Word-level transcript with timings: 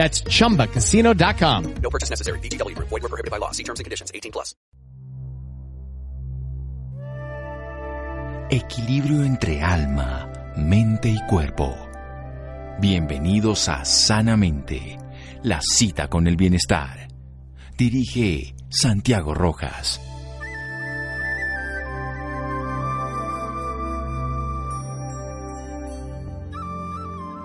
That's 0.00 0.24
chumbacasino.com. 0.24 1.74
No 1.82 1.90
purchase 1.90 2.08
necessary. 2.08 2.40
BGW. 2.40 2.74
Void 2.78 3.02
were 3.02 3.10
prohibited 3.10 3.30
by 3.30 3.36
law. 3.36 3.50
See 3.50 3.64
terms 3.64 3.80
and 3.80 3.84
conditions. 3.84 4.10
18 4.14 4.32
plus. 4.32 4.54
Equilibrio 8.50 9.22
entre 9.22 9.60
alma, 9.60 10.32
mente 10.56 11.10
y 11.10 11.20
cuerpo. 11.28 11.76
Bienvenidos 12.80 13.68
a 13.68 13.84
Sanamente, 13.84 14.98
la 15.42 15.60
cita 15.60 16.08
con 16.08 16.26
el 16.26 16.36
bienestar. 16.36 17.08
Dirige 17.76 18.54
Santiago 18.70 19.34
Rojas. 19.34 20.00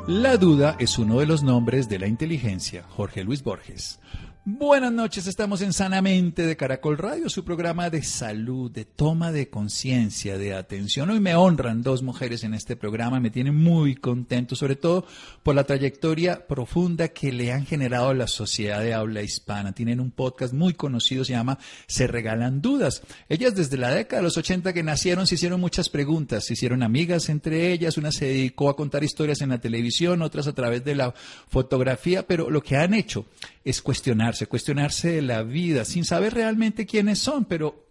La 0.07 0.37
duda 0.37 0.75
es 0.77 0.99
uno 0.99 1.17
de 1.19 1.25
los 1.25 1.41
nombres 1.41 1.89
de 1.89 1.97
la 1.97 2.05
inteligencia. 2.05 2.83
Jorge 2.89 3.23
Luis 3.23 3.41
Borges. 3.41 3.99
Buenas 4.47 4.91
noches, 4.91 5.25
estamos 5.25 5.61
en 5.61 5.73
Sanamente 5.73 6.45
de 6.45 6.55
Caracol 6.55 6.99
Radio, 6.99 7.29
su 7.29 7.43
programa 7.43 7.89
de 7.89 8.03
salud, 8.03 8.69
de 8.69 8.85
toma 8.85 9.31
de 9.31 9.49
conciencia, 9.49 10.37
de 10.37 10.53
atención. 10.53 11.09
Hoy 11.09 11.19
me 11.19 11.33
honran 11.33 11.81
dos 11.81 12.03
mujeres 12.03 12.43
en 12.43 12.53
este 12.53 12.75
programa, 12.75 13.19
me 13.19 13.31
tienen 13.31 13.55
muy 13.55 13.95
contento, 13.95 14.55
sobre 14.55 14.75
todo 14.75 15.07
por 15.41 15.55
la 15.55 15.63
trayectoria 15.63 16.45
profunda 16.45 17.07
que 17.07 17.31
le 17.31 17.51
han 17.51 17.65
generado 17.65 18.09
a 18.09 18.13
la 18.13 18.27
sociedad 18.27 18.81
de 18.81 18.93
habla 18.93 19.23
hispana. 19.23 19.73
Tienen 19.73 19.99
un 19.99 20.11
podcast 20.11 20.53
muy 20.53 20.75
conocido, 20.75 21.25
se 21.25 21.33
llama 21.33 21.57
Se 21.87 22.05
Regalan 22.05 22.61
Dudas. 22.61 23.01
Ellas 23.29 23.55
desde 23.55 23.77
la 23.77 23.89
década 23.89 24.19
de 24.19 24.25
los 24.25 24.37
80 24.37 24.73
que 24.73 24.83
nacieron 24.83 25.25
se 25.25 25.33
hicieron 25.35 25.59
muchas 25.59 25.89
preguntas, 25.89 26.45
se 26.45 26.53
hicieron 26.53 26.83
amigas 26.83 27.29
entre 27.29 27.71
ellas, 27.71 27.97
una 27.97 28.11
se 28.11 28.25
dedicó 28.25 28.69
a 28.69 28.75
contar 28.75 29.03
historias 29.03 29.41
en 29.41 29.49
la 29.49 29.59
televisión, 29.59 30.21
otras 30.21 30.45
a 30.45 30.53
través 30.53 30.85
de 30.85 30.93
la 30.93 31.15
fotografía, 31.47 32.27
pero 32.27 32.51
lo 32.51 32.61
que 32.61 32.77
han 32.77 32.93
hecho 32.93 33.25
es 33.63 33.81
cuestionarse, 34.45 34.47
cuestionarse 34.47 35.21
la 35.21 35.43
vida, 35.43 35.85
sin 35.85 36.03
saber 36.03 36.33
realmente 36.33 36.85
quiénes 36.85 37.19
son, 37.19 37.45
pero 37.45 37.85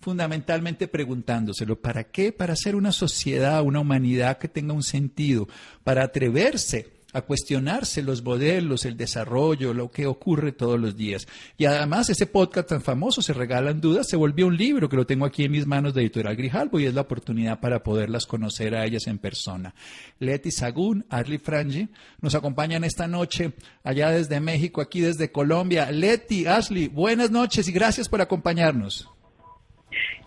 fundamentalmente 0.00 0.86
preguntándoselo, 0.86 1.80
¿para 1.80 2.04
qué? 2.04 2.30
Para 2.32 2.52
hacer 2.52 2.76
una 2.76 2.92
sociedad, 2.92 3.62
una 3.62 3.80
humanidad 3.80 4.38
que 4.38 4.48
tenga 4.48 4.74
un 4.74 4.82
sentido, 4.82 5.48
para 5.84 6.04
atreverse 6.04 6.97
a 7.14 7.22
cuestionarse 7.22 8.02
los 8.02 8.22
modelos, 8.22 8.84
el 8.84 8.96
desarrollo, 8.96 9.72
lo 9.72 9.90
que 9.90 10.06
ocurre 10.06 10.52
todos 10.52 10.78
los 10.78 10.96
días. 10.96 11.26
Y 11.56 11.64
además 11.64 12.10
ese 12.10 12.26
podcast 12.26 12.68
tan 12.68 12.82
famoso, 12.82 13.22
Se 13.22 13.32
Regalan 13.32 13.80
Dudas, 13.80 14.06
se 14.08 14.16
volvió 14.16 14.46
un 14.46 14.56
libro 14.56 14.88
que 14.88 14.96
lo 14.96 15.06
tengo 15.06 15.24
aquí 15.24 15.44
en 15.44 15.52
mis 15.52 15.66
manos 15.66 15.94
de 15.94 16.02
Editorial 16.02 16.36
Grijalbo 16.36 16.78
y 16.78 16.86
es 16.86 16.94
la 16.94 17.02
oportunidad 17.02 17.60
para 17.60 17.82
poderlas 17.82 18.26
conocer 18.26 18.74
a 18.74 18.84
ellas 18.84 19.06
en 19.06 19.18
persona. 19.18 19.74
Leti 20.18 20.50
Sagún, 20.50 21.06
Arlie 21.08 21.38
Frangi, 21.38 21.88
nos 22.20 22.34
acompañan 22.34 22.84
esta 22.84 23.06
noche 23.06 23.52
allá 23.82 24.10
desde 24.10 24.40
México, 24.40 24.82
aquí 24.82 25.00
desde 25.00 25.32
Colombia. 25.32 25.90
Leti, 25.90 26.46
Ashley, 26.46 26.88
buenas 26.88 27.30
noches 27.30 27.68
y 27.68 27.72
gracias 27.72 28.08
por 28.08 28.20
acompañarnos. 28.20 29.08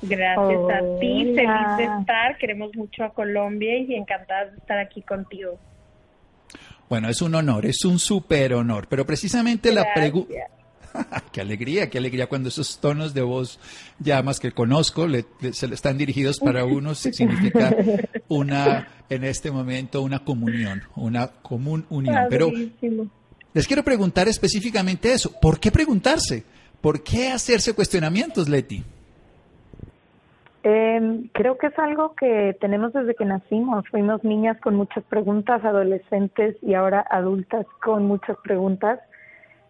Gracias 0.02 0.59
a 0.74 1.00
ti, 1.00 1.36
feliz 1.36 1.78
de 1.78 1.84
estar, 1.84 2.38
queremos 2.40 2.75
mucho 2.75 3.03
a 3.03 3.13
Colombia 3.13 3.78
y 3.78 3.94
encantadas 3.94 4.53
de 4.53 4.58
estar 4.58 4.80
aquí 4.80 5.03
contigo. 5.03 5.59
Bueno, 6.91 7.07
es 7.07 7.22
un 7.22 7.34
honor, 7.35 7.66
es 7.66 7.85
un 7.85 8.00
súper 8.00 8.53
honor, 8.53 8.85
pero 8.90 9.06
precisamente 9.06 9.72
la 9.72 9.94
pregunta... 9.94 10.34
qué 11.31 11.40
alegría, 11.40 11.90
qué 11.90 12.00
alegría 12.00 12.28
cuando 12.28 12.50
esos 12.50 12.79
tonos 12.81 13.13
de 13.13 13.22
voz 13.22 13.59
ya 14.00 14.22
más 14.24 14.41
que 14.41 14.52
conozco 14.52 15.07
le, 15.07 15.24
le, 15.40 15.53
se 15.53 15.69
le 15.69 15.75
están 15.75 15.97
dirigidos 15.97 16.41
para 16.41 16.66
uno, 16.66 16.94
significa 16.94 17.74
una, 18.28 18.90
en 19.09 19.24
este 19.24 19.51
momento, 19.51 20.01
una 20.01 20.25
comunión, 20.25 20.84
una 20.97 21.28
común 21.28 21.85
unión. 21.90 22.25
Pero 22.30 22.51
les 23.53 23.68
quiero 23.68 23.85
preguntar 23.85 24.28
específicamente 24.28 25.13
eso. 25.13 25.31
¿Por 25.41 25.62
qué 25.62 25.72
preguntarse? 25.72 26.44
¿Por 26.81 27.03
qué 27.03 27.30
hacerse 27.30 27.72
cuestionamientos, 27.72 28.50
Leti? 28.50 28.84
Eh, 30.63 31.29
creo 31.33 31.57
que 31.57 31.67
es 31.67 31.79
algo 31.79 32.13
que 32.16 32.55
tenemos 32.59 32.94
desde 32.94 33.16
que 33.16 33.25
nacimos. 33.25 33.88
Fuimos 33.89 34.23
niñas 34.23 34.59
con 34.61 34.75
muchas 34.75 35.03
preguntas, 35.05 35.63
adolescentes 35.66 36.55
y 36.61 36.75
ahora 36.75 37.05
adultas 37.09 37.66
con 37.81 38.05
muchas 38.05 38.38
preguntas. 38.44 39.00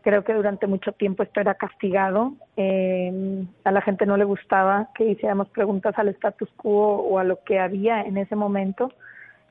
Creo 0.01 0.23
que 0.23 0.33
durante 0.33 0.67
mucho 0.67 0.91
tiempo 0.93 1.23
esto 1.23 1.39
era 1.39 1.53
castigado. 1.53 2.33
Eh, 2.57 3.45
a 3.63 3.71
la 3.71 3.81
gente 3.81 4.05
no 4.05 4.17
le 4.17 4.25
gustaba 4.25 4.89
que 4.95 5.05
hiciéramos 5.05 5.47
preguntas 5.49 5.97
al 5.97 6.09
status 6.09 6.49
quo 6.57 6.97
o 6.97 7.19
a 7.19 7.23
lo 7.23 7.41
que 7.43 7.59
había 7.59 8.01
en 8.01 8.17
ese 8.17 8.35
momento. 8.35 8.91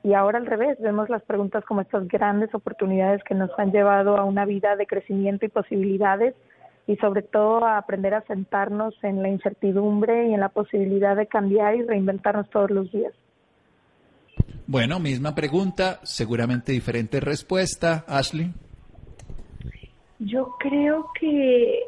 Y 0.03 0.13
ahora 0.13 0.39
al 0.39 0.45
revés, 0.45 0.77
vemos 0.79 1.09
las 1.09 1.23
preguntas 1.23 1.63
como 1.65 1.81
estas 1.81 2.07
grandes 2.07 2.53
oportunidades 2.53 3.23
que 3.23 3.35
nos 3.35 3.51
han 3.57 3.71
llevado 3.71 4.17
a 4.17 4.25
una 4.25 4.45
vida 4.45 4.75
de 4.75 4.87
crecimiento 4.87 5.45
y 5.45 5.49
posibilidades 5.49 6.35
y 6.87 6.95
sobre 6.97 7.21
todo 7.21 7.63
a 7.65 7.77
aprender 7.77 8.13
a 8.13 8.21
sentarnos 8.21 8.95
en 9.03 9.21
la 9.21 9.29
incertidumbre 9.29 10.29
y 10.29 10.33
en 10.33 10.39
la 10.39 10.49
posibilidad 10.49 11.15
de 11.15 11.27
cambiar 11.27 11.75
y 11.75 11.83
reinventarnos 11.83 12.49
todos 12.49 12.71
los 12.71 12.91
días. 12.91 13.13
Bueno, 14.67 14.99
misma 14.99 15.35
pregunta, 15.35 15.99
seguramente 16.03 16.71
diferente 16.71 17.19
respuesta. 17.19 18.05
Ashley. 18.07 18.53
Yo 20.19 20.55
creo 20.59 21.09
que 21.19 21.79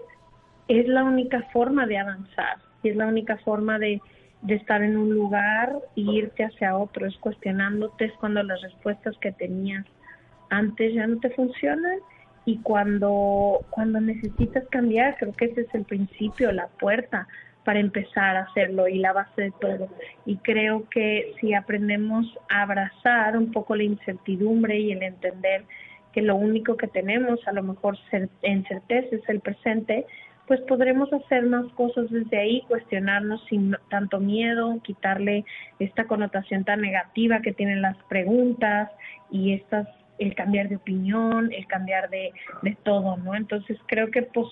es 0.68 0.88
la 0.88 1.04
única 1.04 1.44
forma 1.54 1.86
de 1.86 1.98
avanzar 1.98 2.58
y 2.82 2.90
es 2.90 2.96
la 2.96 3.08
única 3.08 3.38
forma 3.38 3.80
de, 3.80 4.02
de 4.42 4.56
estar 4.56 4.82
en 4.82 4.98
un 4.98 5.14
lugar 5.14 5.74
e 5.96 6.02
irte 6.02 6.44
hacia 6.44 6.76
otro, 6.78 7.06
es 7.06 7.16
cuestionándote, 7.18 8.06
es 8.06 8.14
cuando 8.20 8.44
las 8.44 8.62
respuestas 8.62 9.16
que 9.20 9.32
tenías 9.32 9.86
antes 10.50 10.94
ya 10.94 11.08
no 11.08 11.20
te 11.20 11.30
funcionan 11.32 12.00
y 12.46 12.58
cuando, 12.58 13.62
cuando 13.70 14.02
necesitas 14.02 14.66
cambiar, 14.70 15.18
creo 15.18 15.34
que 15.34 15.46
ese 15.46 15.62
es 15.62 15.74
el 15.74 15.86
principio, 15.86 16.52
la 16.52 16.68
puerta 16.68 17.28
para 17.64 17.80
empezar 17.80 18.36
a 18.36 18.42
hacerlo 18.42 18.88
y 18.88 19.00
la 19.00 19.14
base 19.14 19.44
de 19.44 19.52
todo. 19.62 19.88
Y 20.26 20.38
creo 20.38 20.88
que 20.90 21.34
si 21.40 21.54
aprendemos 21.54 22.26
a 22.50 22.64
abrazar 22.64 23.38
un 23.38 23.52
poco 23.52 23.76
la 23.76 23.84
incertidumbre 23.84 24.80
y 24.80 24.92
el 24.92 25.04
entender 25.04 25.64
que 26.12 26.22
lo 26.22 26.36
único 26.36 26.76
que 26.78 26.88
tenemos, 26.88 27.40
a 27.48 27.54
lo 27.54 27.64
mejor 27.64 27.98
en 28.12 28.66
certeza, 28.66 29.16
es 29.16 29.30
el 29.30 29.40
presente, 29.40 30.06
pues 30.48 30.60
podremos 30.62 31.12
hacer 31.14 31.44
más 31.46 31.66
cosas 31.74 32.10
desde 32.12 32.38
ahí, 32.38 32.62
cuestionarnos 32.68 33.44
sin 33.46 33.76
tanto 33.90 34.20
miedo, 34.20 34.80
quitarle 34.84 35.46
esta 35.80 36.04
connotación 36.06 36.66
tan 36.66 36.82
negativa 36.82 37.42
que 37.42 37.54
tienen 37.54 37.82
las 37.82 37.98
preguntas 38.10 38.92
y 39.32 39.54
estas 39.54 39.88
el 40.20 40.36
cambiar 40.36 40.70
de 40.70 40.76
opinión, 40.78 41.52
el 41.52 41.66
cambiar 41.68 42.10
de, 42.10 42.32
de 42.62 42.78
todo, 42.84 43.18
¿no? 43.18 43.36
Entonces 43.36 43.78
creo 43.88 44.10
que, 44.12 44.24
pues, 44.24 44.48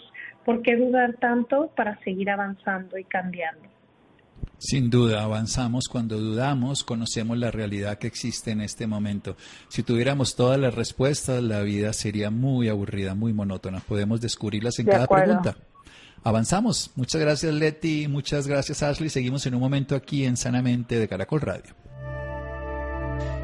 ¿por 0.45 0.61
qué 0.61 0.75
dudar 0.75 1.13
tanto 1.19 1.71
para 1.75 1.99
seguir 2.03 2.29
avanzando 2.29 2.97
y 2.97 3.03
cambiando? 3.03 3.69
Sin 4.57 4.91
duda, 4.91 5.23
avanzamos 5.23 5.87
cuando 5.87 6.19
dudamos, 6.19 6.83
conocemos 6.83 7.37
la 7.37 7.49
realidad 7.49 7.97
que 7.97 8.05
existe 8.07 8.51
en 8.51 8.61
este 8.61 8.85
momento. 8.85 9.35
Si 9.69 9.81
tuviéramos 9.81 10.35
todas 10.35 10.59
las 10.59 10.75
respuestas, 10.75 11.41
la 11.41 11.61
vida 11.61 11.93
sería 11.93 12.29
muy 12.29 12.69
aburrida, 12.69 13.15
muy 13.15 13.33
monótona. 13.33 13.79
Podemos 13.79 14.21
descubrirlas 14.21 14.77
en 14.77 14.85
De 14.85 14.91
cada 14.91 15.05
acuerdo. 15.05 15.41
pregunta. 15.41 15.57
Avanzamos. 16.23 16.91
Muchas 16.95 17.19
gracias, 17.19 17.51
Leti. 17.53 18.07
Muchas 18.07 18.47
gracias, 18.47 18.83
Ashley. 18.83 19.09
Seguimos 19.09 19.47
en 19.47 19.55
un 19.55 19.61
momento 19.61 19.95
aquí 19.95 20.25
en 20.25 20.37
Sanamente 20.37 20.99
de 20.99 21.07
Caracol 21.07 21.41
Radio. 21.41 21.73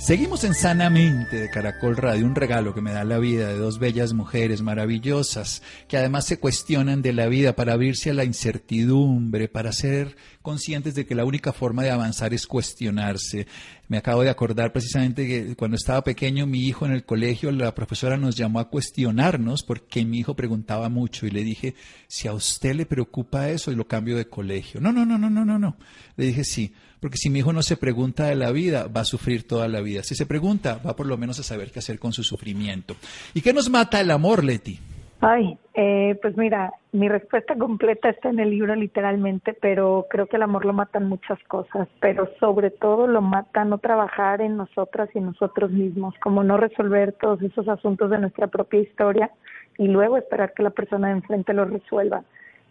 Seguimos 0.00 0.44
en 0.44 0.54
Sanamente 0.54 1.36
de 1.36 1.50
Caracol 1.50 1.94
Radio, 1.94 2.24
un 2.24 2.34
regalo 2.34 2.72
que 2.72 2.80
me 2.80 2.90
da 2.90 3.04
la 3.04 3.18
vida 3.18 3.48
de 3.48 3.58
dos 3.58 3.78
bellas 3.78 4.14
mujeres 4.14 4.62
maravillosas 4.62 5.62
que 5.88 5.98
además 5.98 6.24
se 6.24 6.38
cuestionan 6.38 7.02
de 7.02 7.12
la 7.12 7.28
vida 7.28 7.54
para 7.54 7.74
abrirse 7.74 8.08
a 8.08 8.14
la 8.14 8.24
incertidumbre, 8.24 9.48
para 9.48 9.72
ser 9.72 10.16
conscientes 10.40 10.94
de 10.94 11.04
que 11.04 11.14
la 11.14 11.26
única 11.26 11.52
forma 11.52 11.82
de 11.82 11.90
avanzar 11.90 12.32
es 12.32 12.46
cuestionarse. 12.46 13.46
Me 13.88 13.98
acabo 13.98 14.22
de 14.22 14.30
acordar 14.30 14.72
precisamente 14.72 15.28
que 15.28 15.54
cuando 15.54 15.76
estaba 15.76 16.02
pequeño 16.02 16.46
mi 16.46 16.66
hijo 16.66 16.86
en 16.86 16.92
el 16.92 17.04
colegio, 17.04 17.52
la 17.52 17.74
profesora 17.74 18.16
nos 18.16 18.36
llamó 18.36 18.58
a 18.58 18.70
cuestionarnos 18.70 19.62
porque 19.64 20.06
mi 20.06 20.20
hijo 20.20 20.34
preguntaba 20.34 20.88
mucho 20.88 21.26
y 21.26 21.30
le 21.30 21.44
dije, 21.44 21.74
si 22.08 22.26
a 22.26 22.32
usted 22.32 22.74
le 22.74 22.86
preocupa 22.86 23.50
eso 23.50 23.70
y 23.70 23.76
lo 23.76 23.86
cambio 23.86 24.16
de 24.16 24.28
colegio. 24.28 24.80
No, 24.80 24.92
no, 24.92 25.04
no, 25.04 25.18
no, 25.18 25.28
no, 25.28 25.44
no, 25.44 25.58
no. 25.58 25.76
Le 26.16 26.24
dije 26.24 26.42
sí, 26.42 26.72
porque 27.00 27.16
si 27.16 27.30
mi 27.30 27.40
hijo 27.40 27.52
no 27.52 27.62
se 27.62 27.76
pregunta 27.76 28.26
de 28.26 28.34
la 28.34 28.52
vida, 28.52 28.86
va 28.94 29.00
a 29.02 29.04
sufrir 29.04 29.46
toda 29.46 29.68
la 29.68 29.80
vida. 29.80 30.02
Si 30.02 30.14
se 30.14 30.26
pregunta, 30.26 30.80
va 30.86 30.94
por 30.94 31.06
lo 31.06 31.16
menos 31.16 31.40
a 31.40 31.42
saber 31.42 31.70
qué 31.70 31.78
hacer 31.78 31.98
con 31.98 32.12
su 32.12 32.22
sufrimiento. 32.22 32.94
¿Y 33.34 33.40
qué 33.40 33.52
nos 33.52 33.70
mata 33.70 34.00
el 34.00 34.10
amor, 34.10 34.44
Leti? 34.44 34.78
Ay, 35.22 35.58
eh, 35.74 36.18
pues 36.22 36.34
mira, 36.38 36.72
mi 36.92 37.06
respuesta 37.06 37.54
completa 37.54 38.08
está 38.08 38.30
en 38.30 38.38
el 38.38 38.50
libro 38.50 38.74
literalmente, 38.74 39.52
pero 39.52 40.06
creo 40.08 40.26
que 40.26 40.36
el 40.36 40.42
amor 40.42 40.64
lo 40.64 40.72
matan 40.72 41.08
muchas 41.08 41.38
cosas, 41.44 41.88
pero 42.00 42.30
sobre 42.40 42.70
todo 42.70 43.06
lo 43.06 43.20
mata 43.20 43.64
no 43.66 43.76
trabajar 43.76 44.40
en 44.40 44.56
nosotras 44.56 45.10
y 45.14 45.20
nosotros 45.20 45.72
mismos, 45.72 46.14
como 46.22 46.42
no 46.42 46.56
resolver 46.56 47.12
todos 47.12 47.42
esos 47.42 47.68
asuntos 47.68 48.10
de 48.10 48.18
nuestra 48.18 48.46
propia 48.46 48.80
historia 48.80 49.30
y 49.76 49.88
luego 49.88 50.16
esperar 50.16 50.54
que 50.54 50.62
la 50.62 50.70
persona 50.70 51.08
de 51.08 51.14
enfrente 51.14 51.52
lo 51.52 51.66
resuelva 51.66 52.24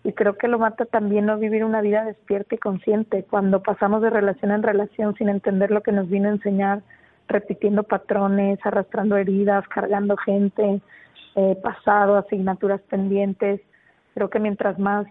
y 0.04 0.13
creo 0.13 0.38
que 0.38 0.48
lo 0.48 0.60
mata 0.60 0.86
también 0.86 1.25
no 1.25 1.38
vivir 1.38 1.63
una 1.63 1.81
vida 1.81 2.06
despierta 2.06 2.56
y 2.56 2.57
consciente, 2.57 3.24
cuando 3.30 3.62
pasamos 3.62 4.01
de 4.01 4.10
relación 4.10 4.51
en 4.51 4.63
relación 4.63 5.16
sin 5.16 5.30
entender 5.30 5.72
lo 5.72 5.81
que 5.81 5.92
nos 5.92 6.10
vino 6.10 6.30
a 6.30 6.34
enseñar, 6.34 6.81
repitiendo 7.28 7.84
patrones, 7.84 8.60
arrastrando 8.63 9.18
heridas, 9.18 9.68
cargando 9.68 10.16
gente, 10.18 10.81
eh, 11.36 11.57
pasado, 11.62 12.18
asignaturas 12.18 12.81
pendientes. 12.81 13.62
Creo 14.13 14.30
que 14.30 14.40
mientras 14.40 14.80
más 14.80 15.06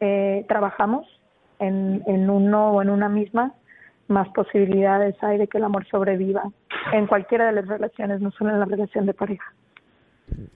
eh, 0.00 0.44
trabajamos 0.48 1.06
en, 1.58 2.02
en 2.06 2.28
uno 2.28 2.72
o 2.72 2.82
en 2.82 2.90
una 2.90 3.08
misma, 3.08 3.54
más 4.08 4.28
posibilidades 4.28 5.16
hay 5.22 5.38
de 5.38 5.48
que 5.48 5.58
el 5.58 5.64
amor 5.64 5.86
sobreviva 5.86 6.42
en 6.92 7.06
cualquiera 7.06 7.46
de 7.46 7.52
las 7.52 7.66
relaciones, 7.66 8.20
no 8.20 8.30
solo 8.32 8.50
en 8.50 8.60
la 8.60 8.66
relación 8.66 9.06
de 9.06 9.14
pareja. 9.14 9.52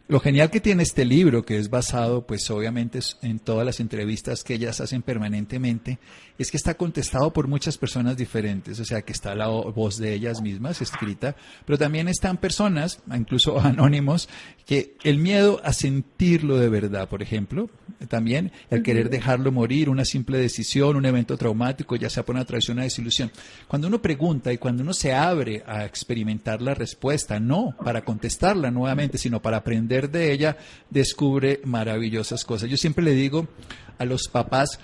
Lo 0.08 0.20
genial 0.20 0.50
que 0.50 0.60
tiene 0.60 0.82
este 0.82 1.04
libro, 1.04 1.44
que 1.44 1.56
es 1.56 1.70
basado, 1.70 2.26
pues 2.26 2.50
obviamente, 2.50 2.98
en 3.22 3.38
todas 3.38 3.64
las 3.64 3.80
entrevistas 3.80 4.44
que 4.44 4.54
ellas 4.54 4.80
hacen 4.80 5.02
permanentemente, 5.02 5.98
es 6.38 6.50
que 6.50 6.56
está 6.56 6.74
contestado 6.74 7.32
por 7.32 7.48
muchas 7.48 7.78
personas 7.78 8.16
diferentes, 8.16 8.80
o 8.80 8.84
sea, 8.84 9.02
que 9.02 9.12
está 9.12 9.34
la 9.34 9.48
voz 9.48 9.98
de 9.98 10.14
ellas 10.14 10.40
mismas 10.40 10.80
escrita, 10.80 11.36
pero 11.66 11.78
también 11.78 12.08
están 12.08 12.38
personas, 12.38 13.00
incluso 13.14 13.60
anónimos, 13.60 14.28
que 14.66 14.96
el 15.04 15.18
miedo 15.18 15.60
a 15.64 15.72
sentirlo 15.72 16.56
de 16.56 16.68
verdad, 16.68 17.08
por 17.08 17.22
ejemplo, 17.22 17.68
también 18.08 18.52
el 18.70 18.82
querer 18.82 19.10
dejarlo 19.10 19.52
morir, 19.52 19.88
una 19.88 20.04
simple 20.04 20.38
decisión, 20.38 20.96
un 20.96 21.04
evento 21.04 21.36
traumático, 21.36 21.96
ya 21.96 22.08
sea 22.08 22.24
por 22.24 22.34
una 22.34 22.44
traición, 22.44 22.78
una 22.78 22.84
desilusión. 22.84 23.30
Cuando 23.68 23.88
uno 23.88 24.00
pregunta 24.00 24.52
y 24.52 24.58
cuando 24.58 24.82
uno 24.82 24.94
se 24.94 25.12
abre 25.12 25.62
a 25.66 25.84
experimentar 25.84 26.62
la 26.62 26.74
respuesta, 26.74 27.38
no 27.38 27.76
para 27.84 28.04
contestarla 28.04 28.70
nuevamente, 28.70 29.18
sino 29.18 29.42
para 29.42 29.62
aprender 29.70 30.10
de 30.10 30.32
ella, 30.32 30.56
descubre 30.90 31.60
maravillosas 31.64 32.44
cosas. 32.44 32.68
Yo 32.68 32.76
siempre 32.76 33.04
le 33.04 33.12
digo 33.12 33.46
a 33.98 34.04
los 34.04 34.26
papás, 34.26 34.80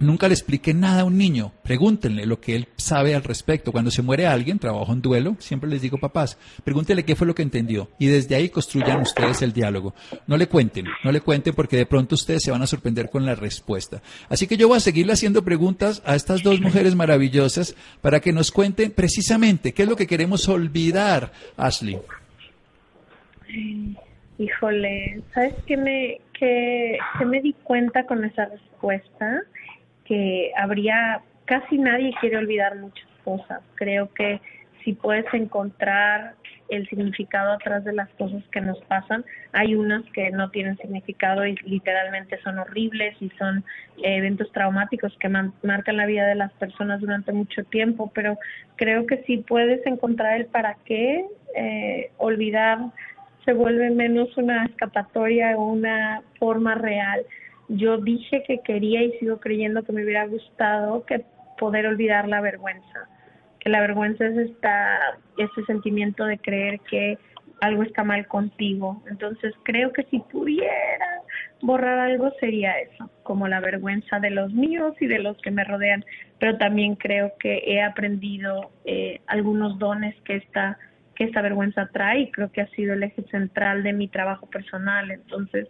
Nunca 0.00 0.28
le 0.28 0.34
explique 0.34 0.74
nada 0.74 1.00
a 1.00 1.04
un 1.04 1.18
niño. 1.18 1.52
Pregúntenle 1.64 2.24
lo 2.24 2.40
que 2.40 2.54
él 2.54 2.68
sabe 2.76 3.16
al 3.16 3.24
respecto. 3.24 3.72
Cuando 3.72 3.90
se 3.90 4.02
muere 4.02 4.28
alguien, 4.28 4.60
trabajo 4.60 4.92
en 4.92 5.02
duelo, 5.02 5.34
siempre 5.40 5.68
les 5.68 5.82
digo, 5.82 5.98
papás, 5.98 6.38
pregúntenle 6.62 7.04
qué 7.04 7.16
fue 7.16 7.26
lo 7.26 7.34
que 7.34 7.42
entendió. 7.42 7.90
Y 7.98 8.06
desde 8.06 8.36
ahí 8.36 8.48
construyan 8.48 9.00
ustedes 9.00 9.42
el 9.42 9.52
diálogo. 9.52 9.94
No 10.28 10.36
le 10.36 10.46
cuenten, 10.46 10.86
no 11.02 11.10
le 11.10 11.20
cuenten 11.20 11.52
porque 11.52 11.76
de 11.76 11.86
pronto 11.86 12.14
ustedes 12.14 12.44
se 12.44 12.52
van 12.52 12.62
a 12.62 12.68
sorprender 12.68 13.10
con 13.10 13.26
la 13.26 13.34
respuesta. 13.34 14.00
Así 14.28 14.46
que 14.46 14.56
yo 14.56 14.68
voy 14.68 14.76
a 14.76 14.80
seguirle 14.80 15.14
haciendo 15.14 15.44
preguntas 15.44 16.00
a 16.04 16.14
estas 16.14 16.44
dos 16.44 16.60
mujeres 16.60 16.94
maravillosas 16.94 17.74
para 18.00 18.20
que 18.20 18.32
nos 18.32 18.52
cuenten 18.52 18.92
precisamente 18.92 19.74
qué 19.74 19.82
es 19.82 19.88
lo 19.88 19.96
que 19.96 20.06
queremos 20.06 20.48
olvidar, 20.48 21.32
Ashley. 21.56 21.98
Híjole, 24.38 25.20
¿sabes 25.34 25.54
qué 25.66 25.76
me, 25.76 26.20
qué, 26.32 26.98
me 27.26 27.40
di 27.40 27.52
cuenta 27.64 28.04
con 28.04 28.24
esa 28.24 28.46
respuesta? 28.46 29.42
que 30.08 30.52
habría, 30.56 31.20
casi 31.44 31.76
nadie 31.76 32.14
quiere 32.20 32.38
olvidar 32.38 32.76
muchas 32.76 33.06
cosas. 33.24 33.60
Creo 33.74 34.12
que 34.14 34.40
si 34.82 34.94
puedes 34.94 35.26
encontrar 35.34 36.34
el 36.70 36.88
significado 36.88 37.52
atrás 37.52 37.84
de 37.84 37.92
las 37.92 38.08
cosas 38.10 38.42
que 38.50 38.60
nos 38.60 38.78
pasan, 38.84 39.24
hay 39.52 39.74
unas 39.74 40.02
que 40.12 40.30
no 40.30 40.50
tienen 40.50 40.78
significado 40.78 41.46
y 41.46 41.56
literalmente 41.56 42.40
son 42.42 42.58
horribles 42.58 43.16
y 43.20 43.30
son 43.38 43.64
eh, 43.98 44.16
eventos 44.16 44.50
traumáticos 44.52 45.14
que 45.18 45.28
marcan 45.28 45.96
la 45.96 46.06
vida 46.06 46.26
de 46.26 46.34
las 46.34 46.52
personas 46.54 47.00
durante 47.00 47.32
mucho 47.32 47.64
tiempo, 47.64 48.10
pero 48.14 48.38
creo 48.76 49.06
que 49.06 49.18
si 49.24 49.38
puedes 49.38 49.84
encontrar 49.86 50.40
el 50.40 50.46
para 50.46 50.76
qué, 50.86 51.26
eh, 51.54 52.10
olvidar 52.16 52.78
se 53.44 53.52
vuelve 53.52 53.90
menos 53.90 54.36
una 54.36 54.64
escapatoria 54.66 55.56
o 55.56 55.72
una 55.72 56.22
forma 56.38 56.74
real 56.74 57.24
yo 57.68 57.98
dije 57.98 58.42
que 58.46 58.60
quería 58.60 59.02
y 59.02 59.12
sigo 59.18 59.38
creyendo 59.38 59.82
que 59.82 59.92
me 59.92 60.02
hubiera 60.02 60.26
gustado 60.26 61.04
que 61.04 61.24
poder 61.58 61.86
olvidar 61.86 62.26
la 62.28 62.40
vergüenza, 62.40 63.08
que 63.60 63.68
la 63.68 63.80
vergüenza 63.80 64.26
es 64.26 64.36
esta, 64.50 65.18
ese 65.36 65.64
sentimiento 65.66 66.24
de 66.24 66.38
creer 66.38 66.80
que 66.80 67.18
algo 67.60 67.82
está 67.82 68.04
mal 68.04 68.26
contigo. 68.26 69.02
Entonces 69.10 69.52
creo 69.64 69.92
que 69.92 70.04
si 70.04 70.20
pudiera 70.20 71.22
borrar 71.60 71.98
algo 71.98 72.30
sería 72.40 72.78
eso, 72.78 73.10
como 73.22 73.48
la 73.48 73.60
vergüenza 73.60 74.18
de 74.20 74.30
los 74.30 74.52
míos 74.52 74.94
y 75.00 75.06
de 75.06 75.18
los 75.18 75.36
que 75.38 75.50
me 75.50 75.64
rodean, 75.64 76.04
pero 76.38 76.56
también 76.56 76.94
creo 76.94 77.32
que 77.38 77.62
he 77.66 77.82
aprendido 77.82 78.70
eh, 78.84 79.20
algunos 79.26 79.78
dones 79.78 80.14
que 80.22 80.36
esta 80.36 80.78
que 81.18 81.24
esta 81.24 81.42
vergüenza 81.42 81.88
trae 81.92 82.20
y 82.20 82.30
creo 82.30 82.52
que 82.52 82.60
ha 82.60 82.68
sido 82.68 82.94
el 82.94 83.02
eje 83.02 83.24
central 83.24 83.82
de 83.82 83.92
mi 83.92 84.06
trabajo 84.06 84.46
personal. 84.46 85.10
Entonces, 85.10 85.66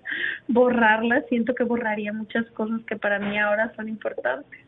borrarla, 0.46 1.22
siento 1.30 1.54
que 1.54 1.64
borraría 1.64 2.12
muchas 2.12 2.44
cosas 2.50 2.82
que 2.86 2.96
para 2.96 3.18
mí 3.18 3.38
ahora 3.38 3.72
son 3.74 3.88
importantes. 3.88 4.60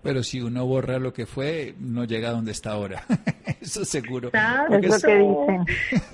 Pero 0.00 0.22
si 0.22 0.40
uno 0.40 0.64
borra 0.64 1.00
lo 1.00 1.12
que 1.12 1.26
fue, 1.26 1.74
no 1.80 2.04
llega 2.04 2.28
a 2.28 2.32
donde 2.32 2.52
está 2.52 2.70
ahora. 2.70 3.02
Eso 3.60 3.84
seguro. 3.84 4.30
Es 4.30 4.70
lo 4.70 5.08
que 5.08 5.18
dicen. 5.18 5.64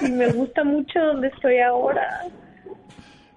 Y 0.07 0.11
me 0.11 0.29
gusta 0.33 0.64
mucho 0.64 0.99
donde 0.99 1.29
estoy 1.29 1.59
ahora. 1.59 2.23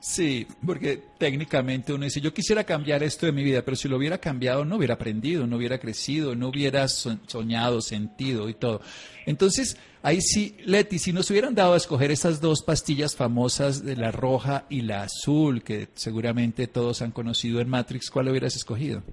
Sí, 0.04 0.48
porque 0.66 1.00
técnicamente 1.20 1.94
uno 1.94 2.06
dice, 2.06 2.20
yo 2.20 2.34
quisiera 2.34 2.64
cambiar 2.64 3.04
esto 3.04 3.28
de 3.28 3.32
mi 3.32 3.44
vida, 3.44 3.62
pero 3.64 3.78
si 3.78 3.88
lo 3.88 3.98
hubiera 3.98 4.18
cambiado 4.18 4.66
no 4.66 4.78
hubiera 4.78 4.96
aprendido, 4.96 5.46
no 5.46 5.58
hubiera 5.58 5.78
crecido, 5.78 6.36
no 6.36 6.48
hubiera 6.48 6.88
soñado, 6.88 7.82
sentido 7.82 8.50
y 8.50 8.56
todo. 8.56 8.82
Entonces, 9.28 9.78
ahí 10.02 10.20
sí, 10.20 10.58
Leti, 10.66 10.98
si 10.98 11.14
nos 11.14 11.30
hubieran 11.30 11.54
dado 11.54 11.76
a 11.76 11.78
escoger 11.78 12.10
esas 12.10 12.42
dos 12.42 12.64
pastillas 12.64 13.16
famosas 13.16 13.86
de 13.86 13.96
la 13.96 14.12
roja 14.12 14.66
y 14.70 14.82
la 14.82 15.04
azul, 15.04 15.62
que 15.62 15.90
seguramente 15.94 16.66
todos 16.66 17.04
han 17.04 17.12
conocido 17.12 17.62
en 17.62 17.70
Matrix, 17.70 18.10
¿cuál 18.10 18.30
hubieras 18.30 18.56
escogido? 18.56 19.04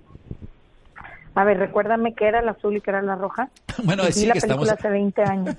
A 1.39 1.45
ver, 1.45 1.57
recuérdame 1.57 2.15
qué 2.15 2.27
era 2.27 2.43
la 2.43 2.51
azul 2.51 2.77
y 2.77 2.81
qué 2.81 2.91
era 2.91 3.01
la 3.01 3.15
roja. 3.15 3.49
Bueno, 3.85 4.03
sí 4.11 4.27
la 4.27 4.33
que 4.33 4.41
estamos... 4.41 4.69
hace 4.69 4.89
20 4.89 5.23
años. 5.23 5.55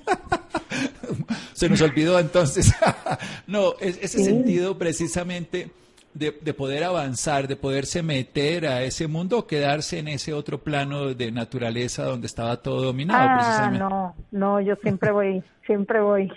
Se 1.54 1.70
nos 1.70 1.80
olvidó 1.80 2.18
entonces. 2.18 2.74
no, 3.46 3.72
es, 3.80 3.98
ese 4.02 4.22
sentido 4.22 4.76
precisamente 4.76 5.70
de, 6.12 6.38
de, 6.38 6.52
poder 6.52 6.84
avanzar, 6.84 7.48
de 7.48 7.56
poderse 7.56 8.02
meter 8.02 8.66
a 8.66 8.82
ese 8.82 9.08
mundo 9.08 9.38
o 9.38 9.46
quedarse 9.46 10.00
en 10.00 10.08
ese 10.08 10.34
otro 10.34 10.58
plano 10.58 11.14
de 11.14 11.32
naturaleza 11.32 12.04
donde 12.04 12.26
estaba 12.26 12.58
todo 12.58 12.82
dominado 12.82 13.26
ah, 13.26 13.38
precisamente. 13.38 13.78
No, 13.78 14.14
no, 14.32 14.60
yo 14.60 14.76
siempre 14.82 15.12
voy, 15.12 15.42
siempre 15.64 16.02
voy. 16.02 16.30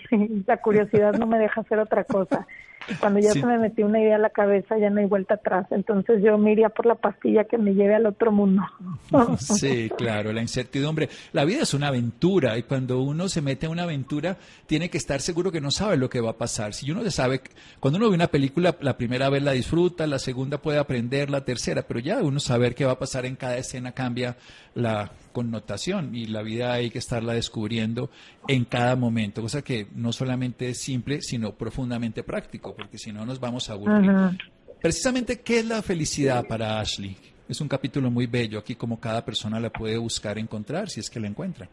La 0.46 0.56
curiosidad 0.56 1.12
no 1.18 1.26
me 1.26 1.38
deja 1.38 1.60
hacer 1.60 1.78
otra 1.80 2.04
cosa. 2.04 2.46
Cuando 3.00 3.20
ya 3.20 3.32
se 3.32 3.44
me 3.44 3.58
metió 3.58 3.86
una 3.86 4.00
idea 4.00 4.16
a 4.16 4.18
la 4.18 4.30
cabeza, 4.30 4.78
ya 4.78 4.90
no 4.90 5.00
hay 5.00 5.06
vuelta 5.06 5.34
atrás. 5.34 5.66
Entonces 5.70 6.22
yo 6.22 6.38
me 6.38 6.52
iría 6.52 6.68
por 6.68 6.86
la 6.86 6.94
pastilla 6.94 7.44
que 7.44 7.58
me 7.58 7.74
lleve 7.74 7.94
al 7.94 8.06
otro 8.06 8.32
mundo. 8.32 8.62
sí, 9.38 9.90
claro, 9.96 10.32
la 10.32 10.42
incertidumbre. 10.42 11.08
La 11.32 11.44
vida 11.44 11.62
es 11.62 11.74
una 11.74 11.88
aventura 11.88 12.56
y 12.58 12.64
cuando 12.64 13.02
uno 13.02 13.28
se 13.28 13.42
mete 13.42 13.66
a 13.66 13.70
una 13.70 13.84
aventura, 13.84 14.36
tiene 14.66 14.90
que 14.90 14.98
estar 14.98 15.20
seguro 15.20 15.50
que 15.50 15.60
no 15.60 15.70
sabe 15.70 15.96
lo 15.96 16.08
que 16.08 16.20
va 16.20 16.30
a 16.30 16.38
pasar. 16.38 16.74
Si 16.74 16.90
uno 16.90 17.08
sabe, 17.10 17.40
cuando 17.80 17.98
uno 17.98 18.10
ve 18.10 18.14
una 18.14 18.28
película, 18.28 18.76
la 18.80 18.96
primera 18.96 19.28
vez 19.30 19.42
la 19.42 19.52
disfruta, 19.52 20.06
la 20.06 20.18
segunda 20.18 20.58
puede 20.58 20.78
aprender, 20.78 21.30
la 21.30 21.44
tercera, 21.44 21.82
pero 21.82 22.00
ya 22.00 22.22
uno 22.22 22.40
saber 22.40 22.74
qué 22.74 22.84
va 22.84 22.92
a 22.92 22.98
pasar 22.98 23.26
en 23.26 23.36
cada 23.36 23.56
escena 23.56 23.92
cambia 23.92 24.36
la 24.74 25.10
connotación 25.34 26.14
y 26.14 26.26
la 26.26 26.40
vida 26.40 26.72
hay 26.72 26.88
que 26.88 26.98
estarla 26.98 27.34
descubriendo 27.34 28.08
en 28.48 28.64
cada 28.64 28.96
momento, 28.96 29.42
cosa 29.42 29.60
que 29.62 29.88
no 29.94 30.12
solamente 30.12 30.70
es 30.70 30.80
simple, 30.80 31.20
sino 31.20 31.52
profundamente 31.52 32.22
práctico, 32.22 32.74
porque 32.74 32.96
si 32.96 33.12
no 33.12 33.26
nos 33.26 33.38
vamos 33.38 33.68
a 33.68 33.74
aburrir. 33.74 34.10
Precisamente, 34.80 35.40
¿qué 35.40 35.58
es 35.58 35.66
la 35.66 35.82
felicidad 35.82 36.46
para 36.46 36.80
Ashley? 36.80 37.16
Es 37.48 37.60
un 37.60 37.68
capítulo 37.68 38.10
muy 38.10 38.26
bello 38.26 38.58
aquí 38.58 38.74
como 38.74 38.98
cada 38.98 39.24
persona 39.24 39.60
la 39.60 39.70
puede 39.70 39.98
buscar 39.98 40.38
encontrar 40.38 40.88
si 40.88 41.00
es 41.00 41.10
que 41.10 41.20
la 41.20 41.26
encuentra. 41.26 41.68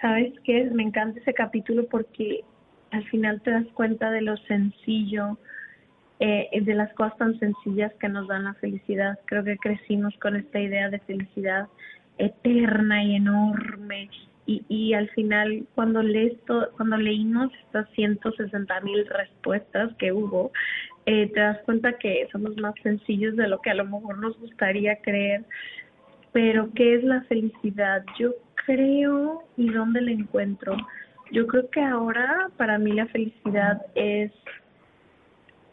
¿Sabes 0.00 0.32
qué? 0.44 0.64
Me 0.72 0.82
encanta 0.82 1.20
ese 1.20 1.32
capítulo 1.32 1.86
porque 1.86 2.44
al 2.90 3.04
final 3.08 3.40
te 3.42 3.50
das 3.50 3.66
cuenta 3.74 4.10
de 4.10 4.22
lo 4.22 4.36
sencillo, 4.48 5.38
eh, 6.20 6.48
de 6.60 6.74
las 6.74 6.92
cosas 6.94 7.16
tan 7.16 7.38
sencillas 7.38 7.92
que 8.00 8.08
nos 8.08 8.26
dan 8.28 8.44
la 8.44 8.54
felicidad. 8.54 9.18
Creo 9.26 9.44
que 9.44 9.56
crecimos 9.56 10.14
con 10.18 10.36
esta 10.36 10.60
idea 10.60 10.88
de 10.90 10.98
felicidad 11.00 11.68
eterna 12.18 13.02
y 13.04 13.16
enorme. 13.16 14.10
Y, 14.46 14.64
y 14.68 14.94
al 14.94 15.08
final, 15.10 15.66
cuando, 15.74 16.02
lees 16.02 16.34
cuando 16.76 16.96
leímos 16.96 17.52
estas 17.66 17.88
160 17.90 18.80
mil 18.80 19.06
respuestas 19.06 19.94
que 19.96 20.12
hubo, 20.12 20.52
eh, 21.06 21.30
te 21.32 21.40
das 21.40 21.58
cuenta 21.64 21.94
que 21.94 22.28
somos 22.32 22.56
más 22.58 22.74
sencillos 22.82 23.36
de 23.36 23.48
lo 23.48 23.60
que 23.60 23.70
a 23.70 23.74
lo 23.74 23.84
mejor 23.84 24.18
nos 24.18 24.38
gustaría 24.38 24.96
creer. 24.96 25.44
Pero, 26.32 26.70
¿qué 26.74 26.96
es 26.96 27.04
la 27.04 27.22
felicidad? 27.22 28.04
Yo 28.18 28.34
creo, 28.66 29.42
¿y 29.56 29.70
dónde 29.70 30.00
la 30.00 30.12
encuentro? 30.12 30.76
Yo 31.30 31.46
creo 31.46 31.68
que 31.70 31.82
ahora 31.82 32.50
para 32.56 32.78
mí 32.78 32.92
la 32.92 33.06
felicidad 33.06 33.84
es 33.94 34.32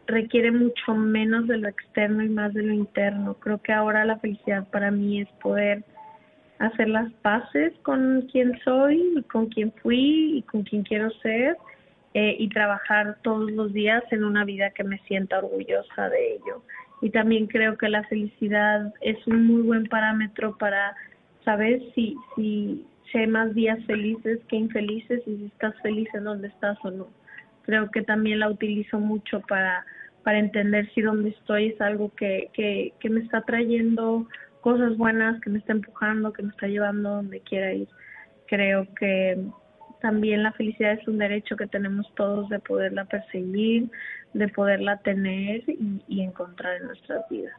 requiere 0.08 0.52
mucho 0.52 0.94
menos 0.94 1.48
de 1.48 1.58
lo 1.58 1.68
externo 1.68 2.24
y 2.24 2.30
más 2.30 2.54
de 2.54 2.64
lo 2.64 2.74
interno. 2.74 3.36
Creo 3.36 3.62
que 3.62 3.74
ahora 3.74 4.06
la 4.06 4.18
felicidad 4.20 4.68
para 4.70 4.92
mí 4.92 5.22
es 5.22 5.30
poder 5.42 5.84
hacer 6.59 6.89
las 6.89 7.12
paces 7.21 7.74
con 7.81 8.21
quien 8.31 8.57
soy 8.63 9.13
y 9.17 9.24
con 9.24 9.47
quien 9.47 9.71
fui 9.81 10.38
y 10.38 10.41
con 10.43 10.63
quien 10.63 10.83
quiero 10.83 11.09
ser 11.21 11.57
eh, 12.13 12.35
y 12.39 12.47
trabajar 12.50 13.17
todos 13.24 13.51
los 13.51 13.74
días 13.74 14.03
en 14.12 14.24
una 14.24 14.45
vida 14.45 14.69
que 14.69 14.83
me 14.83 15.00
sienta 15.00 15.39
orgullosa 15.39 16.09
de 16.09 16.35
ello. 16.35 16.63
Y 17.01 17.09
también 17.09 17.47
creo 17.47 17.77
que 17.77 17.89
la 17.89 18.03
felicidad 18.05 18.93
es 19.01 19.17
un 19.27 19.45
muy 19.45 19.62
buen 19.63 19.85
parámetro 19.88 20.57
para 20.57 20.95
saber 21.43 21.81
si, 21.93 22.15
si, 22.35 22.85
si 23.12 23.17
hay 23.17 23.27
más 23.27 23.53
días 23.53 23.83
felices 23.85 24.39
que 24.47 24.55
infelices 24.55 25.21
y 25.27 25.38
si 25.38 25.45
estás 25.45 25.75
feliz 25.81 26.07
en 26.13 26.24
donde 26.24 26.47
estás 26.47 26.77
o 26.83 26.91
no. 26.91 27.07
Creo 27.63 27.91
que 27.91 28.01
también 28.01 28.39
la 28.39 28.50
utilizo 28.50 29.00
mucho 29.00 29.41
para, 29.41 29.85
para 30.24 30.39
entender 30.39 30.89
si 30.93 31.01
donde 31.01 31.29
estoy 31.31 31.67
es 31.67 31.81
algo 31.81 32.12
que, 32.15 32.50
que 32.53 33.09
me 33.09 33.19
está 33.19 33.41
trayendo 33.41 34.25
cosas 34.65 34.98
buenas, 34.98 35.39
que 35.41 35.51
me 35.51 35.60
está 35.60 35.74
empujando, 35.74 36.34
que 36.34 36.41
me 36.41 36.50
está 36.50 36.65
llevando 36.65 37.17
donde 37.17 37.39
quiera 37.41 37.72
ir. 37.72 37.88
Creo 38.48 38.88
que 38.95 39.39
también 40.01 40.41
la 40.41 40.53
felicidad 40.53 40.93
es 40.93 41.07
un 41.07 41.19
derecho 41.19 41.55
que 41.55 41.67
tenemos 41.67 42.12
todos 42.15 42.50
de 42.50 42.57
poderla 42.57 43.05
perseguir, 43.05 43.91
de 44.34 44.48
poderla 44.48 44.98
tener 44.98 45.62
y, 45.67 46.01
y 46.07 46.22
encontrar 46.22 46.77
en 46.77 46.88
nuestras 46.88 47.29
vidas. 47.29 47.53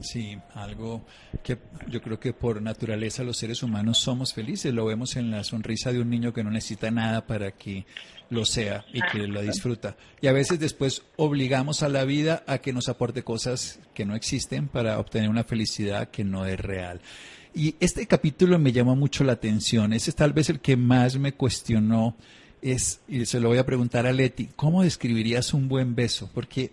Sí, 0.00 0.38
algo 0.54 1.04
que 1.42 1.58
yo 1.88 2.00
creo 2.00 2.20
que 2.20 2.32
por 2.32 2.62
naturaleza 2.62 3.24
los 3.24 3.38
seres 3.38 3.62
humanos 3.62 3.98
somos 3.98 4.32
felices. 4.32 4.72
Lo 4.72 4.84
vemos 4.86 5.16
en 5.16 5.30
la 5.30 5.44
sonrisa 5.44 5.92
de 5.92 6.00
un 6.00 6.10
niño 6.10 6.32
que 6.32 6.44
no 6.44 6.50
necesita 6.50 6.90
nada 6.90 7.26
para 7.26 7.52
que 7.52 7.86
lo 8.30 8.44
sea 8.44 8.84
y 8.92 9.00
que 9.00 9.26
lo 9.26 9.42
disfruta. 9.42 9.96
Y 10.20 10.26
a 10.26 10.32
veces 10.32 10.60
después 10.60 11.02
obligamos 11.16 11.82
a 11.82 11.88
la 11.88 12.04
vida 12.04 12.44
a 12.46 12.58
que 12.58 12.72
nos 12.72 12.88
aporte 12.88 13.22
cosas 13.22 13.80
que 13.94 14.04
no 14.04 14.14
existen 14.14 14.68
para 14.68 14.98
obtener 14.98 15.30
una 15.30 15.44
felicidad 15.44 16.10
que 16.10 16.24
no 16.24 16.46
es 16.46 16.60
real. 16.60 17.00
Y 17.54 17.74
este 17.80 18.06
capítulo 18.06 18.58
me 18.58 18.72
llamó 18.72 18.94
mucho 18.94 19.24
la 19.24 19.32
atención. 19.32 19.92
Ese 19.92 20.10
es 20.10 20.16
tal 20.16 20.32
vez 20.32 20.50
el 20.50 20.60
que 20.60 20.76
más 20.76 21.18
me 21.18 21.32
cuestionó. 21.32 22.16
Es, 22.60 23.00
y 23.08 23.24
se 23.24 23.40
lo 23.40 23.48
voy 23.48 23.58
a 23.58 23.66
preguntar 23.66 24.06
a 24.06 24.12
Leti, 24.12 24.48
¿cómo 24.54 24.82
describirías 24.82 25.54
un 25.54 25.68
buen 25.68 25.94
beso? 25.94 26.30
Porque 26.34 26.70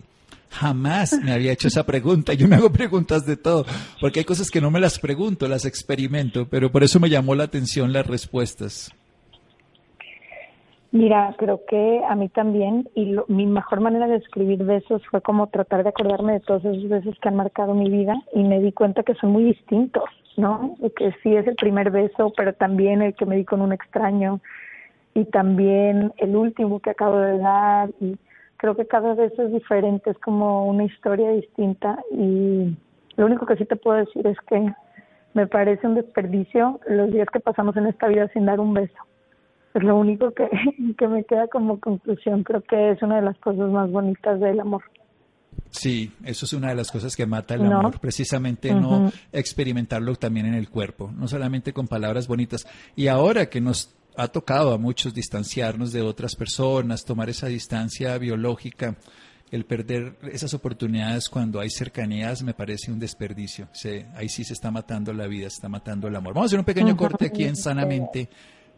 Jamás 0.58 1.20
me 1.22 1.32
había 1.32 1.52
hecho 1.52 1.68
esa 1.68 1.84
pregunta. 1.84 2.32
Yo 2.32 2.48
me 2.48 2.56
hago 2.56 2.70
preguntas 2.70 3.26
de 3.26 3.36
todo, 3.36 3.66
porque 4.00 4.20
hay 4.20 4.24
cosas 4.24 4.50
que 4.50 4.60
no 4.60 4.70
me 4.70 4.80
las 4.80 4.98
pregunto, 4.98 5.48
las 5.48 5.66
experimento, 5.66 6.48
pero 6.48 6.72
por 6.72 6.82
eso 6.82 6.98
me 6.98 7.10
llamó 7.10 7.34
la 7.34 7.44
atención 7.44 7.92
las 7.92 8.06
respuestas. 8.06 8.90
Mira, 10.92 11.34
creo 11.36 11.60
que 11.68 12.00
a 12.08 12.14
mí 12.14 12.30
también, 12.30 12.88
y 12.94 13.16
mi 13.28 13.44
mejor 13.44 13.80
manera 13.80 14.06
de 14.06 14.16
escribir 14.16 14.64
besos 14.64 15.02
fue 15.10 15.20
como 15.20 15.48
tratar 15.48 15.82
de 15.82 15.90
acordarme 15.90 16.34
de 16.34 16.40
todos 16.40 16.64
esos 16.64 16.88
besos 16.88 17.18
que 17.20 17.28
han 17.28 17.36
marcado 17.36 17.74
mi 17.74 17.90
vida 17.90 18.14
y 18.32 18.42
me 18.42 18.58
di 18.60 18.72
cuenta 18.72 19.02
que 19.02 19.14
son 19.16 19.32
muy 19.32 19.44
distintos, 19.44 20.04
¿no? 20.38 20.74
que 20.96 21.12
sí 21.22 21.36
es 21.36 21.46
el 21.46 21.56
primer 21.56 21.90
beso, 21.90 22.32
pero 22.34 22.54
también 22.54 23.02
el 23.02 23.14
que 23.14 23.26
me 23.26 23.36
di 23.36 23.44
con 23.44 23.60
un 23.60 23.74
extraño 23.74 24.40
y 25.12 25.26
también 25.26 26.12
el 26.16 26.34
último 26.34 26.80
que 26.80 26.90
acabo 26.90 27.18
de 27.18 27.38
dar 27.38 27.90
y 28.00 28.16
creo 28.56 28.76
que 28.76 28.86
cada 28.86 29.14
vez 29.14 29.32
es 29.38 29.52
diferente, 29.52 30.10
es 30.10 30.18
como 30.18 30.66
una 30.66 30.84
historia 30.84 31.30
distinta 31.30 31.98
y 32.10 32.76
lo 33.16 33.26
único 33.26 33.46
que 33.46 33.56
sí 33.56 33.64
te 33.64 33.76
puedo 33.76 33.98
decir 33.98 34.26
es 34.26 34.36
que 34.48 34.72
me 35.34 35.46
parece 35.46 35.86
un 35.86 35.94
desperdicio 35.94 36.80
los 36.88 37.12
días 37.12 37.28
que 37.32 37.40
pasamos 37.40 37.76
en 37.76 37.86
esta 37.86 38.08
vida 38.08 38.28
sin 38.32 38.46
dar 38.46 38.60
un 38.60 38.74
beso. 38.74 38.96
Es 39.74 39.82
lo 39.82 39.96
único 39.96 40.32
que, 40.32 40.48
que 40.98 41.08
me 41.08 41.24
queda 41.24 41.48
como 41.48 41.78
conclusión. 41.80 42.42
Creo 42.42 42.62
que 42.62 42.92
es 42.92 43.02
una 43.02 43.16
de 43.16 43.22
las 43.22 43.38
cosas 43.38 43.70
más 43.70 43.90
bonitas 43.90 44.40
del 44.40 44.60
amor. 44.60 44.82
Sí, 45.70 46.12
eso 46.24 46.46
es 46.46 46.52
una 46.52 46.68
de 46.68 46.74
las 46.74 46.90
cosas 46.90 47.16
que 47.16 47.26
mata 47.26 47.54
el 47.54 47.66
amor, 47.66 47.98
precisamente 48.00 48.72
no 48.72 49.12
experimentarlo 49.32 50.14
también 50.14 50.46
en 50.46 50.54
el 50.54 50.70
cuerpo, 50.70 51.10
no 51.14 51.28
solamente 51.28 51.72
con 51.72 51.86
palabras 51.86 52.28
bonitas. 52.28 52.66
Y 52.94 53.08
ahora 53.08 53.46
que 53.46 53.60
nos 53.60 53.95
ha 54.16 54.28
tocado 54.28 54.72
a 54.72 54.78
muchos 54.78 55.14
distanciarnos 55.14 55.92
de 55.92 56.02
otras 56.02 56.34
personas, 56.34 57.04
tomar 57.04 57.28
esa 57.28 57.46
distancia 57.46 58.16
biológica. 58.18 58.96
El 59.50 59.64
perder 59.64 60.18
esas 60.32 60.54
oportunidades 60.54 61.28
cuando 61.28 61.60
hay 61.60 61.70
cercanías 61.70 62.42
me 62.42 62.52
parece 62.52 62.90
un 62.90 62.98
desperdicio. 62.98 63.68
ahí 64.14 64.28
sí 64.28 64.42
se 64.42 64.54
está 64.54 64.72
matando 64.72 65.12
la 65.12 65.28
vida, 65.28 65.48
se 65.48 65.56
está 65.56 65.68
matando 65.68 66.08
el 66.08 66.16
amor. 66.16 66.34
Vamos 66.34 66.46
a 66.46 66.50
hacer 66.50 66.58
un 66.58 66.64
pequeño 66.64 66.96
corte 66.96 67.26
aquí 67.26 67.44
en 67.44 67.54
Sanamente 67.54 68.28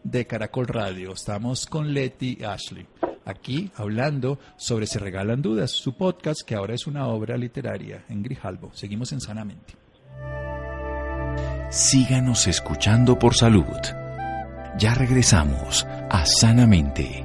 de 0.05 0.27
Caracol 0.27 0.67
Radio. 0.67 1.13
Estamos 1.13 1.67
con 1.67 1.95
Leti 1.95 2.45
Ashley, 2.45 2.87
aquí 3.25 3.71
hablando 3.77 4.39
sobre 4.59 4.87
Se 4.87 4.99
Regalan 4.99 5.41
Dudas, 5.41 5.71
su 5.71 5.97
podcast 5.97 6.43
que 6.47 6.55
ahora 6.55 6.75
es 6.75 6.87
una 6.87 7.07
obra 7.07 7.39
literaria 7.39 8.05
en 8.11 8.23
Grijalbo. 8.23 8.71
Seguimos 8.75 9.13
en 9.13 9.23
Sanamente. 9.23 9.75
Síganos 11.71 12.47
escuchando 12.47 13.19
por 13.19 13.35
salud. 13.35 14.08
Ya 14.77 14.95
regresamos 14.95 15.87
a 16.11 16.25
Sanamente. 16.27 17.25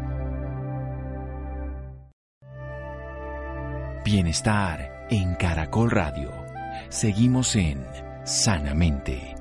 Bienestar 4.06 5.08
en 5.10 5.36
Caracol 5.36 5.92
Radio. 5.92 6.32
Seguimos 6.90 7.56
en 7.56 7.86
Sanamente. 8.24 9.36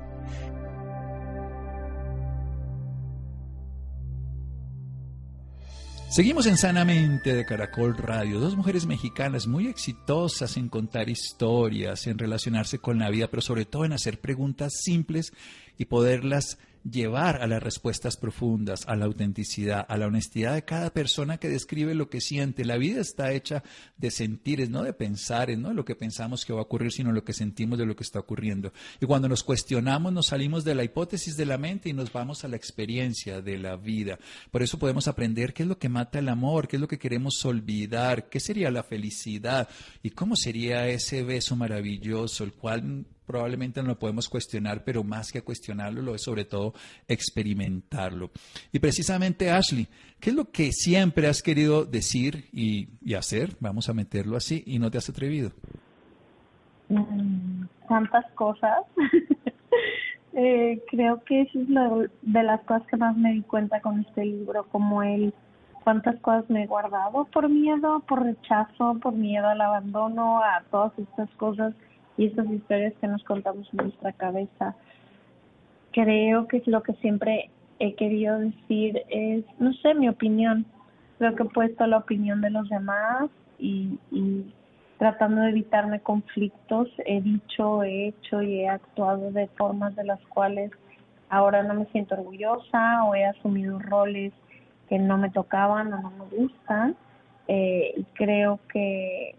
Seguimos 6.09 6.45
en 6.45 6.57
Sanamente 6.57 7.33
de 7.33 7.45
Caracol 7.45 7.97
Radio, 7.97 8.39
dos 8.39 8.55
mujeres 8.55 8.85
mexicanas 8.85 9.47
muy 9.47 9.65
exitosas 9.65 10.57
en 10.57 10.69
contar 10.69 11.09
historias, 11.09 12.05
en 12.05 12.19
relacionarse 12.19 12.77
con 12.77 12.99
la 12.99 13.09
vida, 13.09 13.29
pero 13.29 13.41
sobre 13.41 13.65
todo 13.65 13.85
en 13.85 13.93
hacer 13.93 14.21
preguntas 14.21 14.73
simples 14.83 15.33
y 15.75 15.85
poderlas 15.85 16.59
llevar 16.89 17.41
a 17.41 17.47
las 17.47 17.63
respuestas 17.63 18.17
profundas, 18.17 18.85
a 18.87 18.95
la 18.95 19.05
autenticidad, 19.05 19.85
a 19.87 19.97
la 19.97 20.07
honestidad 20.07 20.53
de 20.53 20.65
cada 20.65 20.91
persona 20.91 21.37
que 21.37 21.49
describe 21.49 21.95
lo 21.95 22.09
que 22.09 22.21
siente. 22.21 22.65
La 22.65 22.77
vida 22.77 23.01
está 23.01 23.31
hecha 23.31 23.63
de 23.97 24.11
sentires, 24.11 24.69
no 24.69 24.83
de 24.83 24.93
pensar, 24.93 25.49
no 25.57 25.69
de 25.69 25.75
lo 25.75 25.85
que 25.85 25.95
pensamos 25.95 26.45
que 26.45 26.53
va 26.53 26.59
a 26.59 26.63
ocurrir, 26.63 26.91
sino 26.91 27.11
lo 27.11 27.23
que 27.23 27.33
sentimos 27.33 27.77
de 27.79 27.85
lo 27.85 27.95
que 27.95 28.03
está 28.03 28.19
ocurriendo. 28.19 28.73
Y 28.99 29.05
cuando 29.05 29.29
nos 29.29 29.43
cuestionamos, 29.43 30.13
nos 30.13 30.27
salimos 30.27 30.63
de 30.63 30.75
la 30.75 30.83
hipótesis 30.83 31.37
de 31.37 31.45
la 31.45 31.57
mente 31.57 31.89
y 31.89 31.93
nos 31.93 32.11
vamos 32.11 32.43
a 32.43 32.47
la 32.47 32.55
experiencia 32.55 33.41
de 33.41 33.57
la 33.57 33.75
vida. 33.75 34.19
Por 34.51 34.63
eso 34.63 34.77
podemos 34.77 35.07
aprender 35.07 35.53
qué 35.53 35.63
es 35.63 35.69
lo 35.69 35.77
que 35.77 35.89
mata 35.89 36.19
el 36.19 36.29
amor, 36.29 36.67
qué 36.67 36.77
es 36.77 36.81
lo 36.81 36.87
que 36.87 36.99
queremos 36.99 37.43
olvidar, 37.45 38.29
qué 38.29 38.39
sería 38.39 38.71
la 38.71 38.83
felicidad 38.83 39.69
y 40.01 40.11
cómo 40.11 40.35
sería 40.35 40.87
ese 40.87 41.23
beso 41.23 41.55
maravilloso, 41.55 42.43
el 42.43 42.53
cual 42.53 43.05
probablemente 43.25 43.81
no 43.81 43.89
lo 43.89 43.99
podemos 43.99 44.29
cuestionar, 44.29 44.83
pero 44.83 45.03
más 45.03 45.31
que 45.31 45.41
cuestionarlo, 45.41 46.01
lo 46.01 46.15
es 46.15 46.23
sobre 46.23 46.45
todo 46.45 46.73
experimentarlo. 47.07 48.31
Y 48.71 48.79
precisamente, 48.79 49.49
Ashley, 49.49 49.87
¿qué 50.19 50.29
es 50.31 50.35
lo 50.35 50.51
que 50.51 50.71
siempre 50.71 51.27
has 51.27 51.41
querido 51.41 51.85
decir 51.85 52.45
y, 52.51 52.87
hacer? 53.13 53.55
Vamos 53.59 53.89
a 53.89 53.93
meterlo 53.93 54.37
así, 54.37 54.63
y 54.65 54.79
no 54.79 54.89
te 54.89 54.97
has 54.97 55.09
atrevido. 55.09 55.51
Mm, 56.89 57.65
tantas 57.87 58.25
cosas. 58.33 58.79
eh, 60.33 60.81
creo 60.89 61.23
que 61.23 61.41
eso 61.41 61.61
es 61.61 61.69
lo 61.69 62.05
de 62.21 62.43
las 62.43 62.61
cosas 62.61 62.87
que 62.87 62.97
más 62.97 63.15
me 63.15 63.33
di 63.33 63.41
cuenta 63.41 63.81
con 63.81 63.99
este 64.01 64.25
libro, 64.25 64.65
como 64.71 65.03
el 65.03 65.33
cuántas 65.83 66.19
cosas 66.21 66.49
me 66.49 66.63
he 66.63 66.67
guardado 66.67 67.25
por 67.25 67.49
miedo, 67.49 67.99
por 68.07 68.23
rechazo, 68.23 68.97
por 69.01 69.13
miedo 69.13 69.47
al 69.47 69.61
abandono, 69.61 70.39
a 70.39 70.63
todas 70.71 70.97
estas 70.97 71.29
cosas 71.31 71.73
y 72.17 72.27
estas 72.27 72.49
historias 72.49 72.93
que 72.99 73.07
nos 73.07 73.23
contamos 73.23 73.67
en 73.71 73.77
nuestra 73.77 74.11
cabeza. 74.13 74.75
Creo 75.91 76.47
que 76.47 76.57
es 76.57 76.67
lo 76.67 76.83
que 76.83 76.93
siempre 76.93 77.49
he 77.79 77.95
querido 77.95 78.39
decir 78.39 79.03
es, 79.09 79.43
no 79.59 79.73
sé, 79.73 79.93
mi 79.93 80.09
opinión. 80.09 80.65
Creo 81.17 81.35
que 81.35 81.43
he 81.43 81.47
puesto 81.47 81.85
la 81.87 81.97
opinión 81.97 82.41
de 82.41 82.49
los 82.49 82.69
demás 82.69 83.29
y, 83.59 83.97
tratando 84.97 85.41
de 85.41 85.49
evitarme 85.49 85.99
conflictos, 85.99 86.89
he 87.05 87.21
dicho, 87.21 87.83
he 87.83 88.07
hecho 88.07 88.41
y 88.41 88.61
he 88.61 88.69
actuado 88.69 89.31
de 89.31 89.47
formas 89.47 89.95
de 89.95 90.05
las 90.05 90.19
cuales 90.27 90.71
ahora 91.29 91.63
no 91.63 91.73
me 91.73 91.85
siento 91.87 92.15
orgullosa 92.15 93.03
o 93.05 93.15
he 93.15 93.25
asumido 93.25 93.79
roles 93.79 94.33
que 94.87 94.99
no 94.99 95.17
me 95.17 95.29
tocaban 95.29 95.91
o 95.93 96.01
no 96.01 96.11
me 96.11 96.25
gustan. 96.37 96.95
Eh, 97.47 97.93
y 97.97 98.03
creo 98.13 98.59
que, 98.71 99.35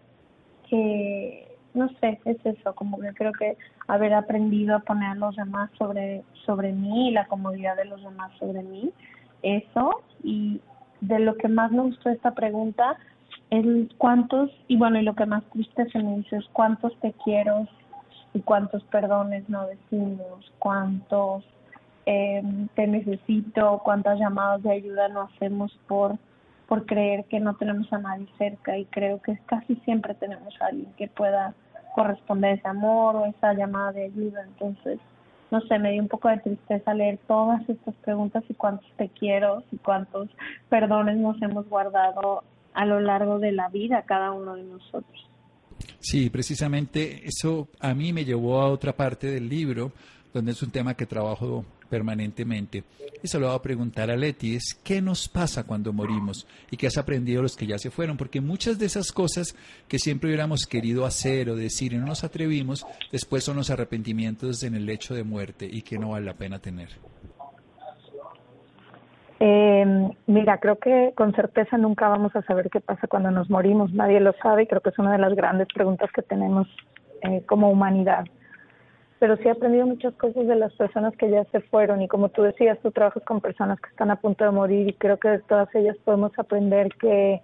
que, 0.69 1.54
no 1.75 1.89
sé, 2.01 2.21
es 2.25 2.39
eso, 2.45 2.75
como 2.75 2.99
que 2.99 3.13
creo 3.15 3.33
que 3.33 3.57
haber 3.89 4.15
aprendido 4.15 4.77
a 4.77 4.81
poner 4.81 5.11
a 5.11 5.15
los 5.17 5.37
demás 5.37 5.71
sobre, 5.77 6.23
sobre 6.47 6.73
mí 6.73 7.09
y 7.09 7.13
la 7.13 7.27
comodidad 7.27 7.77
de 7.77 7.85
los 7.85 8.03
demás 8.03 8.33
sobre 8.39 8.63
mí, 8.63 8.91
eso. 9.43 10.03
Y 10.23 10.61
de 11.01 11.19
lo 11.19 11.37
que 11.37 11.49
más 11.49 11.71
me 11.73 11.83
gustó 11.83 12.11
esta 12.11 12.33
pregunta 12.33 12.97
es 13.51 13.67
cuántos, 13.99 14.51
y 14.69 14.77
bueno, 14.77 14.99
y 14.99 15.03
lo 15.03 15.15
que 15.15 15.27
más 15.27 15.45
triste 15.53 15.91
se 15.91 15.99
me 15.99 16.17
dice 16.17 16.37
es 16.37 16.47
cuántos 16.53 16.99
te 17.01 17.13
quiero 17.25 17.67
y 18.33 18.41
cuántos 18.41 18.83
perdones 18.85 19.49
no 19.49 19.67
decimos, 19.67 20.53
cuántos 20.59 21.45
eh, 22.07 22.43
te 22.75 22.87
necesito, 22.87 23.81
cuántas 23.85 24.19
llamadas 24.19 24.63
de 24.63 24.73
ayuda 24.73 25.09
no 25.09 25.23
hacemos 25.23 25.77
por, 25.87 26.17
por 26.69 26.87
creer 26.87 27.25
que 27.27 27.41
no 27.41 27.55
tenemos 27.55 27.93
a 27.93 27.99
nadie 27.99 28.27
cerca 28.39 28.79
y 28.79 28.87
creo 28.87 29.21
que 29.23 29.39
casi 29.47 29.77
siempre 29.85 30.15
tenemos 30.15 30.55
a 30.61 30.67
alguien 30.67 30.93
que 30.97 31.09
pueda 31.09 31.55
corresponder 31.95 32.59
ese 32.59 32.69
amor 32.69 33.17
o 33.17 33.27
esa 33.27 33.55
llamada 33.55 33.93
de 33.93 34.05
ayuda. 34.05 34.43
Entonces, 34.43 34.99
no 35.51 35.61
sé, 35.63 35.79
me 35.79 35.93
dio 35.93 36.03
un 36.03 36.09
poco 36.09 36.29
de 36.29 36.39
tristeza 36.39 36.95
leer 36.95 37.19
todas 37.29 37.67
estas 37.69 37.95
preguntas 37.97 38.43
y 38.49 38.55
cuántos 38.55 38.91
te 38.97 39.09
quiero 39.09 39.63
y 39.71 39.77
cuántos 39.77 40.29
perdones 40.69 41.17
nos 41.17 41.41
hemos 41.41 41.69
guardado 41.69 42.43
a 42.75 42.85
lo 42.85 43.01
largo 43.01 43.39
de 43.39 43.53
la 43.53 43.69
vida 43.69 44.03
cada 44.03 44.33
uno 44.33 44.57
de 44.57 44.65
nosotros. 44.65 45.31
Sí, 46.01 46.29
precisamente 46.29 47.27
eso 47.27 47.69
a 47.81 47.95
mí 47.95 48.13
me 48.13 48.25
llevó 48.25 48.61
a 48.61 48.69
otra 48.69 48.93
parte 48.93 49.29
del 49.29 49.49
libro, 49.49 49.93
donde 50.33 50.53
es 50.53 50.63
un 50.63 50.71
tema 50.71 50.95
que 50.95 51.07
trabajo 51.07 51.65
permanentemente. 51.89 52.85
Y 53.23 53.29
se 53.29 53.39
lo 53.39 53.47
voy 53.47 53.57
a 53.57 53.63
preguntar 53.63 54.11
a 54.11 54.17
Leti, 54.17 54.57
es 54.57 54.79
qué 54.85 55.01
nos 55.01 55.29
pasa 55.29 55.65
cuando 55.65 55.93
morimos 55.93 56.47
y 56.71 56.77
qué 56.77 56.87
has 56.87 56.99
aprendido 56.99 57.43
los 57.43 57.57
que 57.57 57.67
ya 57.67 57.79
se 57.79 57.91
fueron, 57.91 58.17
porque 58.17 58.41
muchas 58.41 58.79
de 58.79 58.87
esas 58.87 59.13
cosas 59.13 59.57
que 59.89 59.99
siempre 59.99 60.29
hubiéramos 60.29 60.67
querido 60.67 61.07
hacer 61.07 61.51
o 61.51 61.57
decir 61.57 61.93
y 61.93 61.97
no 61.97 62.07
nos 62.07 62.25
atrevimos, 62.25 62.87
después 63.13 63.45
son 63.45 63.57
los 63.57 63.71
arrepentimientos 63.71 64.63
en 64.63 64.75
el 64.75 64.89
hecho 64.89 65.15
de 65.15 65.25
muerte 65.25 65.69
y 65.71 65.83
que 65.83 65.99
no 65.99 66.11
vale 66.11 66.27
la 66.27 66.35
pena 66.35 66.59
tener. 66.59 66.89
Eh, 69.41 70.11
mira, 70.27 70.59
creo 70.59 70.79
que 70.79 71.13
con 71.15 71.35
certeza 71.35 71.77
nunca 71.77 72.09
vamos 72.09 72.35
a 72.37 72.43
saber 72.43 72.71
qué 72.71 72.81
pasa 72.81 73.07
cuando 73.07 73.31
nos 73.31 73.51
morimos. 73.51 73.93
Nadie 73.93 74.21
lo 74.21 74.33
sabe 74.43 74.63
y 74.63 74.67
creo 74.67 74.81
que 74.81 74.91
es 74.91 74.99
una 74.99 75.13
de 75.13 75.19
las 75.19 75.35
grandes 75.35 75.69
preguntas 75.75 76.11
que 76.13 76.23
tenemos 76.23 76.69
eh, 77.23 77.43
como 77.47 77.71
humanidad 77.71 78.25
pero 79.25 79.39
sí 79.39 79.49
he 79.49 79.53
aprendido 79.53 79.87
muchas 79.87 80.13
cosas 80.17 80.47
de 80.47 80.55
las 80.55 80.71
personas 80.75 81.17
que 81.17 81.31
ya 81.31 81.45
se 81.45 81.63
fueron 81.63 82.03
y 82.03 82.09
como 82.09 82.29
tú 82.29 82.43
decías, 82.43 82.79
tú 82.81 82.91
trabajas 82.91 83.23
con 83.23 83.41
personas 83.41 83.81
que 83.81 83.89
están 83.89 84.11
a 84.11 84.17
punto 84.17 84.45
de 84.45 84.51
morir 84.51 84.87
y 84.87 84.93
creo 84.93 85.17
que 85.17 85.31
de 85.31 85.39
todas 85.39 85.75
ellas 85.75 85.97
podemos 86.05 86.39
aprender 86.39 86.91
que 87.01 87.41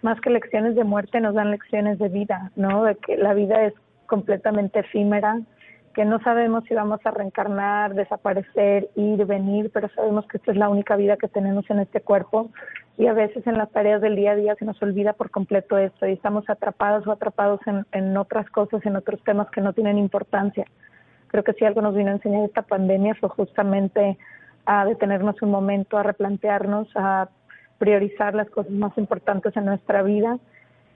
más 0.00 0.18
que 0.22 0.30
lecciones 0.30 0.74
de 0.74 0.84
muerte 0.84 1.20
nos 1.20 1.34
dan 1.34 1.50
lecciones 1.50 1.98
de 1.98 2.08
vida, 2.08 2.50
¿no? 2.56 2.82
De 2.84 2.94
que 2.94 3.18
la 3.18 3.34
vida 3.34 3.62
es 3.66 3.74
completamente 4.06 4.78
efímera, 4.78 5.38
que 5.92 6.06
no 6.06 6.18
sabemos 6.20 6.64
si 6.64 6.72
vamos 6.72 7.00
a 7.04 7.10
reencarnar, 7.10 7.92
desaparecer, 7.92 8.88
ir, 8.96 9.26
venir, 9.26 9.70
pero 9.70 9.90
sabemos 9.90 10.26
que 10.28 10.38
esta 10.38 10.52
es 10.52 10.56
la 10.56 10.70
única 10.70 10.96
vida 10.96 11.18
que 11.18 11.28
tenemos 11.28 11.68
en 11.68 11.80
este 11.80 12.00
cuerpo 12.00 12.48
y 12.96 13.06
a 13.06 13.12
veces 13.12 13.46
en 13.46 13.58
las 13.58 13.70
tareas 13.70 14.00
del 14.00 14.16
día 14.16 14.30
a 14.30 14.36
día 14.36 14.54
se 14.54 14.64
nos 14.64 14.80
olvida 14.80 15.12
por 15.12 15.30
completo 15.30 15.76
esto 15.76 16.06
y 16.06 16.12
estamos 16.12 16.48
atrapados 16.48 17.06
o 17.06 17.12
atrapados 17.12 17.60
en, 17.66 17.84
en 17.92 18.16
otras 18.16 18.48
cosas, 18.48 18.80
en 18.86 18.96
otros 18.96 19.22
temas 19.24 19.50
que 19.50 19.60
no 19.60 19.74
tienen 19.74 19.98
importancia. 19.98 20.64
Creo 21.28 21.44
que 21.44 21.52
si 21.52 21.64
algo 21.64 21.80
nos 21.80 21.94
vino 21.94 22.10
a 22.10 22.14
enseñar 22.14 22.44
esta 22.44 22.62
pandemia 22.62 23.14
fue 23.14 23.28
justamente 23.28 24.18
a 24.66 24.84
detenernos 24.84 25.40
un 25.42 25.50
momento, 25.50 25.96
a 25.96 26.02
replantearnos, 26.02 26.88
a 26.94 27.28
priorizar 27.78 28.34
las 28.34 28.50
cosas 28.50 28.72
más 28.72 28.96
importantes 28.98 29.56
en 29.56 29.64
nuestra 29.64 30.02
vida 30.02 30.38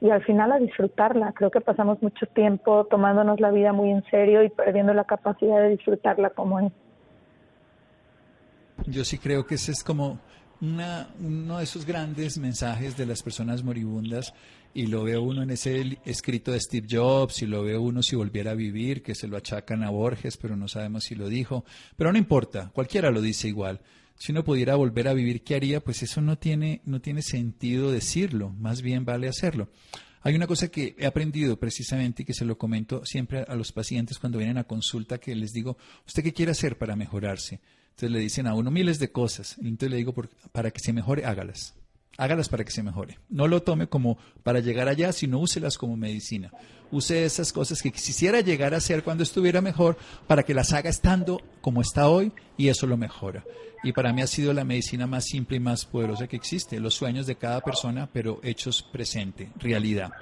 y 0.01 0.11
al 0.11 0.23
final 0.25 0.53
a 0.53 0.59
disfrutarla. 0.59 1.33
Creo 1.33 1.51
que 1.51 1.61
pasamos 1.61 2.03
mucho 2.03 2.27
tiempo 2.27 2.85
tomándonos 2.87 3.41
la 3.41 3.51
vida 3.51 3.73
muy 3.73 3.91
en 3.91 4.03
serio 4.11 4.43
y 4.43 4.51
perdiendo 4.51 4.93
la 4.93 5.05
capacidad 5.05 5.61
de 5.61 5.71
disfrutarla 5.71 6.31
como 6.31 6.59
es. 6.61 6.73
Yo 8.87 9.05
sí 9.05 9.19
creo 9.19 9.47
que 9.47 9.55
ese 9.55 9.71
es 9.71 9.85
como 9.85 10.19
una, 10.63 11.13
uno 11.19 11.59
de 11.59 11.65
esos 11.65 11.85
grandes 11.85 12.39
mensajes 12.39 12.97
de 12.97 13.05
las 13.05 13.23
personas 13.23 13.65
moribundas 13.65 14.33
y 14.73 14.87
lo 14.87 15.03
veo 15.03 15.21
uno 15.21 15.43
en 15.43 15.51
ese 15.51 15.99
escrito 16.05 16.53
de 16.53 16.61
Steve 16.61 16.87
Jobs 16.89 17.43
y 17.43 17.47
lo 17.47 17.65
veo 17.65 17.83
uno 17.83 18.03
si 18.03 18.15
volviera 18.15 18.53
a 18.53 18.55
vivir, 18.55 19.03
que 19.03 19.17
se 19.17 19.27
lo 19.27 19.37
achacan 19.37 19.83
a 19.83 19.91
Borges, 19.91 20.37
pero 20.37 20.57
no 20.57 20.69
sabemos 20.69 21.05
si 21.05 21.17
lo 21.17 21.29
dijo. 21.29 21.65
Pero 21.97 22.13
no 22.13 22.19
importa, 22.19 22.71
cualquiera 22.73 23.11
lo 23.11 23.21
dice 23.21 23.49
igual. 23.49 23.81
Si 24.17 24.31
uno 24.31 24.45
pudiera 24.45 24.77
volver 24.77 25.09
a 25.09 25.15
vivir, 25.15 25.43
¿qué 25.43 25.57
haría? 25.57 25.81
Pues 25.81 26.03
eso 26.05 26.21
no 26.21 26.39
tiene, 26.39 26.81
no 26.85 27.01
tiene 27.01 27.23
sentido 27.23 27.91
decirlo, 27.91 28.51
más 28.51 28.83
bien 28.83 29.05
vale 29.05 29.29
hacerlo. 29.29 29.69
Hay 30.21 30.37
una 30.37 30.47
cosa 30.47 30.69
que 30.69 30.95
he 30.97 31.07
aprendido 31.07 31.59
precisamente 31.59 32.23
y 32.23 32.25
que 32.25 32.35
se 32.35 32.45
lo 32.45 32.57
comento 32.57 33.05
siempre 33.05 33.45
a 33.49 33.57
los 33.57 33.73
pacientes 33.73 34.21
cuando 34.21 34.39
vienen 34.39 34.59
a 34.59 34.65
consulta, 34.65 35.19
que 35.19 35.35
les 35.35 35.53
digo, 35.53 35.77
¿usted 36.07 36.23
qué 36.23 36.33
quiere 36.33 36.53
hacer 36.53 36.79
para 36.79 36.95
mejorarse? 36.95 37.61
Entonces 37.93 38.11
le 38.11 38.19
dicen 38.19 38.47
a 38.47 38.55
uno 38.55 38.71
miles 38.71 38.99
de 38.99 39.13
cosas. 39.13 39.57
Entonces 39.59 39.91
le 39.91 39.97
digo, 39.97 40.15
para 40.53 40.71
que 40.71 40.81
se 40.81 40.93
mejore, 40.93 41.25
hágalas. 41.25 41.75
Hágalas 42.19 42.49
para 42.49 42.65
que 42.65 42.71
se 42.71 42.83
mejore. 42.83 43.19
No 43.29 43.47
lo 43.47 43.63
tome 43.63 43.87
como 43.87 44.19
para 44.43 44.61
llegar 44.61 44.89
allá, 44.89 45.13
sino 45.13 45.39
úselas 45.39 45.79
como 45.79 45.97
medicina. 45.97 46.51
Use 46.91 47.25
esas 47.25 47.53
cosas 47.53 47.81
que 47.81 47.91
quisiera 47.91 48.41
llegar 48.41 48.75
a 48.75 48.79
hacer 48.79 49.03
cuando 49.03 49.23
estuviera 49.23 49.63
mejor 49.63 49.97
para 50.27 50.43
que 50.43 50.53
las 50.53 50.73
haga 50.73 50.91
estando 50.91 51.41
como 51.63 51.81
está 51.81 52.09
hoy 52.09 52.33
y 52.59 52.69
eso 52.69 52.87
lo 52.87 52.99
mejora. 52.99 53.45
Y 53.83 53.93
para 53.93 54.13
mí 54.13 54.21
ha 54.21 54.27
sido 54.27 54.53
la 54.53 54.65
medicina 54.65 55.07
más 55.07 55.25
simple 55.25 55.57
y 55.57 55.61
más 55.61 55.87
poderosa 55.87 56.29
que 56.29 56.37
existe. 56.37 56.79
Los 56.81 56.95
sueños 56.95 57.27
de 57.27 57.37
cada 57.37 57.61
persona, 57.61 58.09
pero 58.13 58.41
hechos 58.43 58.83
presente, 58.83 59.51
realidad. 59.57 60.13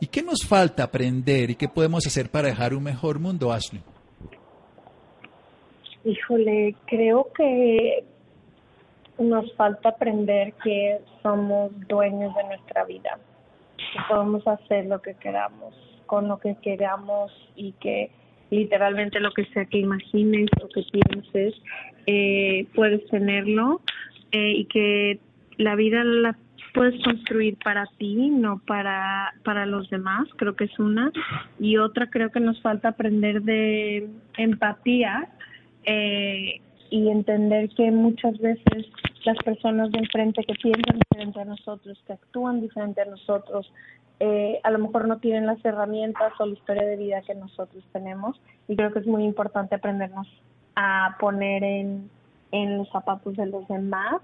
¿Y 0.00 0.06
qué 0.08 0.22
nos 0.22 0.44
falta 0.44 0.82
aprender 0.82 1.50
y 1.50 1.54
qué 1.54 1.68
podemos 1.68 2.06
hacer 2.06 2.30
para 2.30 2.48
dejar 2.48 2.74
un 2.74 2.82
mejor 2.82 3.18
mundo, 3.18 3.52
Ashley? 3.52 3.82
Híjole, 6.04 6.74
creo 6.86 7.28
que 7.34 8.04
nos 9.18 9.52
falta 9.54 9.90
aprender 9.90 10.52
que 10.64 10.98
somos 11.22 11.70
dueños 11.88 12.34
de 12.34 12.44
nuestra 12.44 12.84
vida, 12.84 13.18
que 13.76 14.00
podemos 14.08 14.46
hacer 14.46 14.86
lo 14.86 15.00
que 15.00 15.14
queramos, 15.14 15.74
con 16.06 16.28
lo 16.28 16.38
que 16.38 16.56
queramos 16.60 17.30
y 17.54 17.72
que 17.72 18.10
literalmente 18.50 19.20
lo 19.20 19.32
que 19.32 19.44
sea 19.46 19.64
que 19.64 19.78
imagines 19.78 20.48
o 20.62 20.68
que 20.68 20.82
pienses, 20.90 21.54
eh, 22.06 22.66
puedes 22.74 23.06
tenerlo 23.06 23.80
eh, 24.32 24.52
y 24.56 24.64
que 24.66 25.20
la 25.56 25.76
vida 25.76 26.02
la 26.04 26.36
puedes 26.74 27.02
construir 27.04 27.56
para 27.62 27.86
ti, 27.98 28.30
no 28.30 28.60
para, 28.66 29.34
para 29.44 29.66
los 29.66 29.88
demás, 29.90 30.26
creo 30.36 30.56
que 30.56 30.64
es 30.64 30.78
una. 30.78 31.12
Y 31.60 31.76
otra, 31.76 32.10
creo 32.10 32.30
que 32.30 32.40
nos 32.40 32.60
falta 32.60 32.88
aprender 32.88 33.42
de 33.42 34.08
empatía 34.36 35.28
eh, 35.84 36.60
y 36.90 37.08
entender 37.08 37.70
que 37.70 37.90
muchas 37.90 38.38
veces 38.38 38.86
las 39.24 39.36
personas 39.38 39.90
de 39.92 39.98
enfrente 39.98 40.44
que 40.44 40.54
piensan 40.54 40.98
diferente 40.98 41.40
a 41.40 41.44
nosotros, 41.44 41.98
que 42.06 42.12
actúan 42.12 42.60
diferente 42.60 43.00
a 43.00 43.06
nosotros, 43.06 43.72
eh, 44.20 44.60
a 44.62 44.70
lo 44.70 44.78
mejor 44.78 45.08
no 45.08 45.18
tienen 45.18 45.46
las 45.46 45.64
herramientas 45.64 46.32
o 46.38 46.46
la 46.46 46.52
historia 46.52 46.84
de 46.84 46.96
vida 46.96 47.22
que 47.22 47.34
nosotros 47.34 47.82
tenemos. 47.92 48.40
Y 48.68 48.76
creo 48.76 48.92
que 48.92 49.00
es 49.00 49.06
muy 49.06 49.24
importante 49.24 49.74
aprendernos 49.74 50.28
a 50.76 51.16
poner 51.18 51.64
en, 51.64 52.10
en 52.50 52.78
los 52.78 52.88
zapatos 52.90 53.36
de 53.36 53.46
los 53.46 53.66
demás 53.68 54.20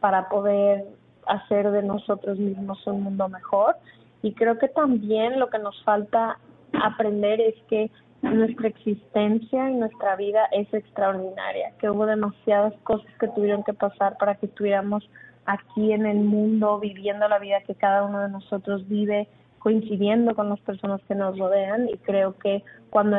para 0.00 0.28
poder 0.28 0.84
hacer 1.26 1.70
de 1.70 1.82
nosotros 1.82 2.38
mismos 2.38 2.86
un 2.86 3.02
mundo 3.02 3.28
mejor. 3.28 3.76
Y 4.22 4.32
creo 4.32 4.58
que 4.58 4.68
también 4.68 5.38
lo 5.38 5.50
que 5.50 5.58
nos 5.58 5.82
falta 5.84 6.38
aprender 6.82 7.40
es 7.40 7.54
que 7.68 7.90
nuestra 8.30 8.68
existencia 8.68 9.70
y 9.70 9.74
nuestra 9.74 10.16
vida 10.16 10.46
es 10.52 10.72
extraordinaria, 10.72 11.72
que 11.78 11.90
hubo 11.90 12.06
demasiadas 12.06 12.74
cosas 12.84 13.10
que 13.18 13.28
tuvieron 13.28 13.62
que 13.64 13.72
pasar 13.72 14.16
para 14.18 14.34
que 14.36 14.46
estuviéramos 14.46 15.08
aquí 15.46 15.92
en 15.92 16.06
el 16.06 16.18
mundo 16.18 16.78
viviendo 16.78 17.28
la 17.28 17.38
vida 17.38 17.60
que 17.66 17.74
cada 17.74 18.04
uno 18.04 18.20
de 18.20 18.28
nosotros 18.28 18.86
vive, 18.88 19.28
coincidiendo 19.58 20.34
con 20.34 20.48
las 20.48 20.60
personas 20.60 21.00
que 21.08 21.14
nos 21.14 21.38
rodean 21.38 21.88
y 21.88 21.96
creo 21.98 22.36
que 22.38 22.62
cuando 22.90 23.18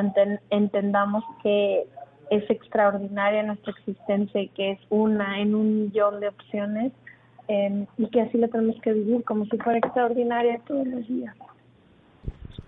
entendamos 0.50 1.24
que 1.44 1.86
es 2.30 2.50
extraordinaria 2.50 3.44
nuestra 3.44 3.74
existencia 3.74 4.42
y 4.42 4.50
que 4.50 4.72
es 4.72 4.80
una 4.90 5.40
en 5.40 5.56
un 5.56 5.84
millón 5.84 6.20
de 6.20 6.28
opciones, 6.30 6.92
eh, 7.48 7.86
y 7.98 8.08
que 8.08 8.22
así 8.22 8.38
lo 8.38 8.50
tenemos 8.50 8.80
que 8.82 8.94
vivir 8.94 9.24
como 9.24 9.46
si 9.46 9.58
fuera 9.58 9.80
extraordinaria 9.80 10.60
todos 10.68 10.86
los 10.86 11.08
días. 11.08 11.34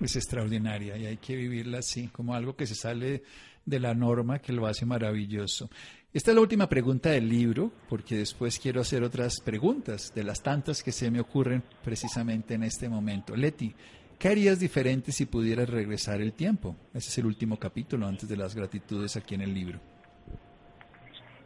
Es 0.02 0.16
extraordinaria 0.16 0.98
y 0.98 1.06
hay 1.06 1.18
que 1.18 1.36
vivirla 1.36 1.80
así, 1.80 2.08
como 2.08 2.34
algo 2.34 2.56
que 2.56 2.66
se 2.66 2.76
sale 2.76 3.24
de 3.66 3.80
la 3.80 3.94
norma 3.94 4.40
que 4.40 4.54
lo 4.54 4.66
hace 4.66 4.86
maravilloso. 4.86 5.70
Esta 6.12 6.32
es 6.32 6.36
la 6.36 6.42
última 6.42 6.68
pregunta 6.68 7.12
del 7.12 7.30
libro, 7.30 7.72
porque 7.88 8.16
después 8.16 8.60
quiero 8.60 8.82
hacer 8.82 9.04
otras 9.04 9.40
preguntas 9.42 10.12
de 10.16 10.24
las 10.24 10.42
tantas 10.42 10.82
que 10.82 10.92
se 10.92 11.12
me 11.12 11.20
ocurren 11.20 11.62
precisamente 11.84 12.56
en 12.56 12.64
este 12.64 12.90
momento. 12.90 13.36
Leti, 13.36 13.76
¿qué 14.18 14.30
harías 14.30 14.60
diferente 14.60 15.12
si 15.12 15.28
pudieras 15.28 15.70
regresar 15.70 16.20
el 16.20 16.34
tiempo? 16.34 16.76
Ese 16.96 17.10
es 17.10 17.18
el 17.20 17.28
último 17.28 17.58
capítulo 17.58 18.08
antes 18.08 18.28
de 18.28 18.38
las 18.38 18.56
gratitudes 18.56 19.16
aquí 19.18 19.36
en 19.36 19.42
el 19.42 19.54
libro. 19.54 19.80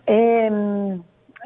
Eh, 0.07 0.49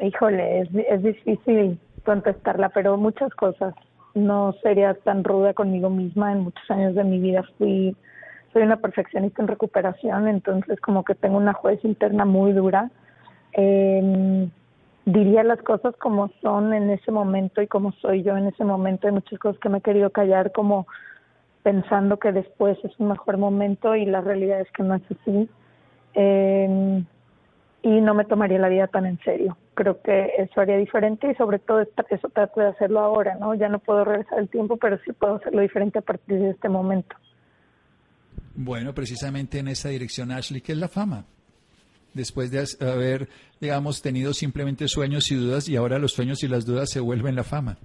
híjole, 0.00 0.60
es, 0.60 0.68
es 0.88 1.02
difícil 1.02 1.80
contestarla, 2.04 2.68
pero 2.68 2.96
muchas 2.96 3.34
cosas. 3.34 3.74
No 4.14 4.54
sería 4.62 4.94
tan 4.94 5.24
ruda 5.24 5.54
conmigo 5.54 5.90
misma. 5.90 6.32
En 6.32 6.40
muchos 6.40 6.70
años 6.70 6.94
de 6.94 7.04
mi 7.04 7.18
vida 7.18 7.44
fui, 7.56 7.96
soy 8.52 8.62
una 8.62 8.76
perfeccionista 8.76 9.42
en 9.42 9.48
recuperación, 9.48 10.28
entonces 10.28 10.80
como 10.80 11.04
que 11.04 11.14
tengo 11.14 11.36
una 11.36 11.52
juez 11.52 11.84
interna 11.84 12.24
muy 12.24 12.52
dura. 12.52 12.90
Eh, 13.52 14.48
diría 15.04 15.42
las 15.42 15.60
cosas 15.62 15.96
como 15.96 16.30
son 16.42 16.74
en 16.74 16.90
ese 16.90 17.10
momento 17.10 17.62
y 17.62 17.66
como 17.66 17.92
soy 17.92 18.22
yo 18.22 18.36
en 18.36 18.46
ese 18.46 18.64
momento. 18.64 19.06
Hay 19.06 19.12
muchas 19.12 19.38
cosas 19.38 19.60
que 19.60 19.68
me 19.68 19.78
he 19.78 19.82
querido 19.82 20.10
callar 20.10 20.52
como 20.52 20.86
pensando 21.62 22.18
que 22.18 22.32
después 22.32 22.78
es 22.84 22.92
un 22.98 23.08
mejor 23.08 23.36
momento 23.36 23.94
y 23.94 24.06
la 24.06 24.20
realidad 24.20 24.60
es 24.60 24.70
que 24.72 24.82
no 24.82 24.94
es 24.94 25.02
así. 25.10 25.48
Eh, 26.14 27.04
y 27.82 28.00
no 28.00 28.14
me 28.14 28.24
tomaría 28.24 28.58
la 28.58 28.68
vida 28.68 28.86
tan 28.88 29.06
en 29.06 29.18
serio. 29.20 29.56
Creo 29.78 30.02
que 30.02 30.32
eso 30.38 30.60
haría 30.60 30.76
diferente 30.76 31.30
y 31.30 31.36
sobre 31.36 31.60
todo 31.60 31.82
eso 31.82 32.28
trato 32.30 32.60
de 32.60 32.66
hacerlo 32.66 32.98
ahora, 32.98 33.36
¿no? 33.36 33.54
Ya 33.54 33.68
no 33.68 33.78
puedo 33.78 34.04
regresar 34.04 34.40
el 34.40 34.48
tiempo, 34.48 34.76
pero 34.76 34.98
sí 35.04 35.12
puedo 35.12 35.36
hacerlo 35.36 35.60
diferente 35.60 36.00
a 36.00 36.02
partir 36.02 36.36
de 36.36 36.50
este 36.50 36.68
momento. 36.68 37.14
Bueno, 38.56 38.92
precisamente 38.92 39.60
en 39.60 39.68
esa 39.68 39.90
dirección, 39.90 40.32
Ashley, 40.32 40.62
¿qué 40.62 40.72
es 40.72 40.78
la 40.78 40.88
fama? 40.88 41.26
Después 42.12 42.50
de 42.50 42.64
haber, 42.84 43.28
digamos, 43.60 44.02
tenido 44.02 44.34
simplemente 44.34 44.88
sueños 44.88 45.30
y 45.30 45.36
dudas 45.36 45.68
y 45.68 45.76
ahora 45.76 46.00
los 46.00 46.10
sueños 46.10 46.42
y 46.42 46.48
las 46.48 46.66
dudas 46.66 46.90
se 46.90 46.98
vuelven 46.98 47.36
la 47.36 47.44
fama. 47.44 47.78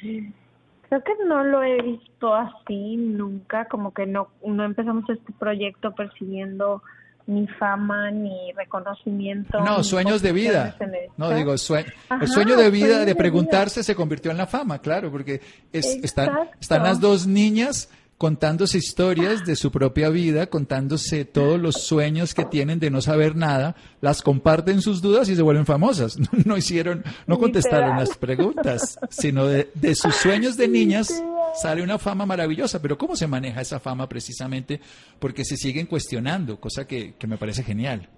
Creo 0.00 1.02
que 1.02 1.24
no 1.26 1.42
lo 1.42 1.64
he 1.64 1.82
visto 1.82 2.36
así 2.36 2.96
nunca, 2.98 3.64
como 3.64 3.92
que 3.92 4.06
no, 4.06 4.28
no 4.46 4.64
empezamos 4.64 5.10
este 5.10 5.32
proyecto 5.32 5.92
persiguiendo 5.92 6.84
ni 7.26 7.46
fama, 7.46 8.10
ni 8.10 8.52
reconocimiento. 8.52 9.60
No, 9.60 9.82
sueños 9.84 10.22
de 10.22 10.32
vida. 10.32 10.76
No, 11.16 11.30
digo, 11.30 11.52
el 11.52 11.58
sueño 11.58 12.56
de 12.56 12.70
vida 12.70 13.04
de 13.04 13.14
preguntarse 13.14 13.82
se 13.82 13.94
convirtió 13.94 14.30
en 14.30 14.36
la 14.36 14.46
fama, 14.46 14.80
claro, 14.80 15.10
porque 15.10 15.40
es, 15.72 15.86
están, 16.02 16.50
están 16.60 16.82
las 16.82 17.00
dos 17.00 17.26
niñas 17.26 17.88
contándose 18.22 18.78
historias 18.78 19.44
de 19.44 19.56
su 19.56 19.72
propia 19.72 20.08
vida, 20.08 20.46
contándose 20.46 21.24
todos 21.24 21.60
los 21.60 21.82
sueños 21.82 22.34
que 22.34 22.44
tienen 22.44 22.78
de 22.78 22.88
no 22.88 23.00
saber 23.00 23.34
nada, 23.34 23.74
las 24.00 24.22
comparten 24.22 24.80
sus 24.80 25.02
dudas 25.02 25.28
y 25.28 25.34
se 25.34 25.42
vuelven 25.42 25.66
famosas. 25.66 26.16
No, 26.44 26.56
hicieron, 26.56 27.02
no 27.26 27.38
contestaron 27.38 27.98
las 27.98 28.16
preguntas, 28.16 28.98
sino 29.10 29.46
de, 29.46 29.70
de 29.74 29.94
sus 29.96 30.14
sueños 30.14 30.56
de 30.56 30.68
niñas 30.68 31.22
sale 31.54 31.82
una 31.82 31.98
fama 31.98 32.26
maravillosa, 32.26 32.80
pero 32.80 32.96
¿cómo 32.98 33.16
se 33.16 33.26
maneja 33.26 33.60
esa 33.60 33.80
fama 33.80 34.08
precisamente? 34.08 34.80
Porque 35.18 35.44
se 35.44 35.56
siguen 35.56 35.86
cuestionando, 35.86 36.60
cosa 36.60 36.86
que, 36.86 37.14
que 37.14 37.26
me 37.26 37.36
parece 37.36 37.62
genial. 37.62 38.08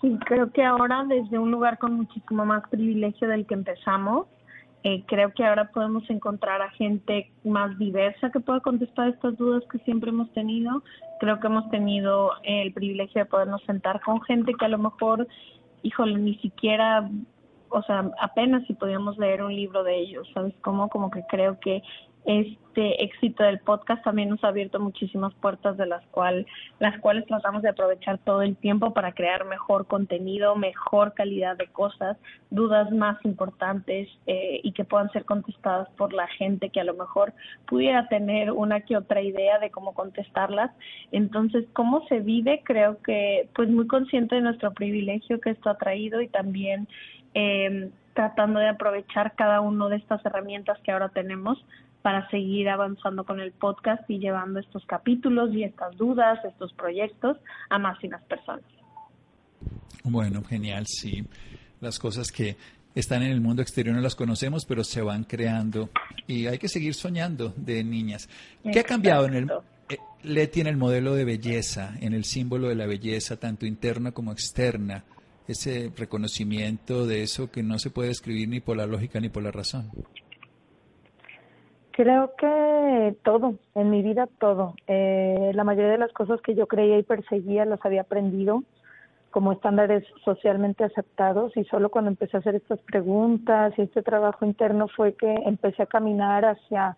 Sí, 0.00 0.18
creo 0.26 0.50
que 0.50 0.64
ahora 0.64 1.04
desde 1.06 1.38
un 1.38 1.50
lugar 1.50 1.78
con 1.78 1.94
muchísimo 1.94 2.46
más 2.46 2.62
privilegio 2.70 3.28
del 3.28 3.46
que 3.46 3.54
empezamos, 3.54 4.26
eh, 4.82 5.04
creo 5.06 5.32
que 5.34 5.44
ahora 5.44 5.70
podemos 5.72 6.08
encontrar 6.08 6.62
a 6.62 6.70
gente 6.70 7.30
más 7.44 7.78
diversa 7.78 8.30
que 8.30 8.40
pueda 8.40 8.60
contestar 8.60 9.08
estas 9.08 9.36
dudas 9.36 9.62
que 9.70 9.78
siempre 9.80 10.08
hemos 10.08 10.32
tenido. 10.32 10.82
Creo 11.20 11.38
que 11.38 11.48
hemos 11.48 11.68
tenido 11.70 12.30
el 12.44 12.72
privilegio 12.72 13.22
de 13.22 13.26
podernos 13.26 13.62
sentar 13.64 14.00
con 14.00 14.22
gente 14.22 14.54
que 14.54 14.64
a 14.64 14.68
lo 14.68 14.78
mejor, 14.78 15.28
híjole, 15.82 16.18
ni 16.18 16.36
siquiera 16.36 17.10
o 17.70 17.82
sea, 17.82 18.10
apenas 18.20 18.66
si 18.66 18.74
podíamos 18.74 19.16
leer 19.18 19.42
un 19.42 19.54
libro 19.54 19.82
de 19.82 19.96
ellos, 19.96 20.28
¿sabes 20.34 20.54
cómo? 20.60 20.88
Como 20.88 21.10
que 21.10 21.24
creo 21.28 21.58
que 21.60 21.82
este 22.24 23.02
éxito 23.02 23.42
del 23.42 23.60
podcast 23.60 24.04
también 24.04 24.28
nos 24.28 24.44
ha 24.44 24.48
abierto 24.48 24.78
muchísimas 24.78 25.32
puertas 25.34 25.76
de 25.76 25.86
las 25.86 26.04
cuales 26.08 26.46
las 26.78 26.98
cuales 27.00 27.26
tratamos 27.26 27.62
de 27.62 27.70
aprovechar 27.70 28.18
todo 28.18 28.42
el 28.42 28.56
tiempo 28.56 28.92
para 28.92 29.12
crear 29.12 29.44
mejor 29.46 29.86
contenido, 29.86 30.54
mejor 30.54 31.14
calidad 31.14 31.56
de 31.56 31.66
cosas, 31.68 32.18
dudas 32.50 32.90
más 32.92 33.16
importantes 33.24 34.08
eh, 34.26 34.60
y 34.62 34.72
que 34.72 34.84
puedan 34.84 35.10
ser 35.12 35.24
contestadas 35.24 35.88
por 35.96 36.12
la 36.12 36.26
gente 36.28 36.68
que 36.68 36.80
a 36.80 36.84
lo 36.84 36.94
mejor 36.94 37.32
pudiera 37.66 38.06
tener 38.08 38.52
una 38.52 38.80
que 38.82 38.96
otra 38.96 39.22
idea 39.22 39.58
de 39.58 39.70
cómo 39.70 39.94
contestarlas. 39.94 40.70
Entonces, 41.12 41.66
cómo 41.72 42.06
se 42.06 42.20
vive, 42.20 42.62
creo 42.64 43.00
que 43.02 43.48
pues 43.54 43.68
muy 43.68 43.86
consciente 43.86 44.36
de 44.36 44.42
nuestro 44.42 44.72
privilegio 44.72 45.40
que 45.40 45.50
esto 45.50 45.70
ha 45.70 45.78
traído 45.78 46.20
y 46.20 46.28
también 46.28 46.86
eh, 47.34 47.90
tratando 48.14 48.60
de 48.60 48.68
aprovechar 48.68 49.34
cada 49.34 49.60
una 49.60 49.88
de 49.88 49.96
estas 49.96 50.24
herramientas 50.24 50.78
que 50.82 50.92
ahora 50.92 51.08
tenemos 51.08 51.64
para 52.02 52.28
seguir 52.30 52.68
avanzando 52.68 53.24
con 53.24 53.40
el 53.40 53.52
podcast 53.52 54.08
y 54.08 54.18
llevando 54.18 54.60
estos 54.60 54.84
capítulos 54.86 55.52
y 55.52 55.64
estas 55.64 55.96
dudas, 55.96 56.38
estos 56.44 56.72
proyectos 56.72 57.36
a 57.68 57.78
más 57.78 58.02
y 58.02 58.08
más 58.08 58.22
personas. 58.22 58.64
Bueno, 60.04 60.42
genial, 60.42 60.86
sí. 60.86 61.26
Las 61.80 61.98
cosas 61.98 62.30
que 62.30 62.56
están 62.94 63.22
en 63.22 63.30
el 63.30 63.40
mundo 63.40 63.62
exterior 63.62 63.94
no 63.94 64.00
las 64.00 64.16
conocemos, 64.16 64.64
pero 64.64 64.82
se 64.82 65.02
van 65.02 65.24
creando 65.24 65.90
y 66.26 66.46
hay 66.46 66.58
que 66.58 66.68
seguir 66.68 66.94
soñando 66.94 67.52
de 67.56 67.84
niñas. 67.84 68.28
¿Qué 68.72 68.80
ha 68.80 68.84
cambiado 68.84 69.26
en 69.26 69.34
el 69.34 69.50
eh, 69.88 69.98
Leti 70.22 70.60
en 70.60 70.66
el 70.66 70.76
modelo 70.76 71.14
de 71.14 71.24
belleza, 71.24 71.94
en 72.00 72.14
el 72.14 72.24
símbolo 72.24 72.68
de 72.68 72.74
la 72.74 72.86
belleza, 72.86 73.38
tanto 73.38 73.66
interna 73.66 74.12
como 74.12 74.32
externa? 74.32 75.04
Ese 75.50 75.92
reconocimiento 75.96 77.06
de 77.06 77.22
eso 77.22 77.50
que 77.50 77.62
no 77.62 77.78
se 77.78 77.90
puede 77.90 78.10
escribir 78.10 78.48
ni 78.48 78.60
por 78.60 78.76
la 78.76 78.86
lógica 78.86 79.20
ni 79.20 79.28
por 79.28 79.42
la 79.42 79.50
razón? 79.50 79.90
Creo 81.92 82.32
que 82.38 83.16
todo, 83.24 83.56
en 83.74 83.90
mi 83.90 84.02
vida 84.02 84.28
todo. 84.38 84.74
Eh, 84.86 85.50
la 85.54 85.64
mayoría 85.64 85.92
de 85.92 85.98
las 85.98 86.12
cosas 86.12 86.40
que 86.40 86.54
yo 86.54 86.66
creía 86.66 86.98
y 86.98 87.02
perseguía 87.02 87.64
las 87.64 87.84
había 87.84 88.02
aprendido 88.02 88.62
como 89.30 89.52
estándares 89.52 90.04
socialmente 90.24 90.84
aceptados 90.84 91.56
y 91.56 91.64
solo 91.64 91.90
cuando 91.90 92.10
empecé 92.10 92.36
a 92.36 92.40
hacer 92.40 92.56
estas 92.56 92.80
preguntas 92.80 93.72
y 93.76 93.82
este 93.82 94.02
trabajo 94.02 94.44
interno 94.44 94.88
fue 94.88 95.14
que 95.14 95.32
empecé 95.46 95.82
a 95.82 95.86
caminar 95.86 96.44
hacia 96.44 96.96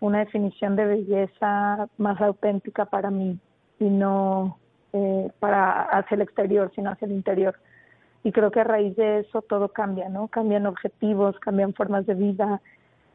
una 0.00 0.20
definición 0.20 0.76
de 0.76 0.86
belleza 0.86 1.88
más 1.98 2.20
auténtica 2.20 2.86
para 2.86 3.10
mí 3.10 3.38
y 3.78 3.84
no 3.84 4.58
eh, 4.92 5.30
para 5.40 5.82
hacia 5.82 6.14
el 6.14 6.22
exterior, 6.22 6.70
sino 6.74 6.90
hacia 6.90 7.06
el 7.06 7.12
interior 7.12 7.54
y 8.24 8.32
creo 8.32 8.50
que 8.50 8.60
a 8.60 8.64
raíz 8.64 8.96
de 8.96 9.20
eso 9.20 9.42
todo 9.42 9.68
cambia, 9.68 10.08
¿no? 10.08 10.26
Cambian 10.28 10.66
objetivos, 10.66 11.38
cambian 11.38 11.74
formas 11.74 12.06
de 12.06 12.14
vida, 12.14 12.60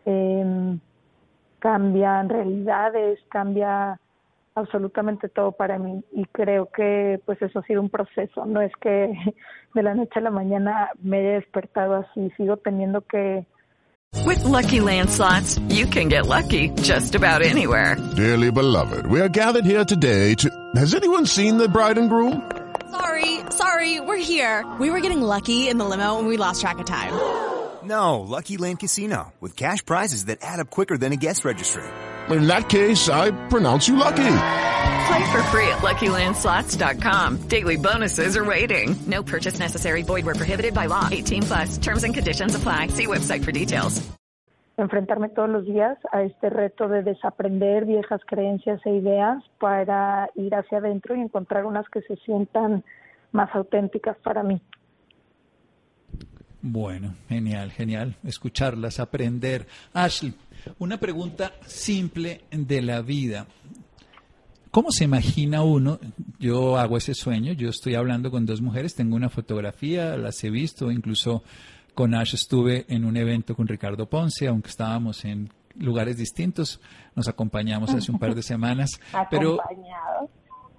eh, 0.05 0.77
cambian 1.59 2.29
realidades, 2.29 3.19
cambia 3.29 3.99
absolutamente 4.55 5.27
todo 5.29 5.51
para 5.51 5.77
mí 5.77 6.03
y 6.11 6.25
creo 6.25 6.67
que 6.67 7.19
pues 7.25 7.41
eso 7.41 7.59
ha 7.59 7.63
sido 7.63 7.81
un 7.81 7.89
proceso, 7.89 8.45
no 8.45 8.61
es 8.61 8.71
que 8.81 9.13
de 9.73 9.83
la 9.83 9.95
noche 9.95 10.19
a 10.19 10.21
la 10.21 10.31
mañana 10.31 10.89
me 11.01 11.19
he 11.19 11.33
despertado 11.33 11.95
así, 11.95 12.31
sigo 12.37 12.57
teniendo 12.57 13.01
que 13.01 13.45
With 14.25 14.43
lucky 14.43 14.79
landslots, 14.79 15.59
you 15.69 15.85
can 15.85 16.09
get 16.09 16.25
lucky 16.25 16.69
just 16.81 17.13
about 17.13 17.43
anywhere. 17.43 17.95
Dearly 18.15 18.51
beloved, 18.51 19.05
we 19.05 19.21
are 19.21 19.29
gathered 19.29 19.65
here 19.65 19.85
today 19.85 20.33
to 20.33 20.49
Has 20.75 20.95
anyone 20.95 21.27
seen 21.27 21.57
the 21.57 21.69
bride 21.69 21.99
and 21.99 22.09
groom? 22.09 22.41
Sorry, 22.89 23.28
sorry, 23.51 23.99
we're 23.99 24.17
here. 24.17 24.65
We 24.79 24.89
were 24.89 24.99
getting 24.99 25.21
lucky 25.21 25.69
in 25.69 25.77
the 25.77 25.85
limo 25.85 26.17
and 26.19 26.27
we 26.27 26.37
lost 26.37 26.61
track 26.61 26.79
of 26.79 26.85
time. 26.85 27.13
No, 27.81 28.19
Lucky 28.19 28.57
Land 28.57 28.81
Casino, 28.81 29.31
with 29.39 29.55
cash 29.55 29.85
prizes 29.85 30.25
that 30.25 30.39
add 30.41 30.59
up 30.59 30.69
quicker 30.69 30.97
than 30.97 31.13
a 31.13 31.15
guest 31.15 31.45
registry. 31.45 31.85
In 32.29 32.45
that 32.45 32.67
case, 32.67 33.07
I 33.07 33.31
pronounce 33.47 33.87
you 33.87 33.95
lucky. 33.95 34.17
Play 34.17 35.31
for 35.31 35.41
free 35.43 35.67
at 35.69 35.79
LuckyLandSlots.com. 35.79 37.37
Daily 37.47 37.77
bonuses 37.77 38.35
are 38.35 38.43
waiting. 38.43 38.97
No 39.07 39.23
purchase 39.23 39.59
necessary. 39.59 40.01
Void 40.01 40.25
where 40.25 40.35
prohibited 40.35 40.73
by 40.73 40.87
law. 40.87 41.07
18 41.09 41.43
plus. 41.43 41.77
Terms 41.77 42.03
and 42.03 42.13
conditions 42.13 42.53
apply. 42.53 42.87
See 42.87 43.07
website 43.07 43.45
for 43.45 43.53
details. 43.53 44.09
enfrentarme 44.81 45.29
todos 45.29 45.49
los 45.49 45.65
días 45.65 45.97
a 46.11 46.23
este 46.23 46.49
reto 46.49 46.87
de 46.87 47.03
desaprender 47.03 47.85
viejas 47.85 48.21
creencias 48.25 48.79
e 48.85 48.91
ideas 48.91 49.43
para 49.59 50.29
ir 50.35 50.55
hacia 50.55 50.77
adentro 50.77 51.15
y 51.15 51.21
encontrar 51.21 51.65
unas 51.65 51.87
que 51.89 52.01
se 52.03 52.15
sientan 52.17 52.83
más 53.31 53.53
auténticas 53.55 54.17
para 54.17 54.43
mí. 54.43 54.61
Bueno, 56.61 57.15
genial, 57.29 57.71
genial. 57.71 58.15
Escucharlas, 58.23 58.99
aprender. 58.99 59.67
Ashley, 59.93 60.33
una 60.77 60.97
pregunta 60.97 61.53
simple 61.65 62.41
de 62.51 62.81
la 62.81 63.01
vida. 63.01 63.47
¿Cómo 64.71 64.91
se 64.91 65.05
imagina 65.05 65.63
uno? 65.63 65.99
Yo 66.37 66.77
hago 66.77 66.97
ese 66.97 67.13
sueño, 67.15 67.53
yo 67.53 67.69
estoy 67.69 67.95
hablando 67.95 68.29
con 68.29 68.45
dos 68.45 68.61
mujeres, 68.61 68.93
tengo 68.93 69.15
una 69.15 69.29
fotografía, 69.29 70.15
las 70.15 70.43
he 70.43 70.49
visto, 70.51 70.91
incluso 70.91 71.43
Con 71.95 72.13
Ash 72.13 72.35
estuve 72.35 72.85
en 72.87 73.03
un 73.03 73.17
evento 73.17 73.55
con 73.55 73.67
Ricardo 73.67 74.07
Ponce, 74.07 74.47
aunque 74.47 74.69
estábamos 74.69 75.25
en 75.25 75.49
lugares 75.75 76.17
distintos, 76.17 76.79
nos 77.15 77.27
acompañamos 77.27 77.93
hace 77.93 78.11
un 78.11 78.19
par 78.19 78.35
de 78.35 78.43
semanas. 78.53 78.91
pero. 79.31 79.57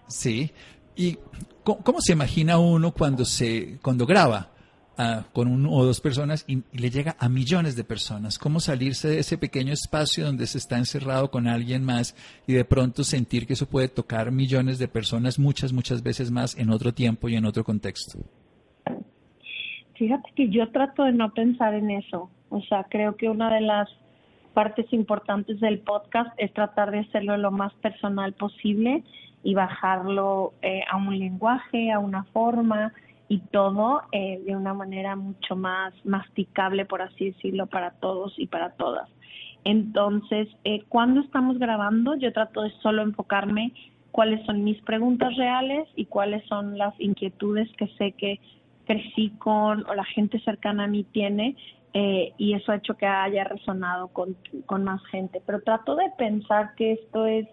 Sí. 0.06 0.52
¿Y 0.94 1.18
cómo, 1.62 2.00
se 2.00 2.12
imagina 2.12 2.58
uno 2.58 2.92
cuando 2.92 3.24
se 3.24 3.78
cuando 3.82 4.06
graba 4.06 4.50
ah, 4.98 5.24
con 5.32 5.48
uno 5.48 5.70
o 5.72 5.84
dos 5.84 6.00
personas 6.00 6.44
y 6.48 6.62
le 6.72 6.90
llega 6.90 7.16
a 7.18 7.28
millones 7.28 7.76
de 7.76 7.84
personas? 7.84 8.38
¿Cómo 8.38 8.60
salirse 8.60 9.08
de 9.08 9.18
ese 9.20 9.38
pequeño 9.38 9.72
espacio 9.72 10.26
donde 10.26 10.46
se 10.46 10.58
está 10.58 10.78
encerrado 10.78 11.30
con 11.30 11.46
alguien 11.46 11.84
más 11.84 12.14
y 12.46 12.52
de 12.52 12.64
pronto 12.64 13.04
sentir 13.04 13.46
que 13.46 13.54
eso 13.54 13.68
puede 13.68 13.88
tocar 13.88 14.30
millones 14.32 14.78
de 14.78 14.88
personas 14.88 15.38
muchas, 15.38 15.72
muchas 15.72 16.02
veces 16.02 16.30
más 16.30 16.56
en 16.56 16.70
otro 16.70 16.92
tiempo 16.92 17.28
y 17.28 17.36
en 17.36 17.44
otro 17.44 17.64
contexto? 17.64 18.18
Fíjate 19.94 20.30
que 20.34 20.48
yo 20.48 20.70
trato 20.70 21.04
de 21.04 21.12
no 21.12 21.32
pensar 21.34 21.74
en 21.74 21.90
eso. 21.90 22.30
O 22.48 22.62
sea, 22.62 22.86
creo 22.88 23.16
que 23.16 23.28
una 23.28 23.54
de 23.54 23.60
las 23.60 23.88
partes 24.54 24.90
importantes 24.92 25.60
del 25.60 25.80
podcast 25.80 26.32
es 26.38 26.52
tratar 26.52 26.90
de 26.90 27.00
hacerlo 27.00 27.36
lo 27.36 27.50
más 27.50 27.72
personal 27.74 28.32
posible 28.32 29.04
y 29.42 29.54
bajarlo 29.54 30.52
eh, 30.62 30.82
a 30.90 30.96
un 30.96 31.18
lenguaje, 31.18 31.92
a 31.92 31.98
una 31.98 32.24
forma 32.24 32.92
y 33.28 33.38
todo 33.38 34.02
eh, 34.12 34.42
de 34.44 34.56
una 34.56 34.74
manera 34.74 35.16
mucho 35.16 35.56
más 35.56 35.94
masticable, 36.04 36.84
por 36.84 37.00
así 37.00 37.26
decirlo, 37.26 37.66
para 37.66 37.92
todos 37.92 38.34
y 38.38 38.46
para 38.46 38.70
todas. 38.72 39.08
Entonces, 39.64 40.48
eh, 40.64 40.82
cuando 40.88 41.20
estamos 41.20 41.58
grabando, 41.58 42.16
yo 42.16 42.32
trato 42.32 42.62
de 42.62 42.70
solo 42.82 43.02
enfocarme 43.02 43.72
cuáles 44.10 44.44
son 44.46 44.64
mis 44.64 44.80
preguntas 44.82 45.36
reales 45.36 45.88
y 45.94 46.06
cuáles 46.06 46.44
son 46.46 46.76
las 46.76 46.98
inquietudes 46.98 47.70
que 47.76 47.86
sé 47.98 48.12
que 48.12 48.40
crecí 48.84 49.30
con 49.38 49.88
o 49.88 49.94
la 49.94 50.04
gente 50.04 50.40
cercana 50.40 50.84
a 50.84 50.88
mí 50.88 51.04
tiene 51.04 51.56
eh, 51.92 52.32
y 52.38 52.54
eso 52.54 52.72
ha 52.72 52.76
hecho 52.76 52.94
que 52.94 53.06
haya 53.06 53.44
resonado 53.44 54.08
con, 54.08 54.36
con 54.66 54.84
más 54.84 55.04
gente. 55.06 55.40
Pero 55.44 55.60
trato 55.60 55.94
de 55.94 56.10
pensar 56.18 56.74
que 56.74 56.92
esto 56.92 57.26
es 57.26 57.46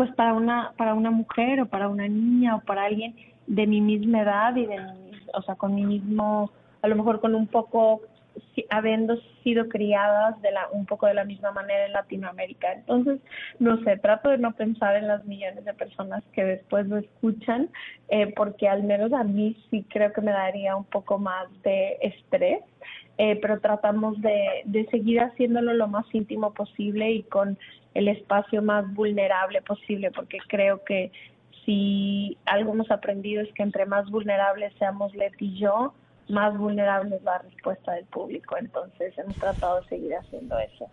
pues 0.00 0.14
para 0.14 0.32
una 0.32 0.72
para 0.78 0.94
una 0.94 1.10
mujer 1.10 1.60
o 1.60 1.66
para 1.66 1.90
una 1.90 2.08
niña 2.08 2.56
o 2.56 2.60
para 2.60 2.84
alguien 2.84 3.14
de 3.46 3.66
mi 3.66 3.82
misma 3.82 4.22
edad 4.22 4.56
y 4.56 4.64
de 4.64 4.78
mi, 4.78 5.10
o 5.34 5.42
sea 5.42 5.56
con 5.56 5.74
mi 5.74 5.84
mismo 5.84 6.50
a 6.80 6.88
lo 6.88 6.96
mejor 6.96 7.20
con 7.20 7.34
un 7.34 7.46
poco 7.46 8.00
habiendo 8.70 9.16
sido 9.42 9.68
criadas 9.68 10.40
de 10.42 10.52
la 10.52 10.68
un 10.72 10.86
poco 10.86 11.06
de 11.06 11.14
la 11.14 11.24
misma 11.24 11.52
manera 11.52 11.86
en 11.86 11.92
Latinoamérica. 11.92 12.72
Entonces 12.72 13.20
no 13.58 13.82
sé 13.84 13.96
trato 13.98 14.30
de 14.30 14.38
no 14.38 14.52
pensar 14.52 14.96
en 14.96 15.08
las 15.08 15.24
millones 15.24 15.64
de 15.64 15.74
personas 15.74 16.22
que 16.32 16.44
después 16.44 16.86
lo 16.86 16.98
escuchan 16.98 17.68
eh, 18.08 18.32
porque 18.34 18.68
al 18.68 18.82
menos 18.82 19.12
a 19.12 19.24
mí 19.24 19.56
sí 19.70 19.84
creo 19.88 20.12
que 20.12 20.20
me 20.20 20.32
daría 20.32 20.76
un 20.76 20.84
poco 20.84 21.18
más 21.18 21.48
de 21.62 21.98
estrés 22.02 22.60
eh, 23.18 23.38
pero 23.42 23.60
tratamos 23.60 24.18
de, 24.22 24.62
de 24.64 24.86
seguir 24.86 25.20
haciéndolo 25.20 25.74
lo 25.74 25.88
más 25.88 26.06
íntimo 26.14 26.54
posible 26.54 27.10
y 27.12 27.22
con 27.24 27.58
el 27.94 28.08
espacio 28.08 28.62
más 28.62 28.92
vulnerable 28.94 29.60
posible, 29.62 30.10
porque 30.10 30.38
creo 30.48 30.84
que 30.84 31.12
si 31.64 32.38
algo 32.46 32.72
hemos 32.72 32.90
aprendido 32.90 33.42
es 33.42 33.52
que 33.52 33.62
entre 33.62 33.86
más 33.86 34.08
vulnerables 34.10 34.72
seamos 34.78 35.14
Leti 35.14 35.46
y 35.46 35.58
yo, 35.58 35.92
más 36.30 36.56
vulnerable 36.56 37.16
es 37.16 37.22
la 37.22 37.38
respuesta 37.38 37.92
del 37.92 38.04
público. 38.06 38.56
Entonces 38.58 39.16
hemos 39.18 39.36
tratado 39.36 39.80
de 39.80 39.88
seguir 39.88 40.12
haciendo 40.14 40.58
eso. 40.58 40.86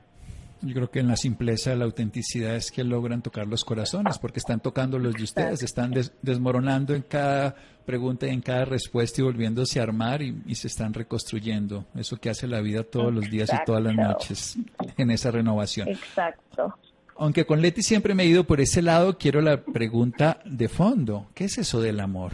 Yo 0.64 0.74
creo 0.74 0.90
que 0.90 1.00
en 1.02 1.08
la 1.08 1.16
simpleza, 1.16 1.76
la 1.76 1.86
autenticidad 1.86 2.56
es 2.56 2.72
que 2.72 2.84
logran 2.84 3.22
tocar 3.22 3.46
los 3.46 3.64
corazones, 3.64 4.18
porque 4.18 4.40
están 4.40 4.60
tocando 4.60 4.98
los 4.98 5.14
de 5.14 5.22
ustedes, 5.24 5.62
están 5.62 5.92
des- 5.92 6.12
desmoronando 6.24 6.96
en 6.96 7.04
cada 7.04 7.54
pregunta 7.86 8.26
y 8.26 8.32
en 8.32 8.42
cada 8.42 8.66
respuesta 8.66 9.22
y 9.22 9.24
volviéndose 9.24 9.80
a 9.80 9.84
armar 9.84 10.24
y, 10.24 10.42
y 10.48 10.56
se 10.56 10.66
están 10.68 10.96
reconstruyendo. 10.96 11.86
Eso 11.96 12.18
que 12.18 12.32
hace 12.32 12.48
la 12.48 12.60
vida 12.62 12.84
todos 12.84 13.14
los 13.14 13.30
días 13.30 13.52
y 13.54 13.66
todas 13.66 13.84
las 13.84 13.94
noches 13.94 14.58
en 14.98 15.12
esa 15.12 15.30
renovación. 15.30 15.90
Exacto. 15.90 16.74
Aunque 17.20 17.46
con 17.46 17.62
Leti 17.62 17.84
siempre 17.84 18.16
me 18.16 18.24
he 18.24 18.26
ido 18.28 18.44
por 18.46 18.60
ese 18.60 18.82
lado, 18.82 19.20
quiero 19.20 19.42
la 19.42 19.62
pregunta 19.62 20.40
de 20.44 20.70
fondo. 20.70 21.28
¿Qué 21.36 21.46
es 21.46 21.60
eso 21.60 21.82
del 21.82 22.00
amor? 22.00 22.32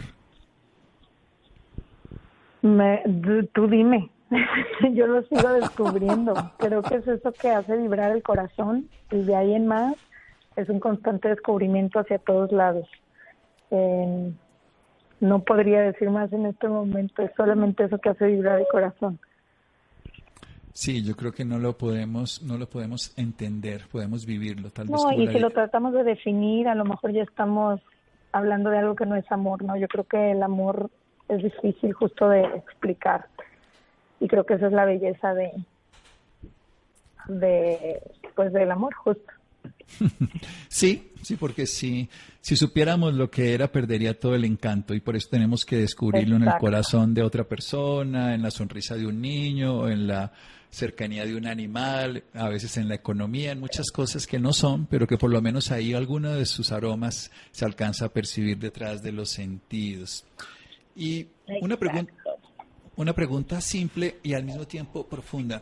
Me, 2.64 3.04
tú- 3.54 3.68
dime, 3.68 4.10
yo 4.94 5.06
lo 5.06 5.22
sigo 5.24 5.54
descubriendo. 5.54 6.34
Creo 6.58 6.82
que 6.82 6.96
es 6.96 7.08
eso 7.08 7.32
que 7.34 7.50
hace 7.50 7.78
vibrar 7.78 8.12
el 8.14 8.24
corazón 8.24 8.90
y 9.12 9.22
de 9.22 9.36
ahí 9.36 9.54
en 9.54 9.68
más 9.68 9.96
es 10.56 10.70
un 10.70 10.80
constante 10.80 11.28
descubrimiento 11.30 12.00
hacia 12.00 12.20
todos 12.20 12.52
lados. 12.52 12.88
Eh, 13.70 14.32
no 15.20 15.40
podría 15.44 15.82
decir 15.82 16.10
más 16.10 16.32
en 16.32 16.46
este 16.46 16.68
momento, 16.70 17.22
es 17.22 17.32
solamente 17.36 17.84
eso 17.84 17.98
que 17.98 18.10
hace 18.10 18.28
vibrar 18.28 18.60
el 18.60 18.68
corazón. 18.72 19.20
Sí, 20.72 21.04
yo 21.04 21.16
creo 21.16 21.34
que 21.34 21.46
no 21.46 21.60
lo 21.60 21.78
podemos, 21.78 22.42
no 22.44 22.58
lo 22.58 22.68
podemos 22.68 23.14
entender, 23.18 23.84
podemos 23.92 24.26
vivirlo, 24.26 24.70
tal 24.72 24.88
vez. 24.88 25.04
No, 25.04 25.12
y 25.12 25.28
si 25.28 25.40
lo 25.40 25.52
tratamos 25.52 25.94
de 25.94 26.04
definir, 26.04 26.68
a 26.68 26.76
lo 26.76 26.86
mejor 26.86 27.12
ya 27.12 27.24
estamos 27.24 27.82
hablando 28.32 28.70
de 28.70 28.80
algo 28.80 28.96
que 28.96 29.06
no 29.06 29.16
es 29.16 29.30
amor, 29.32 29.64
¿no? 29.64 29.76
Yo 29.78 29.88
creo 29.88 30.06
que 30.06 30.32
el 30.32 30.42
amor 30.42 30.90
es 31.30 31.44
difícil 31.44 31.94
justo 31.94 32.30
de 32.30 32.44
explicar. 32.44 33.26
Y 34.20 34.28
creo 34.28 34.46
que 34.46 34.56
esa 34.56 34.68
es 34.68 34.74
la 34.74 34.86
belleza 34.86 35.34
de, 35.34 35.52
de 37.28 38.02
pues 38.36 38.54
del 38.54 38.72
amor, 38.72 38.94
justo. 38.94 39.32
Sí, 40.70 41.12
sí, 41.22 41.36
porque 41.36 41.68
si, 41.68 42.10
si 42.42 42.56
supiéramos 42.56 43.14
lo 43.14 43.30
que 43.30 43.54
era, 43.54 43.72
perdería 43.72 44.20
todo 44.20 44.34
el 44.34 44.44
encanto 44.44 44.96
y 44.96 45.02
por 45.02 45.16
eso 45.16 45.30
tenemos 45.30 45.66
que 45.66 45.78
descubrirlo 45.78 46.36
en 46.36 46.44
el 46.44 46.54
corazón 46.60 47.14
de 47.14 47.22
otra 47.22 47.44
persona, 47.44 48.34
en 48.34 48.42
la 48.42 48.50
sonrisa 48.50 48.96
de 48.96 49.06
un 49.06 49.22
niño, 49.22 49.88
en 49.88 50.08
la 50.08 50.32
cercanía 50.72 51.26
de 51.26 51.36
un 51.36 51.46
animal, 51.46 52.24
a 52.34 52.50
veces 52.50 52.78
en 52.78 52.90
la 52.90 52.96
economía, 52.96 53.52
en 53.52 53.60
muchas 53.60 53.92
cosas 53.92 54.26
que 54.26 54.40
no 54.40 54.52
son, 54.52 54.88
pero 54.88 55.06
que 55.06 55.18
por 55.18 55.30
lo 55.30 55.40
menos 55.40 55.72
ahí 55.72 55.94
alguno 55.94 56.34
de 56.34 56.48
sus 56.48 56.72
aromas 56.72 57.30
se 57.52 57.66
alcanza 57.66 58.06
a 58.06 58.10
percibir 58.10 58.58
detrás 58.58 59.04
de 59.04 59.12
los 59.12 59.30
sentidos. 59.30 60.26
Y 60.96 61.28
una 61.62 61.78
pregunta, 61.78 62.14
una 62.96 63.14
pregunta 63.14 63.62
simple 63.62 64.18
y 64.24 64.34
al 64.34 64.44
mismo 64.44 64.66
tiempo 64.66 65.06
profunda. 65.06 65.62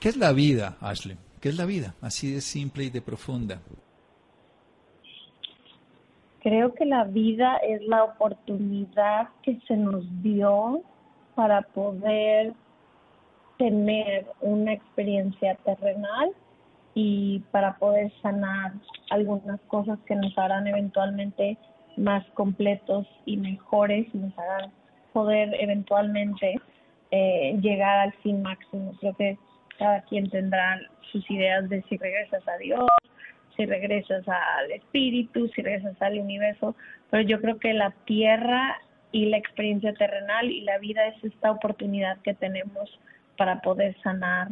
¿Qué 0.00 0.08
es 0.08 0.16
la 0.16 0.32
vida, 0.32 0.76
Ashley? 0.80 1.16
¿Qué 1.40 1.50
es 1.50 1.56
la 1.56 1.64
vida? 1.64 1.94
Así 2.00 2.32
de 2.32 2.40
simple 2.40 2.84
y 2.84 2.90
de 2.90 3.00
profunda. 3.00 3.60
Creo 6.40 6.74
que 6.74 6.84
la 6.84 7.04
vida 7.04 7.56
es 7.58 7.82
la 7.82 8.04
oportunidad 8.04 9.28
que 9.42 9.58
se 9.66 9.76
nos 9.76 10.04
dio 10.22 10.82
para 11.34 11.62
poder 11.62 12.54
tener 13.58 14.26
una 14.40 14.72
experiencia 14.72 15.56
terrenal 15.56 16.30
y 16.94 17.40
para 17.50 17.76
poder 17.76 18.12
sanar 18.22 18.72
algunas 19.10 19.60
cosas 19.62 19.98
que 20.06 20.14
nos 20.16 20.36
harán 20.38 20.66
eventualmente 20.66 21.58
más 21.98 22.24
completos 22.34 23.06
y 23.26 23.36
mejores 23.36 24.06
y 24.12 24.18
nos 24.18 24.36
harán 24.38 24.70
poder 25.12 25.54
eventualmente 25.58 26.60
eh, 27.10 27.56
llegar 27.60 28.00
al 28.00 28.12
fin 28.22 28.42
máximo. 28.42 28.94
Creo 29.00 29.14
que 29.16 29.38
cada 29.78 30.02
quien 30.02 30.28
tendrá 30.30 30.80
sus 31.12 31.28
ideas 31.30 31.68
de 31.68 31.82
si 31.82 31.96
regresas 31.96 32.46
a 32.46 32.56
Dios, 32.58 32.88
si 33.56 33.66
regresas 33.66 34.26
al 34.28 34.70
espíritu, 34.70 35.48
si 35.48 35.62
regresas 35.62 36.00
al 36.00 36.18
universo, 36.18 36.74
pero 37.10 37.22
yo 37.22 37.40
creo 37.40 37.58
que 37.58 37.72
la 37.72 37.90
tierra 38.04 38.76
y 39.10 39.26
la 39.26 39.38
experiencia 39.38 39.94
terrenal 39.94 40.50
y 40.50 40.60
la 40.62 40.78
vida 40.78 41.06
es 41.06 41.24
esta 41.24 41.50
oportunidad 41.50 42.18
que 42.18 42.34
tenemos 42.34 42.98
para 43.36 43.60
poder 43.60 43.96
sanar 44.02 44.48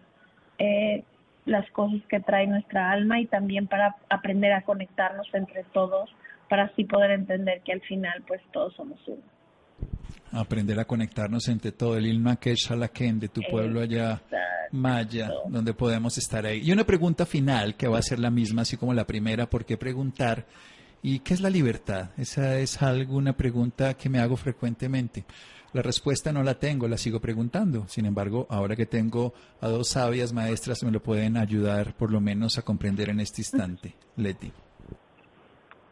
eh, 0.59 1.05
las 1.45 1.71
cosas 1.71 2.01
que 2.09 2.21
trae 2.21 2.47
nuestra 2.47 2.91
alma 2.91 3.21
y 3.21 3.27
también 3.27 3.67
para 3.67 3.97
aprender 4.09 4.53
a 4.53 4.63
conectarnos 4.63 5.29
entre 5.35 5.65
todos 5.65 6.11
para 6.49 6.65
así 6.65 6.85
poder 6.85 7.11
entender 7.13 7.63
que 7.63 7.73
al 7.73 7.81
final 7.83 8.23
pues 8.27 8.41
todos 8.53 8.75
somos 8.75 8.99
uno. 9.07 9.23
Aprender 10.33 10.79
a 10.79 10.85
conectarnos 10.85 11.49
entre 11.49 11.73
todo 11.73 11.97
el 11.97 12.07
Ilma 12.07 12.39
Shalaken 12.43 13.21
de 13.21 13.29
tu 13.29 13.43
pueblo 13.43 13.81
allá, 13.81 14.21
Maya, 14.73 15.31
donde 15.49 15.73
podemos 15.73 16.19
estar 16.19 16.45
ahí. 16.45 16.63
Y 16.65 16.73
una 16.73 16.85
pregunta 16.85 17.25
final 17.25 17.77
que 17.77 17.89
va 17.89 17.99
a 17.99 18.03
ser 18.03 18.19
la 18.19 18.31
misma, 18.31 18.63
así 18.63 18.77
como 18.77 18.93
la 18.93 19.07
primera, 19.07 19.49
¿por 19.49 19.65
qué 19.65 19.77
preguntar? 19.77 20.45
¿Y 21.03 21.21
qué 21.21 21.35
es 21.35 21.41
la 21.41 21.51
libertad? 21.51 22.11
Esa 22.17 22.59
es 22.59 22.83
alguna 22.83 23.37
pregunta 23.37 23.95
que 23.95 24.09
me 24.09 24.19
hago 24.19 24.37
frecuentemente. 24.37 25.25
La 25.73 25.83
respuesta 25.83 26.33
no 26.33 26.43
la 26.43 26.55
tengo, 26.55 26.89
la 26.89 26.97
sigo 26.97 27.21
preguntando. 27.21 27.87
Sin 27.89 28.07
embargo, 28.07 28.47
ahora 28.51 28.75
que 28.75 28.87
tengo 28.87 29.35
a 29.61 29.69
dos 29.69 29.91
sabias 29.91 30.33
maestras, 30.33 30.83
me 30.83 30.91
lo 30.91 31.03
pueden 31.03 31.37
ayudar 31.37 31.95
por 31.95 32.11
lo 32.11 32.21
menos 32.21 32.59
a 32.59 32.63
comprender 32.63 33.11
en 33.11 33.21
este 33.21 33.43
instante. 33.43 33.95
Leti. 34.17 34.53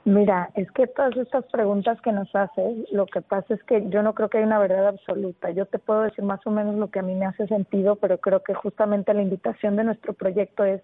Mira, 0.07 0.51
es 0.55 0.71
que 0.73 0.87
todas 0.87 1.17
estas 1.17 1.47
preguntas 1.47 1.99
que 2.03 2.13
nos 2.13 2.29
haces, 2.35 2.93
lo 2.93 3.07
que 3.07 3.23
pasa 3.23 3.55
es 3.55 3.63
que 3.65 3.89
yo 3.89 4.03
no 4.03 4.15
creo 4.15 4.29
que 4.29 4.37
hay 4.37 4.45
una 4.45 4.59
verdad 4.59 4.89
absoluta. 4.89 5.51
Yo 5.51 5.65
te 5.65 5.79
puedo 5.79 6.03
decir 6.03 6.23
más 6.23 6.47
o 6.47 6.51
menos 6.51 6.75
lo 6.75 6.91
que 6.91 6.99
a 6.99 7.03
mí 7.03 7.15
me 7.15 7.25
hace 7.25 7.47
sentido, 7.47 7.97
pero 7.97 8.19
creo 8.19 8.43
que 8.43 8.53
justamente 8.53 9.15
la 9.15 9.23
invitación 9.23 9.77
de 9.77 9.85
nuestro 9.85 10.13
proyecto 10.13 10.63
es 10.65 10.83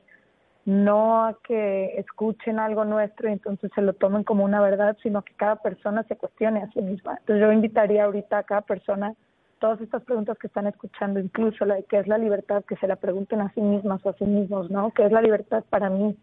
no 0.64 1.24
a 1.26 1.36
que 1.42 1.98
escuchen 1.98 2.58
algo 2.58 2.86
nuestro 2.86 3.28
y 3.28 3.32
entonces 3.32 3.70
se 3.74 3.82
lo 3.82 3.92
tomen 3.92 4.24
como 4.24 4.42
una 4.44 4.62
verdad, 4.62 4.96
sino 5.02 5.20
que 5.20 5.34
cada 5.34 5.56
persona 5.56 6.02
se 6.04 6.16
cuestione 6.16 6.62
a 6.62 6.70
sí 6.70 6.80
misma. 6.80 7.16
Entonces 7.20 7.42
yo 7.42 7.52
invitaría 7.52 8.04
ahorita 8.04 8.38
a 8.38 8.42
cada 8.44 8.62
persona 8.62 9.14
todas 9.58 9.82
estas 9.82 10.02
preguntas 10.04 10.38
que 10.38 10.46
están 10.46 10.66
escuchando, 10.66 11.20
incluso 11.20 11.66
la 11.66 11.74
de 11.74 11.84
qué 11.84 11.98
es 11.98 12.06
la 12.08 12.16
libertad, 12.16 12.64
que 12.64 12.76
se 12.76 12.86
la 12.86 12.96
pregunten 12.96 13.42
a 13.42 13.52
sí 13.52 13.60
mismas 13.60 14.00
o 14.06 14.10
a 14.10 14.14
sí 14.14 14.24
mismos, 14.24 14.70
¿no? 14.70 14.92
¿Qué 14.92 15.04
es 15.04 15.12
la 15.12 15.20
libertad 15.20 15.62
para 15.68 15.90
mí? 15.90 16.16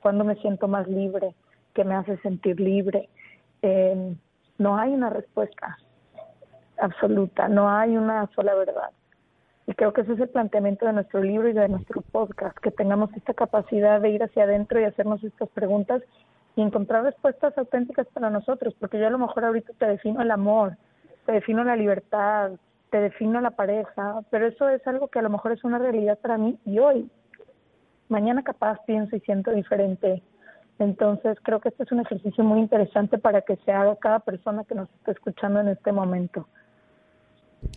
¿Cuándo 0.00 0.24
me 0.24 0.34
siento 0.36 0.68
más 0.68 0.86
libre? 0.86 1.34
¿Qué 1.76 1.84
me 1.84 1.94
hace 1.94 2.16
sentir 2.22 2.58
libre? 2.58 3.10
Eh, 3.60 4.16
no 4.56 4.78
hay 4.78 4.94
una 4.94 5.10
respuesta 5.10 5.76
absoluta, 6.78 7.48
no 7.48 7.68
hay 7.68 7.98
una 7.98 8.26
sola 8.34 8.54
verdad. 8.54 8.92
Y 9.66 9.74
creo 9.74 9.92
que 9.92 10.00
ese 10.00 10.14
es 10.14 10.20
el 10.20 10.30
planteamiento 10.30 10.86
de 10.86 10.94
nuestro 10.94 11.22
libro 11.22 11.50
y 11.50 11.52
de 11.52 11.68
nuestro 11.68 12.00
podcast, 12.00 12.56
que 12.60 12.70
tengamos 12.70 13.12
esta 13.14 13.34
capacidad 13.34 14.00
de 14.00 14.08
ir 14.08 14.22
hacia 14.22 14.44
adentro 14.44 14.80
y 14.80 14.84
hacernos 14.84 15.22
estas 15.22 15.50
preguntas 15.50 16.00
y 16.54 16.62
encontrar 16.62 17.04
respuestas 17.04 17.58
auténticas 17.58 18.06
para 18.06 18.30
nosotros, 18.30 18.74
porque 18.80 18.98
yo 18.98 19.08
a 19.08 19.10
lo 19.10 19.18
mejor 19.18 19.44
ahorita 19.44 19.74
te 19.78 19.86
defino 19.86 20.22
el 20.22 20.30
amor, 20.30 20.78
te 21.26 21.32
defino 21.32 21.62
la 21.62 21.76
libertad, 21.76 22.52
te 22.90 23.00
defino 23.00 23.38
la 23.42 23.50
pareja, 23.50 24.22
pero 24.30 24.46
eso 24.46 24.66
es 24.70 24.86
algo 24.86 25.08
que 25.08 25.18
a 25.18 25.22
lo 25.22 25.28
mejor 25.28 25.52
es 25.52 25.62
una 25.62 25.78
realidad 25.78 26.18
para 26.20 26.38
mí 26.38 26.58
y 26.64 26.78
hoy. 26.78 27.10
Mañana 28.08 28.42
capaz 28.42 28.78
pienso 28.86 29.14
y 29.14 29.20
siento 29.20 29.50
diferente. 29.50 30.22
Entonces 30.78 31.38
creo 31.42 31.60
que 31.60 31.70
este 31.70 31.84
es 31.84 31.92
un 31.92 32.00
ejercicio 32.00 32.44
muy 32.44 32.60
interesante 32.60 33.18
para 33.18 33.40
que 33.42 33.56
se 33.64 33.72
haga 33.72 33.96
cada 33.96 34.20
persona 34.20 34.64
que 34.64 34.74
nos 34.74 34.90
esté 34.90 35.12
escuchando 35.12 35.60
en 35.60 35.68
este 35.68 35.92
momento. 35.92 36.48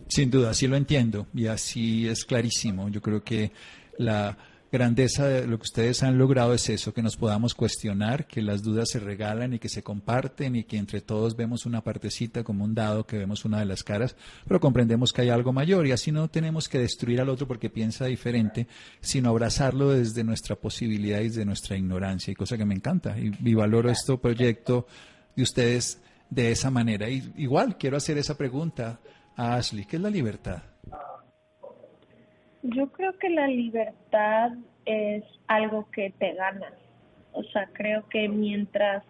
Sin 0.07 0.29
duda, 0.29 0.51
así 0.51 0.67
lo 0.67 0.75
entiendo 0.75 1.27
y 1.33 1.47
así 1.47 2.07
es 2.07 2.25
clarísimo. 2.25 2.89
Yo 2.89 3.01
creo 3.01 3.23
que 3.23 3.51
la 3.97 4.37
grandeza 4.71 5.27
de 5.27 5.47
lo 5.47 5.57
que 5.57 5.63
ustedes 5.63 6.03
han 6.03 6.17
logrado 6.17 6.53
es 6.53 6.69
eso, 6.69 6.93
que 6.93 7.01
nos 7.01 7.17
podamos 7.17 7.55
cuestionar, 7.55 8.27
que 8.27 8.41
las 8.41 8.61
dudas 8.61 8.89
se 8.89 8.99
regalan 8.99 9.53
y 9.53 9.59
que 9.59 9.69
se 9.69 9.83
comparten 9.83 10.55
y 10.55 10.63
que 10.63 10.77
entre 10.77 11.01
todos 11.01 11.35
vemos 11.35 11.65
una 11.65 11.81
partecita 11.83 12.43
como 12.43 12.63
un 12.63 12.75
dado, 12.75 13.05
que 13.05 13.17
vemos 13.17 13.45
una 13.45 13.59
de 13.59 13.65
las 13.65 13.83
caras, 13.83 14.15
pero 14.47 14.59
comprendemos 14.59 15.11
que 15.11 15.21
hay 15.21 15.29
algo 15.29 15.53
mayor 15.53 15.87
y 15.87 15.91
así 15.91 16.11
no 16.11 16.27
tenemos 16.27 16.69
que 16.69 16.79
destruir 16.79 17.21
al 17.21 17.29
otro 17.29 17.47
porque 17.47 17.69
piensa 17.69 18.05
diferente, 18.05 18.67
sino 19.01 19.29
abrazarlo 19.29 19.89
desde 19.89 20.23
nuestra 20.23 20.55
posibilidad 20.55 21.19
y 21.21 21.29
desde 21.29 21.45
nuestra 21.45 21.77
ignorancia, 21.77 22.31
y 22.31 22.35
cosa 22.35 22.57
que 22.57 22.65
me 22.65 22.75
encanta 22.75 23.17
y, 23.19 23.31
y 23.43 23.53
valoro 23.53 23.89
este 23.89 24.17
proyecto 24.17 24.87
de 25.35 25.43
ustedes 25.43 25.99
de 26.29 26.51
esa 26.51 26.69
manera. 26.69 27.09
Y, 27.09 27.33
igual 27.37 27.77
quiero 27.77 27.97
hacer 27.97 28.17
esa 28.17 28.37
pregunta 28.37 28.99
a 29.35 29.55
Ashley, 29.55 29.85
¿qué 29.85 29.95
es 29.95 30.01
la 30.01 30.09
libertad? 30.09 30.63
Yo 32.61 32.91
creo 32.91 33.17
que 33.17 33.29
la 33.29 33.47
libertad 33.47 34.51
es 34.85 35.23
algo 35.47 35.89
que 35.91 36.11
te 36.19 36.33
ganas. 36.33 36.73
O 37.31 37.43
sea, 37.43 37.69
creo 37.73 38.07
que 38.09 38.27
mientras 38.27 39.03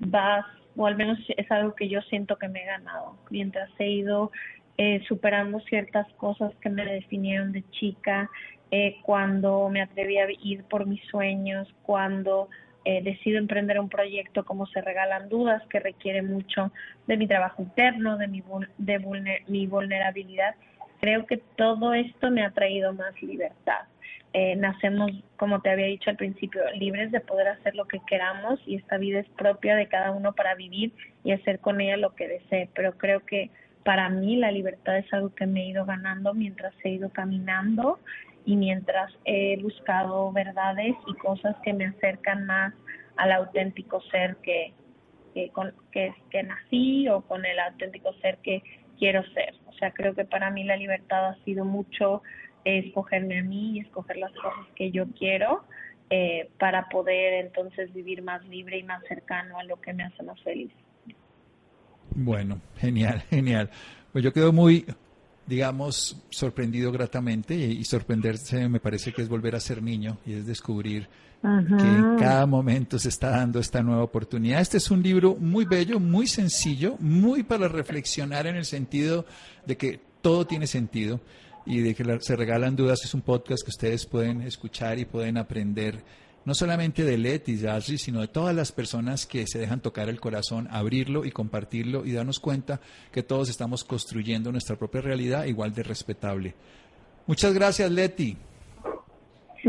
vas, 0.00 0.44
o 0.76 0.86
al 0.86 0.96
menos 0.96 1.18
es 1.36 1.50
algo 1.50 1.74
que 1.74 1.88
yo 1.88 2.00
siento 2.02 2.36
que 2.36 2.48
me 2.48 2.62
he 2.62 2.66
ganado, 2.66 3.16
mientras 3.30 3.70
he 3.78 3.88
ido 3.88 4.32
eh, 4.78 5.02
superando 5.06 5.60
ciertas 5.60 6.06
cosas 6.14 6.52
que 6.60 6.70
me 6.70 6.84
definieron 6.84 7.52
de 7.52 7.68
chica, 7.70 8.30
eh, 8.70 8.96
cuando 9.02 9.68
me 9.70 9.80
atreví 9.80 10.18
a 10.18 10.26
ir 10.42 10.64
por 10.64 10.86
mis 10.86 11.02
sueños, 11.06 11.68
cuando 11.82 12.48
eh, 12.84 13.02
decido 13.02 13.38
emprender 13.38 13.80
un 13.80 13.88
proyecto 13.88 14.44
como 14.44 14.66
Se 14.66 14.80
Regalan 14.80 15.28
Dudas, 15.28 15.62
que 15.68 15.80
requiere 15.80 16.22
mucho 16.22 16.72
de 17.06 17.16
mi 17.16 17.26
trabajo 17.26 17.62
interno, 17.62 18.16
de 18.16 18.28
mi, 18.28 18.42
de 18.78 19.42
mi 19.46 19.66
vulnerabilidad 19.66 20.54
creo 21.00 21.26
que 21.26 21.38
todo 21.56 21.94
esto 21.94 22.30
me 22.30 22.44
ha 22.44 22.50
traído 22.50 22.92
más 22.92 23.20
libertad. 23.22 23.86
Eh, 24.34 24.56
nacemos, 24.56 25.10
como 25.36 25.62
te 25.62 25.70
había 25.70 25.86
dicho 25.86 26.10
al 26.10 26.16
principio, 26.16 26.62
libres 26.74 27.10
de 27.10 27.20
poder 27.20 27.48
hacer 27.48 27.74
lo 27.74 27.86
que 27.86 28.00
queramos 28.06 28.60
y 28.66 28.76
esta 28.76 28.98
vida 28.98 29.20
es 29.20 29.28
propia 29.30 29.74
de 29.74 29.88
cada 29.88 30.10
uno 30.10 30.34
para 30.34 30.54
vivir 30.54 30.92
y 31.24 31.32
hacer 31.32 31.60
con 31.60 31.80
ella 31.80 31.96
lo 31.96 32.14
que 32.14 32.28
desee. 32.28 32.68
Pero 32.74 32.98
creo 32.98 33.24
que 33.24 33.50
para 33.84 34.10
mí 34.10 34.36
la 34.36 34.52
libertad 34.52 34.98
es 34.98 35.10
algo 35.14 35.34
que 35.34 35.46
me 35.46 35.62
he 35.62 35.68
ido 35.68 35.86
ganando 35.86 36.34
mientras 36.34 36.74
he 36.84 36.90
ido 36.90 37.10
caminando 37.10 37.98
y 38.44 38.56
mientras 38.56 39.10
he 39.24 39.56
buscado 39.62 40.30
verdades 40.32 40.94
y 41.06 41.14
cosas 41.14 41.56
que 41.62 41.72
me 41.72 41.86
acercan 41.86 42.44
más 42.44 42.74
al 43.16 43.32
auténtico 43.32 44.00
ser 44.10 44.36
que, 44.36 44.72
con, 45.52 45.72
que, 45.90 46.12
que 46.30 46.42
nací 46.42 47.08
o 47.08 47.22
con 47.22 47.44
el 47.46 47.58
auténtico 47.58 48.12
ser 48.20 48.38
que 48.38 48.62
quiero 48.98 49.22
ser. 49.32 49.54
O 49.66 49.72
sea, 49.72 49.92
creo 49.92 50.14
que 50.14 50.24
para 50.24 50.50
mí 50.50 50.64
la 50.64 50.76
libertad 50.76 51.28
ha 51.28 51.44
sido 51.44 51.64
mucho 51.64 52.22
escogerme 52.64 53.38
a 53.38 53.42
mí 53.42 53.76
y 53.76 53.80
escoger 53.80 54.16
las 54.16 54.32
cosas 54.32 54.66
que 54.74 54.90
yo 54.90 55.06
quiero 55.18 55.64
eh, 56.10 56.50
para 56.58 56.88
poder 56.88 57.44
entonces 57.44 57.92
vivir 57.92 58.22
más 58.22 58.44
libre 58.46 58.78
y 58.78 58.82
más 58.82 59.02
cercano 59.06 59.58
a 59.58 59.64
lo 59.64 59.80
que 59.80 59.92
me 59.92 60.04
hace 60.04 60.22
más 60.22 60.40
feliz. 60.42 60.70
Bueno, 62.14 62.60
genial, 62.78 63.20
genial. 63.30 63.70
Pues 64.12 64.24
yo 64.24 64.32
quedo 64.32 64.52
muy, 64.52 64.86
digamos, 65.46 66.24
sorprendido 66.30 66.90
gratamente 66.92 67.54
y, 67.54 67.84
sorprenderse 67.84 68.68
me 68.68 68.80
parece 68.80 69.12
que 69.12 69.22
es 69.22 69.28
volver 69.28 69.54
a 69.54 69.60
ser 69.60 69.82
niño 69.82 70.18
y 70.24 70.34
es 70.34 70.46
descubrir 70.46 71.08
que 71.40 71.48
en 71.48 72.16
cada 72.18 72.46
momento 72.46 72.98
se 72.98 73.08
está 73.08 73.30
dando 73.30 73.60
esta 73.60 73.82
nueva 73.82 74.02
oportunidad. 74.02 74.60
Este 74.60 74.78
es 74.78 74.90
un 74.90 75.02
libro 75.02 75.36
muy 75.36 75.64
bello, 75.64 76.00
muy 76.00 76.26
sencillo, 76.26 76.96
muy 76.98 77.42
para 77.42 77.68
reflexionar 77.68 78.46
en 78.46 78.56
el 78.56 78.64
sentido 78.64 79.24
de 79.64 79.76
que 79.76 80.00
todo 80.20 80.46
tiene 80.46 80.66
sentido 80.66 81.20
y 81.64 81.80
de 81.80 81.94
que 81.94 82.18
se 82.20 82.36
regalan 82.36 82.74
dudas. 82.74 83.04
Es 83.04 83.14
un 83.14 83.22
podcast 83.22 83.62
que 83.62 83.70
ustedes 83.70 84.04
pueden 84.06 84.42
escuchar 84.42 84.98
y 84.98 85.04
pueden 85.04 85.36
aprender 85.36 86.02
no 86.44 86.54
solamente 86.54 87.04
de 87.04 87.18
Leti 87.18 87.60
y 87.60 87.66
Ashley, 87.66 87.98
sino 87.98 88.22
de 88.22 88.28
todas 88.28 88.56
las 88.56 88.72
personas 88.72 89.26
que 89.26 89.46
se 89.46 89.58
dejan 89.58 89.80
tocar 89.80 90.08
el 90.08 90.18
corazón, 90.18 90.66
abrirlo 90.70 91.26
y 91.26 91.30
compartirlo 91.30 92.06
y 92.06 92.12
darnos 92.12 92.40
cuenta 92.40 92.80
que 93.12 93.22
todos 93.22 93.50
estamos 93.50 93.84
construyendo 93.84 94.50
nuestra 94.50 94.76
propia 94.76 95.02
realidad 95.02 95.44
igual 95.44 95.74
de 95.74 95.82
respetable. 95.82 96.54
Muchas 97.26 97.52
gracias, 97.52 97.90
Leti. 97.90 98.38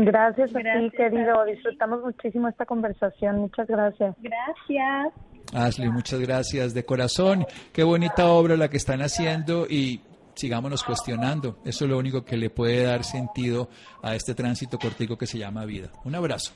Gracias, 0.04 0.50
a 0.54 0.58
ti, 0.58 0.90
querido. 0.96 1.44
Disfrutamos 1.44 2.02
muchísimo 2.02 2.48
esta 2.48 2.64
conversación. 2.64 3.38
Muchas 3.38 3.66
gracias. 3.66 4.14
Gracias. 4.18 5.12
Ashley, 5.52 5.90
muchas 5.90 6.20
gracias 6.20 6.72
de 6.74 6.84
corazón. 6.84 7.44
Qué 7.72 7.82
bonita 7.82 8.26
obra 8.28 8.56
la 8.56 8.70
que 8.70 8.78
están 8.78 9.02
haciendo 9.02 9.66
y 9.68 10.00
sigámonos 10.34 10.84
cuestionando. 10.84 11.58
Eso 11.64 11.84
es 11.84 11.90
lo 11.90 11.98
único 11.98 12.24
que 12.24 12.36
le 12.36 12.48
puede 12.48 12.84
dar 12.84 13.04
sentido 13.04 13.68
a 14.02 14.14
este 14.14 14.34
tránsito 14.34 14.78
cortico 14.78 15.18
que 15.18 15.26
se 15.26 15.38
llama 15.38 15.66
vida. 15.66 15.90
Un 16.04 16.14
abrazo. 16.14 16.54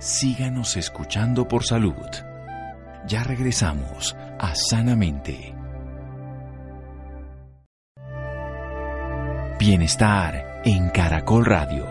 Síganos 0.00 0.76
escuchando 0.76 1.48
por 1.48 1.64
salud. 1.64 1.94
Ya 3.06 3.24
regresamos 3.24 4.14
a 4.38 4.54
Sanamente. 4.54 5.54
Bienestar 9.58 10.53
en 10.64 10.88
Caracol 10.88 11.44
Radio. 11.44 11.86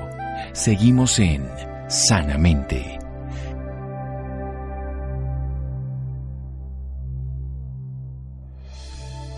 Seguimos 0.53 1.19
en 1.19 1.47
Sanamente. 1.87 2.97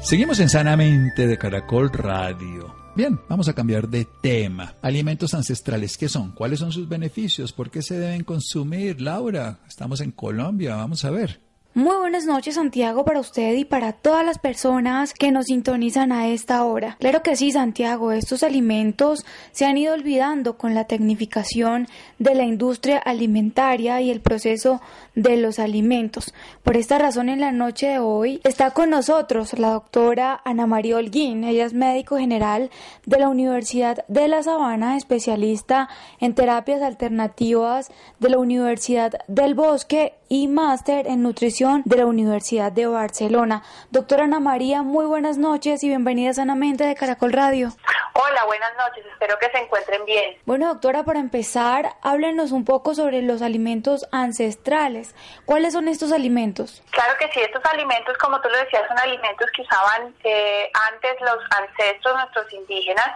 Seguimos 0.02 0.39
en 0.39 0.48
Sanamente 0.48 1.28
de 1.28 1.38
Caracol 1.38 1.91
Radio. 1.91 2.74
Bien, 2.95 3.19
vamos 3.28 3.50
a 3.50 3.54
cambiar 3.54 3.89
de 3.89 4.08
tema. 4.21 4.76
Alimentos 4.82 5.34
ancestrales, 5.34 5.98
¿qué 5.98 6.08
son? 6.08 6.32
¿Cuáles 6.32 6.60
son 6.60 6.71
sus 6.71 6.88
beneficios? 6.88 7.52
¿Por 7.52 7.69
qué 7.69 7.82
se 7.82 8.00
deben 8.00 8.24
consumir? 8.24 9.02
Laura, 9.02 9.60
estamos 9.67 10.00
en 10.00 10.12
Colombia, 10.12 10.76
vamos 10.78 11.04
a 11.04 11.12
ver. 11.12 11.44
Muy 11.78 11.98
buenas 11.98 12.26
noches 12.26 12.56
Santiago 12.56 13.04
para 13.04 13.20
usted 13.20 13.54
y 13.56 13.66
para 13.66 13.92
todas 13.92 14.26
las 14.26 14.40
personas 14.40 15.14
que 15.14 15.34
nos 15.34 15.48
sintonizan 15.48 16.14
a 16.14 16.30
esta 16.30 16.64
hora. 16.64 16.96
Claro 17.02 17.22
que 17.22 17.36
sí 17.36 17.52
Santiago, 17.52 18.14
estos 18.14 18.44
alimentos 18.44 19.26
se 19.52 19.66
han 19.66 19.76
ido 19.76 19.94
olvidando 19.94 20.58
con 20.58 20.74
la 20.74 20.86
tecnificación 20.86 21.90
de 22.18 22.34
la 22.34 22.46
industria 22.46 22.98
alimentaria 22.98 24.00
y 24.00 24.10
el 24.10 24.22
proceso 24.22 24.82
de 25.15 25.38
los 25.38 25.60
alimentos. 25.60 26.34
Por 26.63 26.78
esta 26.78 26.97
razón 26.97 27.30
en 27.30 27.41
la 27.41 27.51
noche 27.51 27.88
de 27.88 27.99
hoy 27.99 28.41
está 28.43 28.71
con 28.71 28.89
nosotros 28.89 29.58
la 29.58 29.71
doctora 29.71 30.41
Ana 30.45 30.67
María 30.67 30.97
Holguín. 30.97 31.43
Ella 31.43 31.65
es 31.65 31.73
médico 31.73 32.17
general 32.17 32.69
de 33.06 33.19
la 33.19 33.30
Universidad 33.30 34.06
de 34.08 34.28
La 34.28 34.43
Sabana, 34.43 34.97
especialista 34.97 35.89
en 36.19 36.36
terapias 36.36 36.82
alternativas 36.82 37.91
de 38.19 38.30
la 38.30 38.38
Universidad 38.38 39.13
del 39.28 39.56
Bosque 39.56 40.13
y 40.28 40.47
máster 40.47 41.08
en 41.08 41.21
nutrición 41.21 41.82
de 41.86 41.97
la 41.97 42.06
Universidad 42.06 42.71
de 42.71 42.88
Barcelona. 42.88 43.63
Doctora 43.92 44.25
Ana 44.25 44.40
María, 44.40 44.81
muy 44.81 45.06
buenas 45.06 45.37
noches 45.37 45.83
y 45.83 45.87
bienvenida 45.87 46.33
sanamente 46.33 46.83
de 46.83 46.96
Caracol 46.96 47.31
Radio. 47.31 47.71
Hola, 48.13 48.46
buenas 48.46 48.71
noches, 48.77 49.06
espero 49.12 49.37
que 49.40 49.50
se 49.52 49.58
encuentren 49.58 50.06
bien. 50.06 50.35
Bueno, 50.46 50.67
doctora, 50.67 51.04
para 51.04 51.19
empezar, 51.19 51.96
háblenos 52.02 52.54
un 52.54 52.63
poco 52.63 52.96
sobre 52.96 53.21
los 53.21 53.42
alimentos 53.42 54.08
ancestrales. 54.12 55.04
¿Cuáles 55.45 55.73
son 55.73 55.87
estos 55.87 56.12
alimentos? 56.12 56.81
Claro 56.91 57.17
que 57.19 57.27
sí, 57.31 57.41
estos 57.41 57.63
alimentos, 57.65 58.17
como 58.17 58.39
tú 58.41 58.49
lo 58.49 58.58
decías, 58.58 58.87
son 58.87 58.97
alimentos 58.99 59.49
que 59.51 59.62
usaban 59.62 60.15
eh, 60.23 60.71
antes 60.91 61.21
los 61.21 61.37
ancestros, 61.51 62.15
nuestros 62.15 62.53
indígenas, 62.53 63.12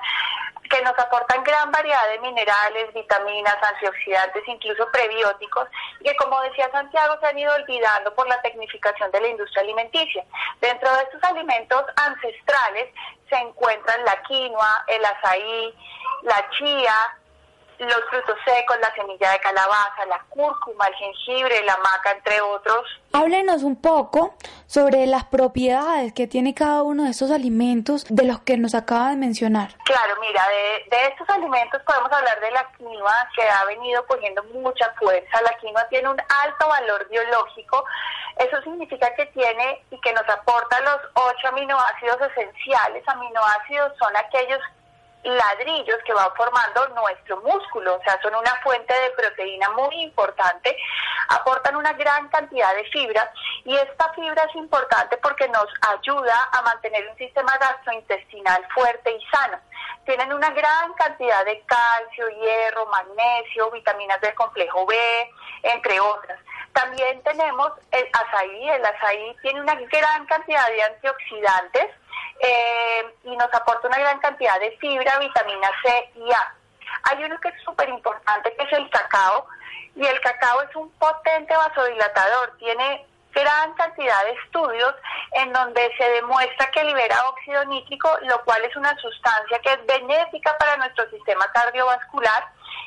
que 0.70 0.82
nos 0.84 0.98
aportan 1.00 1.44
gran 1.44 1.72
variedad 1.72 2.10
de 2.12 2.20
minerales, 2.20 2.94
vitaminas, 2.94 3.58
antioxidantes, 3.62 4.48
incluso 4.48 4.88
prebióticos, 4.92 5.68
que 6.04 6.16
como 6.16 6.40
decía 6.42 6.70
Santiago 6.72 7.18
se 7.20 7.28
han 7.28 7.40
ido 7.40 7.54
olvidando 7.56 8.14
por 8.14 8.28
la 8.28 8.40
tecnificación 8.42 9.12
de 9.12 9.22
la 9.22 9.28
industria 9.30 9.64
alimenticia. 9.64 10.24
Dentro 10.62 10.94
de 10.94 11.04
estos 11.04 11.24
alimentos 11.24 11.84
ancestrales 11.96 12.94
se 13.30 13.36
encuentran 13.36 14.06
la 14.06 14.22
quinoa, 14.24 14.86
el 14.88 15.04
azaí, 15.06 15.74
la 16.24 16.50
chía, 16.52 16.96
los 17.80 18.04
frutos 18.10 18.36
secos, 18.46 18.78
la 18.82 18.94
semilla 18.94 19.32
de 19.32 19.40
calabaza, 19.40 20.06
la 20.08 20.20
cúrcuma, 20.30 20.88
el 20.88 20.96
jengibre, 20.96 21.64
la 21.64 21.78
maca, 21.78 22.12
entre 22.12 22.42
otros. 22.42 22.86
Háblenos 23.14 23.64
un 23.64 23.76
poco 23.82 24.36
sobre 24.68 25.06
las 25.08 25.26
propiedades 25.26 26.14
que 26.14 26.28
tiene 26.28 26.54
cada 26.54 26.84
uno 26.84 27.06
de 27.06 27.12
estos 27.12 27.32
alimentos 27.32 28.06
de 28.10 28.26
los 28.26 28.40
que 28.42 28.58
nos 28.58 28.76
acaba 28.76 29.10
de 29.10 29.16
mencionar. 29.16 29.70
Claro, 29.86 30.16
mira, 30.20 30.44
de, 30.48 30.96
de 30.96 31.06
estos 31.08 31.30
alimentos 31.30 31.82
podemos 31.84 32.12
hablar 32.12 32.40
de 32.40 32.52
la 32.52 32.72
quinoa 32.78 33.30
que 33.36 33.44
ha 33.50 33.66
venido 33.66 34.06
cogiendo 34.08 34.44
mucha 34.54 34.94
fuerza. 35.00 35.42
La 35.42 35.58
quinoa 35.60 35.88
tiene 35.90 36.10
un 36.10 36.20
alto 36.20 36.68
valor 36.68 37.08
biológico. 37.10 37.84
Eso 38.38 38.62
significa 38.62 39.14
que 39.16 39.26
tiene 39.28 39.84
y 39.92 40.00
que 40.02 40.14
nos 40.14 40.28
aporta 40.30 40.80
los 40.82 41.00
ocho 41.14 41.48
aminoácidos 41.48 42.18
esenciales. 42.32 43.04
Aminoácidos 43.08 43.94
son 43.98 44.16
aquellos 44.16 44.60
ladrillos 45.24 45.98
que 46.06 46.14
van 46.14 46.34
formando 46.36 46.88
nuestro 46.90 47.38
músculo, 47.42 47.96
o 47.96 48.04
sea, 48.04 48.20
son 48.22 48.36
una 48.36 48.56
fuente 48.64 48.94
de 48.94 49.10
proteína 49.12 49.70
muy 49.72 50.02
importante, 50.02 50.76
aportan 51.30 51.76
una 51.76 51.94
gran 51.94 52.28
cantidad 52.30 52.74
de 52.76 52.86
fibra 52.86 53.32
y 53.66 53.76
esta 53.76 54.14
fibra 54.14 54.44
es 54.50 54.56
importante 54.56 55.18
porque 55.18 55.48
nos 55.50 55.68
ayuda 55.94 56.50
a 56.54 56.62
mantener 56.62 57.08
un 57.10 57.18
sistema 57.18 57.58
gastrointestinal 57.58 58.66
fuerte 58.74 59.12
y 59.12 59.26
sano. 59.26 59.60
Tienen 60.06 60.34
una 60.34 60.50
gran 60.52 60.94
cantidad 60.94 61.46
de 61.46 61.62
calcio, 61.66 62.30
hierro, 62.30 62.86
magnesio, 62.88 63.70
vitaminas 63.72 64.20
del 64.22 64.34
complejo 64.36 64.86
B, 64.86 64.96
entre 65.64 66.00
otras. 66.00 66.40
También 66.74 67.22
tenemos 67.24 67.72
el 67.92 68.08
azaí, 68.14 68.70
el 68.70 68.86
azaí 68.86 69.36
tiene 69.42 69.62
una 69.62 69.76
gran 69.76 70.26
cantidad 70.28 70.68
de 70.68 70.84
antioxidantes, 70.84 71.92
eh, 72.42 73.14
y 73.24 73.36
nos 73.36 73.54
aporta 73.54 73.88
una 73.88 74.00
gran 74.00 74.20
cantidad 74.20 74.60
de 74.60 74.72
fibra, 74.78 75.20
vitamina 75.20 75.70
C 75.84 76.12
y 76.16 76.32
A. 76.32 76.56
Hay 77.04 77.24
uno 77.24 77.40
que 77.40 77.50
es 77.50 77.62
súper 77.64 77.90
importante 77.90 78.54
que 78.56 78.64
es 78.64 78.74
el 78.74 78.90
cacao 78.90 79.48
y 79.96 80.06
el 80.06 80.20
cacao 80.22 80.62
es 80.62 80.76
un 80.76 80.90
potente 80.92 81.56
vasodilatador, 81.56 82.58
tiene 82.58 83.06
gran 83.34 83.74
cantidad 83.74 84.24
de 84.26 84.32
estudios 84.32 84.94
en 85.34 85.54
donde 85.54 85.92
se 85.98 86.10
demuestra 86.10 86.72
que 86.72 86.84
libera 86.84 87.28
óxido 87.30 87.64
nítrico, 87.66 88.10
lo 88.24 88.44
cual 88.44 88.64
es 88.64 88.76
una 88.76 88.96
sustancia 88.98 89.60
que 89.60 89.74
es 89.74 89.86
benéfica 89.86 90.58
para 90.58 90.78
nuestro 90.78 91.10
sistema 91.10 91.46
cardiovascular 91.54 92.44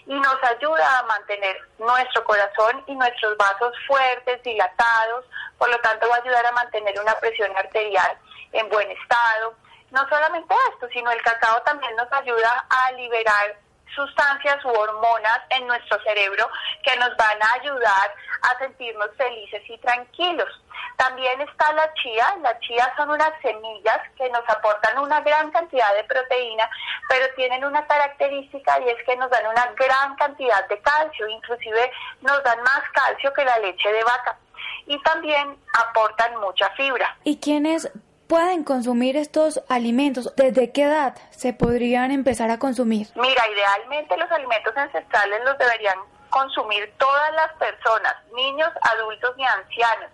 y 0.06 0.14
nos 0.14 0.42
ayuda 0.42 0.98
a 0.98 1.02
mantener 1.04 1.56
nuestro 1.78 2.24
corazón 2.24 2.82
y 2.86 2.94
nuestros 2.94 3.36
vasos 3.36 3.72
fuertes, 3.86 4.42
dilatados, 4.42 5.24
por 5.58 5.70
lo 5.70 5.78
tanto 5.80 6.08
va 6.08 6.16
a 6.16 6.20
ayudar 6.20 6.44
a 6.46 6.52
mantener 6.52 6.98
una 7.00 7.14
presión 7.20 7.56
arterial 7.56 8.18
en 8.52 8.68
buen 8.68 8.90
estado. 8.90 9.54
No 9.90 10.08
solamente 10.08 10.54
esto, 10.72 10.88
sino 10.92 11.10
el 11.10 11.22
cacao 11.22 11.60
también 11.62 11.94
nos 11.96 12.10
ayuda 12.12 12.66
a 12.68 12.92
liberar 12.92 13.56
sustancias 13.94 14.64
u 14.64 14.68
hormonas 14.68 15.40
en 15.50 15.66
nuestro 15.66 16.00
cerebro 16.02 16.48
que 16.82 16.96
nos 16.96 17.16
van 17.16 17.42
a 17.42 17.54
ayudar 17.60 18.14
a 18.42 18.58
sentirnos 18.58 19.08
felices 19.16 19.62
y 19.68 19.78
tranquilos. 19.78 20.48
También 20.96 21.40
está 21.40 21.72
la 21.72 21.92
chía. 21.94 22.36
Las 22.42 22.58
chía 22.60 22.92
son 22.96 23.10
unas 23.10 23.32
semillas 23.40 23.98
que 24.16 24.28
nos 24.30 24.48
aportan 24.48 24.98
una 24.98 25.20
gran 25.20 25.50
cantidad 25.50 25.94
de 25.94 26.04
proteína, 26.04 26.68
pero 27.08 27.26
tienen 27.34 27.64
una 27.64 27.86
característica 27.86 28.80
y 28.80 28.88
es 28.88 29.04
que 29.04 29.16
nos 29.16 29.30
dan 29.30 29.46
una 29.46 29.66
gran 29.76 30.16
cantidad 30.16 30.66
de 30.68 30.80
calcio, 30.80 31.28
inclusive 31.28 31.90
nos 32.20 32.42
dan 32.44 32.60
más 32.62 32.82
calcio 32.92 33.32
que 33.32 33.44
la 33.44 33.58
leche 33.58 33.92
de 33.92 34.04
vaca. 34.04 34.38
Y 34.86 35.00
también 35.02 35.56
aportan 35.78 36.36
mucha 36.40 36.68
fibra. 36.70 37.16
¿Y 37.24 37.38
quiénes 37.38 37.90
pueden 38.32 38.64
consumir 38.64 39.18
estos 39.18 39.60
alimentos? 39.68 40.34
¿Desde 40.36 40.72
qué 40.72 40.84
edad 40.84 41.14
se 41.32 41.52
podrían 41.52 42.10
empezar 42.10 42.50
a 42.50 42.58
consumir? 42.58 43.08
Mira, 43.14 43.42
idealmente 43.46 44.16
los 44.16 44.30
alimentos 44.30 44.74
ancestrales 44.74 45.44
los 45.44 45.58
deberían 45.58 45.98
consumir 46.30 46.90
todas 46.96 47.30
las 47.34 47.52
personas, 47.58 48.14
niños, 48.34 48.70
adultos 48.90 49.34
y 49.36 49.44
ancianos. 49.44 50.10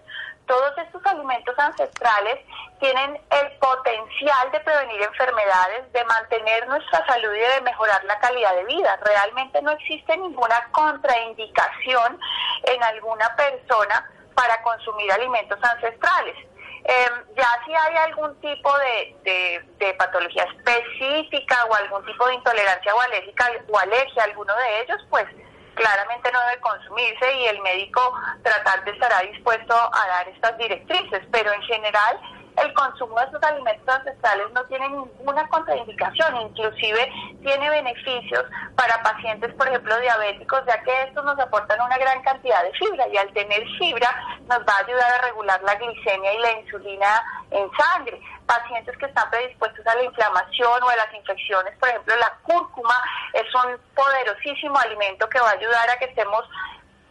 Todos 0.48 0.76
estos 0.78 1.00
alimentos 1.06 1.56
ancestrales 1.60 2.40
tienen 2.80 3.20
el 3.30 3.52
potencial 3.58 4.50
de 4.50 4.58
prevenir 4.66 5.00
enfermedades, 5.00 5.92
de 5.92 6.04
mantener 6.06 6.66
nuestra 6.66 7.06
salud 7.06 7.32
y 7.32 7.54
de 7.54 7.60
mejorar 7.60 8.02
la 8.02 8.18
calidad 8.18 8.52
de 8.56 8.64
vida. 8.64 8.98
Realmente 9.00 9.62
no 9.62 9.70
existe 9.70 10.16
ninguna 10.16 10.68
contraindicación 10.72 12.18
en 12.64 12.82
alguna 12.82 13.36
persona 13.36 14.10
para 14.34 14.60
consumir 14.62 15.12
alimentos 15.12 15.58
ancestrales. 15.62 16.34
Eh, 16.90 17.10
ya 17.36 17.62
si 17.66 17.74
hay 17.74 17.96
algún 17.96 18.34
tipo 18.40 18.70
de, 18.78 19.62
de, 19.78 19.94
patología 19.94 20.44
específica 20.44 21.66
o 21.66 21.74
algún 21.74 22.02
tipo 22.06 22.26
de 22.26 22.34
intolerancia 22.36 22.94
o 22.94 23.00
alérgica 23.02 23.52
o 23.68 23.78
alergia 23.78 24.22
a 24.22 24.24
alguno 24.24 24.56
de 24.56 24.80
ellos, 24.80 24.96
pues 25.10 25.26
claramente 25.74 26.32
no 26.32 26.40
debe 26.46 26.60
consumirse 26.62 27.34
y 27.34 27.46
el 27.48 27.60
médico 27.60 28.00
tratar 28.42 28.84
de 28.84 28.92
estará 28.92 29.20
dispuesto 29.20 29.74
a 29.74 30.08
dar 30.08 30.28
estas 30.28 30.56
directrices, 30.56 31.20
pero 31.30 31.52
en 31.52 31.62
general 31.64 32.18
el 32.62 32.72
consumo 32.74 33.18
de 33.18 33.26
estos 33.26 33.42
alimentos 33.42 33.88
ancestrales 33.88 34.50
no 34.52 34.64
tiene 34.64 34.88
ninguna 34.88 35.48
contraindicación, 35.48 36.36
inclusive 36.36 37.12
tiene 37.42 37.70
beneficios 37.70 38.44
para 38.76 39.02
pacientes, 39.02 39.52
por 39.54 39.68
ejemplo, 39.68 39.98
diabéticos, 40.00 40.62
ya 40.66 40.82
que 40.82 41.02
estos 41.02 41.24
nos 41.24 41.38
aportan 41.38 41.80
una 41.80 41.98
gran 41.98 42.22
cantidad 42.22 42.62
de 42.62 42.72
fibra 42.72 43.08
y 43.08 43.16
al 43.16 43.32
tener 43.32 43.64
fibra 43.78 44.08
nos 44.48 44.60
va 44.60 44.74
a 44.76 44.84
ayudar 44.86 45.12
a 45.12 45.26
regular 45.26 45.62
la 45.62 45.74
glicemia 45.74 46.34
y 46.34 46.38
la 46.38 46.52
insulina 46.60 47.22
en 47.50 47.70
sangre. 47.76 48.20
Pacientes 48.46 48.96
que 48.96 49.06
están 49.06 49.28
predispuestos 49.30 49.86
a 49.86 49.94
la 49.94 50.04
inflamación 50.04 50.82
o 50.82 50.88
a 50.88 50.96
las 50.96 51.12
infecciones, 51.14 51.76
por 51.78 51.88
ejemplo, 51.88 52.16
la 52.16 52.32
cúrcuma 52.42 52.94
es 53.34 53.54
un 53.54 53.78
poderosísimo 53.94 54.78
alimento 54.78 55.28
que 55.28 55.40
va 55.40 55.50
a 55.50 55.52
ayudar 55.52 55.90
a 55.90 55.98
que 55.98 56.06
estemos 56.06 56.44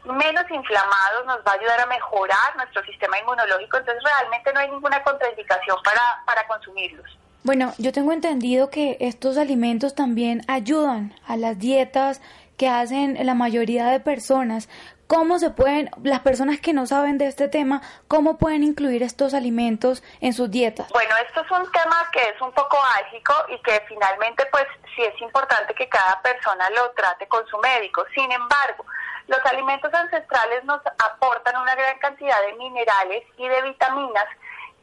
menos 0.07 0.43
inflamados, 0.49 1.25
nos 1.25 1.39
va 1.39 1.51
a 1.51 1.55
ayudar 1.55 1.79
a 1.81 1.85
mejorar 1.85 2.55
nuestro 2.55 2.83
sistema 2.83 3.19
inmunológico, 3.19 3.77
entonces 3.77 4.03
realmente 4.03 4.53
no 4.53 4.59
hay 4.59 4.69
ninguna 4.71 5.03
contraindicación 5.03 5.77
para, 5.83 6.01
para 6.25 6.47
consumirlos. 6.47 7.17
Bueno, 7.43 7.73
yo 7.77 7.93
tengo 7.93 8.11
entendido 8.11 8.69
que 8.69 8.97
estos 8.99 9.37
alimentos 9.37 9.95
también 9.95 10.41
ayudan 10.47 11.15
a 11.27 11.37
las 11.37 11.57
dietas 11.57 12.21
que 12.57 12.67
hacen 12.67 13.17
la 13.25 13.35
mayoría 13.35 13.85
de 13.85 13.99
personas. 13.99 14.67
¿Cómo 15.07 15.39
se 15.39 15.51
pueden, 15.51 15.89
las 16.03 16.19
personas 16.19 16.59
que 16.59 16.73
no 16.73 16.85
saben 16.85 17.17
de 17.17 17.27
este 17.27 17.47
tema, 17.47 17.81
cómo 18.09 18.37
pueden 18.37 18.63
incluir 18.63 19.03
estos 19.03 19.33
alimentos 19.33 20.03
en 20.19 20.33
sus 20.33 20.51
dietas? 20.51 20.89
Bueno, 20.89 21.15
esto 21.25 21.41
es 21.41 21.51
un 21.51 21.71
tema 21.71 22.09
que 22.11 22.21
es 22.21 22.41
un 22.41 22.51
poco 22.51 22.77
álgico 22.97 23.33
y 23.47 23.61
que 23.61 23.81
finalmente 23.87 24.45
pues 24.51 24.65
sí 24.93 25.03
es 25.03 25.21
importante 25.21 25.73
que 25.73 25.87
cada 25.87 26.21
persona 26.21 26.69
lo 26.71 26.91
trate 26.91 27.25
con 27.29 27.47
su 27.47 27.57
médico. 27.59 28.03
Sin 28.13 28.29
embargo, 28.29 28.85
los 29.27 29.39
alimentos 29.45 29.93
ancestrales 29.93 30.63
nos 30.63 30.81
aportan 30.85 31.57
una 31.61 31.75
gran 31.75 31.97
cantidad 31.99 32.41
de 32.41 32.53
minerales 32.53 33.23
y 33.37 33.47
de 33.47 33.61
vitaminas 33.61 34.25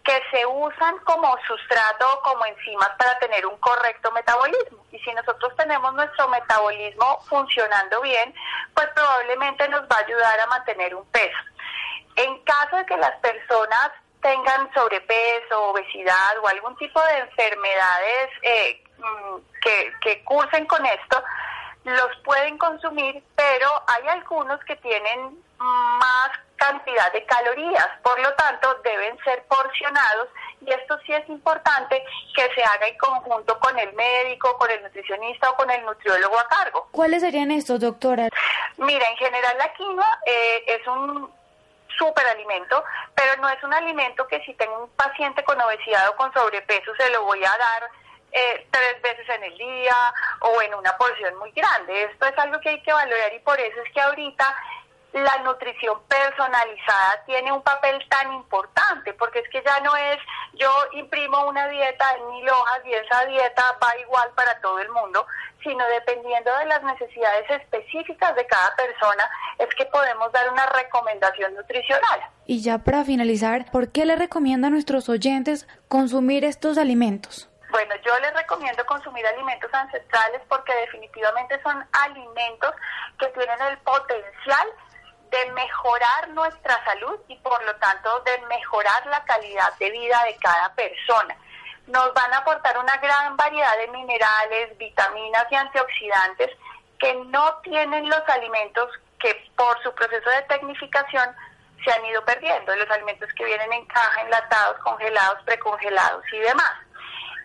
que 0.04 0.20
se 0.30 0.44
usan 0.44 0.98
como 0.98 1.34
sustrato 1.46 2.12
o 2.12 2.20
como 2.20 2.44
enzimas 2.44 2.90
para 2.98 3.18
tener 3.18 3.46
un 3.46 3.56
correcto 3.56 4.12
metabolismo. 4.12 4.84
Y 4.92 4.98
si 4.98 5.12
nosotros 5.14 5.56
tenemos 5.56 5.94
nuestro 5.94 6.28
metabolismo 6.28 7.20
funcionando 7.26 8.02
bien, 8.02 8.34
pues 8.74 8.86
probablemente 8.94 9.66
nos 9.70 9.82
va 9.84 9.96
a 9.96 10.04
ayudar 10.04 10.40
a 10.40 10.46
mantener 10.46 10.94
un 10.94 11.06
peso. 11.06 11.38
En 12.16 12.38
caso 12.44 12.76
de 12.76 12.86
que 12.86 12.96
las 12.98 13.16
personas 13.16 13.92
tengan 14.20 14.72
sobrepeso, 14.74 15.70
obesidad 15.70 16.38
o 16.42 16.48
algún 16.48 16.76
tipo 16.76 17.00
de 17.00 17.18
enfermedades 17.18 18.30
eh, 18.42 18.84
mm, 18.98 19.36
que, 19.62 19.92
que 20.02 20.24
cursen 20.24 20.66
con 20.66 20.84
esto, 20.84 21.22
los 21.84 22.16
pueden 22.24 22.58
consumir, 22.58 23.22
pero 23.36 23.68
hay 23.86 24.08
algunos 24.08 24.62
que 24.64 24.76
tienen 24.76 25.38
más 25.58 26.30
cantidad 26.56 27.12
de 27.12 27.24
calorías, 27.24 27.88
por 28.02 28.18
lo 28.20 28.32
tanto 28.34 28.74
deben 28.82 29.18
ser 29.24 29.44
porcionados 29.44 30.28
y 30.60 30.70
esto 30.70 30.98
sí 31.04 31.12
es 31.12 31.28
importante 31.28 32.02
que 32.34 32.48
se 32.54 32.62
haga 32.62 32.86
en 32.86 32.96
conjunto 32.96 33.58
con 33.58 33.78
el 33.78 33.92
médico, 33.94 34.56
con 34.56 34.70
el 34.70 34.82
nutricionista 34.82 35.50
o 35.50 35.56
con 35.56 35.70
el 35.70 35.84
nutriólogo 35.84 36.38
a 36.38 36.48
cargo. 36.48 36.88
¿Cuáles 36.90 37.22
serían 37.22 37.50
estos, 37.50 37.80
doctora? 37.80 38.28
Mira, 38.78 39.08
en 39.10 39.16
general 39.16 39.58
la 39.58 39.72
quinoa 39.74 40.20
eh, 40.26 40.64
es 40.66 40.86
un 40.86 41.30
superalimento, 41.98 42.82
pero 43.14 43.40
no 43.40 43.48
es 43.48 43.62
un 43.62 43.74
alimento 43.74 44.26
que 44.26 44.40
si 44.44 44.54
tengo 44.54 44.84
un 44.84 44.90
paciente 44.90 45.44
con 45.44 45.60
obesidad 45.60 46.08
o 46.08 46.16
con 46.16 46.32
sobrepeso 46.32 46.92
se 46.96 47.10
lo 47.10 47.24
voy 47.24 47.44
a 47.44 47.50
dar 47.50 47.90
eh, 48.34 48.66
tres 48.70 49.00
veces 49.00 49.28
en 49.28 49.44
el 49.44 49.56
día 49.56 49.94
o 50.40 50.60
en 50.60 50.74
una 50.74 50.96
porción 50.96 51.36
muy 51.38 51.52
grande. 51.52 52.02
Esto 52.04 52.26
es 52.26 52.36
algo 52.36 52.60
que 52.60 52.70
hay 52.70 52.82
que 52.82 52.92
valorar 52.92 53.32
y 53.32 53.38
por 53.38 53.58
eso 53.60 53.80
es 53.80 53.92
que 53.92 54.00
ahorita 54.00 54.54
la 55.12 55.38
nutrición 55.44 55.96
personalizada 56.08 57.22
tiene 57.26 57.52
un 57.52 57.62
papel 57.62 58.04
tan 58.08 58.32
importante, 58.32 59.14
porque 59.14 59.38
es 59.38 59.48
que 59.48 59.62
ya 59.64 59.78
no 59.80 59.96
es 59.96 60.18
yo 60.54 60.68
imprimo 60.94 61.46
una 61.46 61.68
dieta 61.68 62.04
en 62.18 62.28
mil 62.30 62.48
hojas 62.48 62.80
y 62.84 62.92
esa 62.92 63.24
dieta 63.26 63.62
va 63.80 63.96
igual 64.00 64.28
para 64.34 64.60
todo 64.60 64.80
el 64.80 64.88
mundo, 64.90 65.24
sino 65.62 65.86
dependiendo 65.86 66.50
de 66.58 66.66
las 66.66 66.82
necesidades 66.82 67.48
específicas 67.48 68.34
de 68.34 68.46
cada 68.46 68.74
persona, 68.74 69.30
es 69.58 69.72
que 69.76 69.86
podemos 69.86 70.32
dar 70.32 70.50
una 70.50 70.66
recomendación 70.66 71.54
nutricional. 71.54 72.20
Y 72.46 72.62
ya 72.62 72.78
para 72.78 73.04
finalizar, 73.04 73.70
¿por 73.70 73.92
qué 73.92 74.04
le 74.04 74.16
recomienda 74.16 74.66
a 74.66 74.70
nuestros 74.70 75.08
oyentes 75.08 75.68
consumir 75.86 76.44
estos 76.44 76.76
alimentos? 76.76 77.48
Bueno, 77.70 77.94
yo 78.04 78.18
les 78.20 78.32
recomiendo 78.34 78.84
consumir 78.86 79.26
alimentos 79.26 79.72
ancestrales 79.72 80.40
porque 80.48 80.74
definitivamente 80.76 81.60
son 81.62 81.84
alimentos 81.92 82.74
que 83.18 83.26
tienen 83.28 83.60
el 83.62 83.78
potencial 83.78 84.68
de 85.30 85.50
mejorar 85.52 86.28
nuestra 86.28 86.84
salud 86.84 87.18
y 87.28 87.36
por 87.36 87.62
lo 87.64 87.74
tanto 87.76 88.20
de 88.20 88.38
mejorar 88.46 89.04
la 89.06 89.24
calidad 89.24 89.72
de 89.78 89.90
vida 89.90 90.22
de 90.24 90.36
cada 90.36 90.72
persona. 90.74 91.36
Nos 91.86 92.14
van 92.14 92.32
a 92.32 92.38
aportar 92.38 92.78
una 92.78 92.96
gran 92.98 93.36
variedad 93.36 93.76
de 93.78 93.88
minerales, 93.88 94.78
vitaminas 94.78 95.46
y 95.50 95.56
antioxidantes 95.56 96.50
que 96.98 97.14
no 97.26 97.56
tienen 97.62 98.08
los 98.08 98.22
alimentos 98.28 98.88
que 99.18 99.50
por 99.56 99.82
su 99.82 99.92
proceso 99.94 100.30
de 100.30 100.42
tecnificación 100.42 101.34
se 101.84 101.92
han 101.92 102.04
ido 102.06 102.24
perdiendo, 102.24 102.74
los 102.76 102.90
alimentos 102.90 103.28
que 103.36 103.44
vienen 103.44 103.72
en 103.72 103.86
caja, 103.86 104.22
enlatados, 104.22 104.78
congelados, 104.78 105.42
precongelados 105.44 106.24
y 106.32 106.38
demás. 106.38 106.83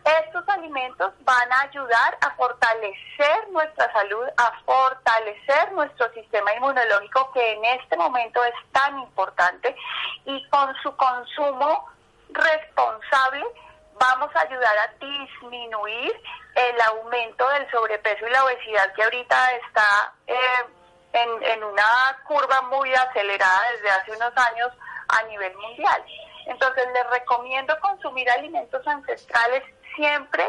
Estos 0.06 0.48
alimentos 0.48 1.14
van 1.22 1.52
a 1.52 1.62
ayudar 1.62 2.18
a 2.22 2.32
fortalecer 2.32 3.50
nuestra 3.52 3.92
salud, 3.92 4.26
a 4.38 4.52
fortalecer 4.66 5.72
nuestro 5.74 6.12
sistema 6.14 6.54
inmunológico 6.54 7.32
que 7.34 7.54
en 7.54 7.66
este 7.66 7.98
momento 7.98 8.44
es 8.44 8.54
tan 8.72 8.98
importante 9.00 9.76
y 10.26 10.48
con 10.50 10.74
su 10.82 10.96
consumo 10.96 11.86
responsable 12.30 13.46
vamos 14.00 14.34
a 14.36 14.42
ayudar 14.42 14.78
a 14.78 15.06
disminuir 15.06 16.22
el 16.56 16.82
aumento 16.82 17.48
del 17.50 17.70
sobrepeso 17.70 18.26
y 18.26 18.32
la 18.32 18.46
obesidad 18.46 18.94
que 18.94 19.04
ahorita 19.04 19.52
está 19.56 20.14
eh, 20.28 20.66
en, 21.14 21.44
en 21.44 21.64
una 21.64 22.18
curva 22.26 22.62
muy 22.64 22.94
acelerada 22.94 23.72
desde 23.72 23.92
hace 23.92 24.12
unos 24.14 24.38
años 24.38 24.72
a 25.10 25.24
nivel 25.24 25.56
mundial. 25.58 26.04
Entonces 26.46 26.88
les 26.94 27.10
recomiendo 27.10 27.78
consumir 27.80 28.30
alimentos 28.32 28.86
ancestrales 28.88 29.64
siempre 30.00 30.46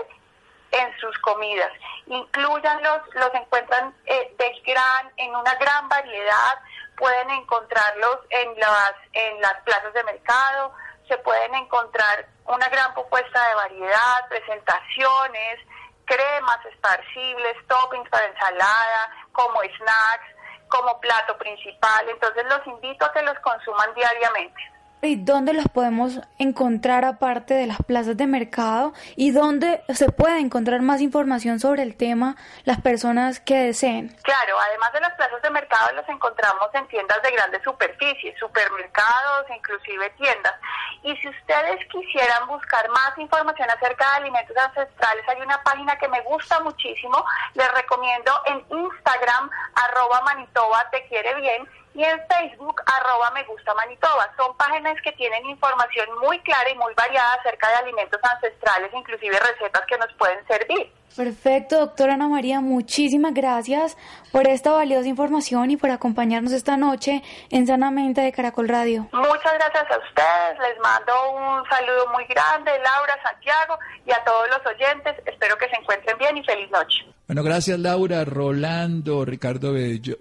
en 0.70 1.00
sus 1.00 1.18
comidas. 1.18 1.72
Incluyanlos, 2.06 3.02
los 3.14 3.34
encuentran 3.34 3.94
eh, 4.06 4.34
de 4.38 4.62
gran, 4.64 5.12
en 5.16 5.34
una 5.34 5.54
gran 5.56 5.88
variedad, 5.88 6.58
pueden 6.96 7.30
encontrarlos 7.30 8.18
en 8.30 8.54
las, 8.58 8.92
en 9.12 9.40
las 9.40 9.54
plazas 9.64 9.92
de 9.92 10.04
mercado, 10.04 10.72
se 11.08 11.18
pueden 11.18 11.54
encontrar 11.56 12.26
una 12.46 12.68
gran 12.68 12.94
propuesta 12.94 13.48
de 13.48 13.54
variedad, 13.54 14.28
presentaciones, 14.28 15.58
cremas 16.04 16.64
esparcibles, 16.66 17.56
toppings 17.66 18.08
para 18.10 18.26
ensalada, 18.26 19.10
como 19.32 19.60
snacks, 19.62 20.68
como 20.68 21.00
plato 21.00 21.36
principal. 21.38 22.08
Entonces 22.08 22.44
los 22.46 22.64
invito 22.66 23.04
a 23.04 23.12
que 23.12 23.22
los 23.22 23.38
consuman 23.40 23.92
diariamente. 23.94 24.72
¿Y 25.02 25.16
dónde 25.16 25.54
los 25.54 25.64
podemos 25.68 26.20
encontrar 26.38 27.06
aparte 27.06 27.54
de 27.54 27.66
las 27.66 27.78
plazas 27.78 28.18
de 28.18 28.26
mercado? 28.26 28.92
¿Y 29.16 29.30
dónde 29.30 29.82
se 29.88 30.12
puede 30.12 30.38
encontrar 30.40 30.82
más 30.82 31.00
información 31.00 31.58
sobre 31.58 31.82
el 31.82 31.96
tema 31.96 32.36
las 32.64 32.82
personas 32.82 33.40
que 33.40 33.56
deseen? 33.56 34.14
Claro, 34.22 34.60
además 34.60 34.92
de 34.92 35.00
las 35.00 35.14
plazas 35.14 35.40
de 35.40 35.50
mercado 35.50 35.92
los 35.94 36.06
encontramos 36.06 36.68
en 36.74 36.86
tiendas 36.88 37.22
de 37.22 37.30
grandes 37.30 37.62
superficies, 37.62 38.38
supermercados, 38.38 39.46
inclusive 39.56 40.10
tiendas. 40.18 40.54
Y 41.02 41.16
si 41.16 41.28
ustedes 41.28 41.80
quisieran 41.90 42.46
buscar 42.46 42.86
más 42.90 43.16
información 43.16 43.70
acerca 43.70 44.04
de 44.10 44.16
alimentos 44.16 44.56
ancestrales, 44.56 45.24
hay 45.28 45.40
una 45.40 45.62
página 45.62 45.96
que 45.96 46.08
me 46.08 46.20
gusta 46.22 46.60
muchísimo, 46.60 47.24
les 47.54 47.72
recomiendo 47.72 48.32
en 48.46 48.58
Instagram, 48.68 49.50
arroba 49.74 50.20
Manitoba 50.26 50.86
te 50.90 51.06
quiere 51.08 51.34
bien, 51.36 51.66
y 51.94 52.04
en 52.04 52.20
Facebook 52.28 52.82
arroba 52.86 53.30
me 53.32 53.44
gusta 53.44 53.74
Manitoba. 53.74 54.30
Son 54.36 54.56
páginas 54.56 54.96
que 55.02 55.12
tienen 55.12 55.44
información 55.46 56.06
muy 56.20 56.38
clara 56.40 56.70
y 56.70 56.76
muy 56.76 56.94
variada 56.94 57.34
acerca 57.34 57.68
de 57.68 57.74
alimentos 57.74 58.20
ancestrales, 58.22 58.92
inclusive 58.94 59.38
recetas 59.38 59.86
que 59.86 59.98
nos 59.98 60.12
pueden 60.14 60.46
servir. 60.46 60.92
Perfecto, 61.16 61.80
doctora 61.80 62.14
Ana 62.14 62.28
María, 62.28 62.60
muchísimas 62.60 63.34
gracias 63.34 63.96
por 64.30 64.46
esta 64.46 64.70
valiosa 64.70 65.08
información 65.08 65.70
y 65.70 65.76
por 65.76 65.90
acompañarnos 65.90 66.52
esta 66.52 66.76
noche 66.76 67.22
en 67.50 67.66
Sanamente 67.66 68.20
de 68.20 68.32
Caracol 68.32 68.68
Radio. 68.68 69.08
Muchas 69.12 69.54
gracias 69.54 69.84
a 69.90 69.98
ustedes, 69.98 70.68
les 70.68 70.78
mando 70.80 71.12
un 71.32 71.68
saludo 71.68 72.06
muy 72.12 72.24
grande, 72.26 72.70
Laura, 72.82 73.18
Santiago 73.22 73.78
y 74.06 74.12
a 74.12 74.22
todos 74.24 74.48
los 74.48 74.66
oyentes. 74.66 75.14
Espero 75.26 75.58
que 75.58 75.68
se 75.68 75.76
encuentren 75.76 76.16
bien 76.18 76.36
y 76.36 76.44
feliz 76.44 76.70
noche. 76.70 76.98
Bueno, 77.26 77.42
gracias 77.42 77.78
Laura, 77.78 78.24
Rolando, 78.24 79.24
Ricardo 79.24 79.72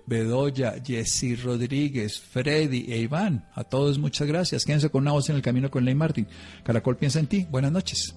Bedoya, 0.05 0.75
Jessy 0.83 1.35
Rodríguez, 1.35 2.19
Freddy 2.19 2.91
e 2.93 2.97
Iván. 2.97 3.49
A 3.55 3.63
todos 3.63 3.97
muchas 3.97 4.27
gracias. 4.27 4.65
Quédense 4.65 4.89
con 4.89 5.03
una 5.03 5.11
voz 5.11 5.29
en 5.29 5.35
el 5.35 5.41
camino 5.41 5.71
con 5.71 5.85
Ley 5.85 5.95
Martín. 5.95 6.27
Caracol 6.63 6.97
piensa 6.97 7.19
en 7.19 7.27
ti. 7.27 7.47
Buenas 7.49 7.71
noches. 7.71 8.15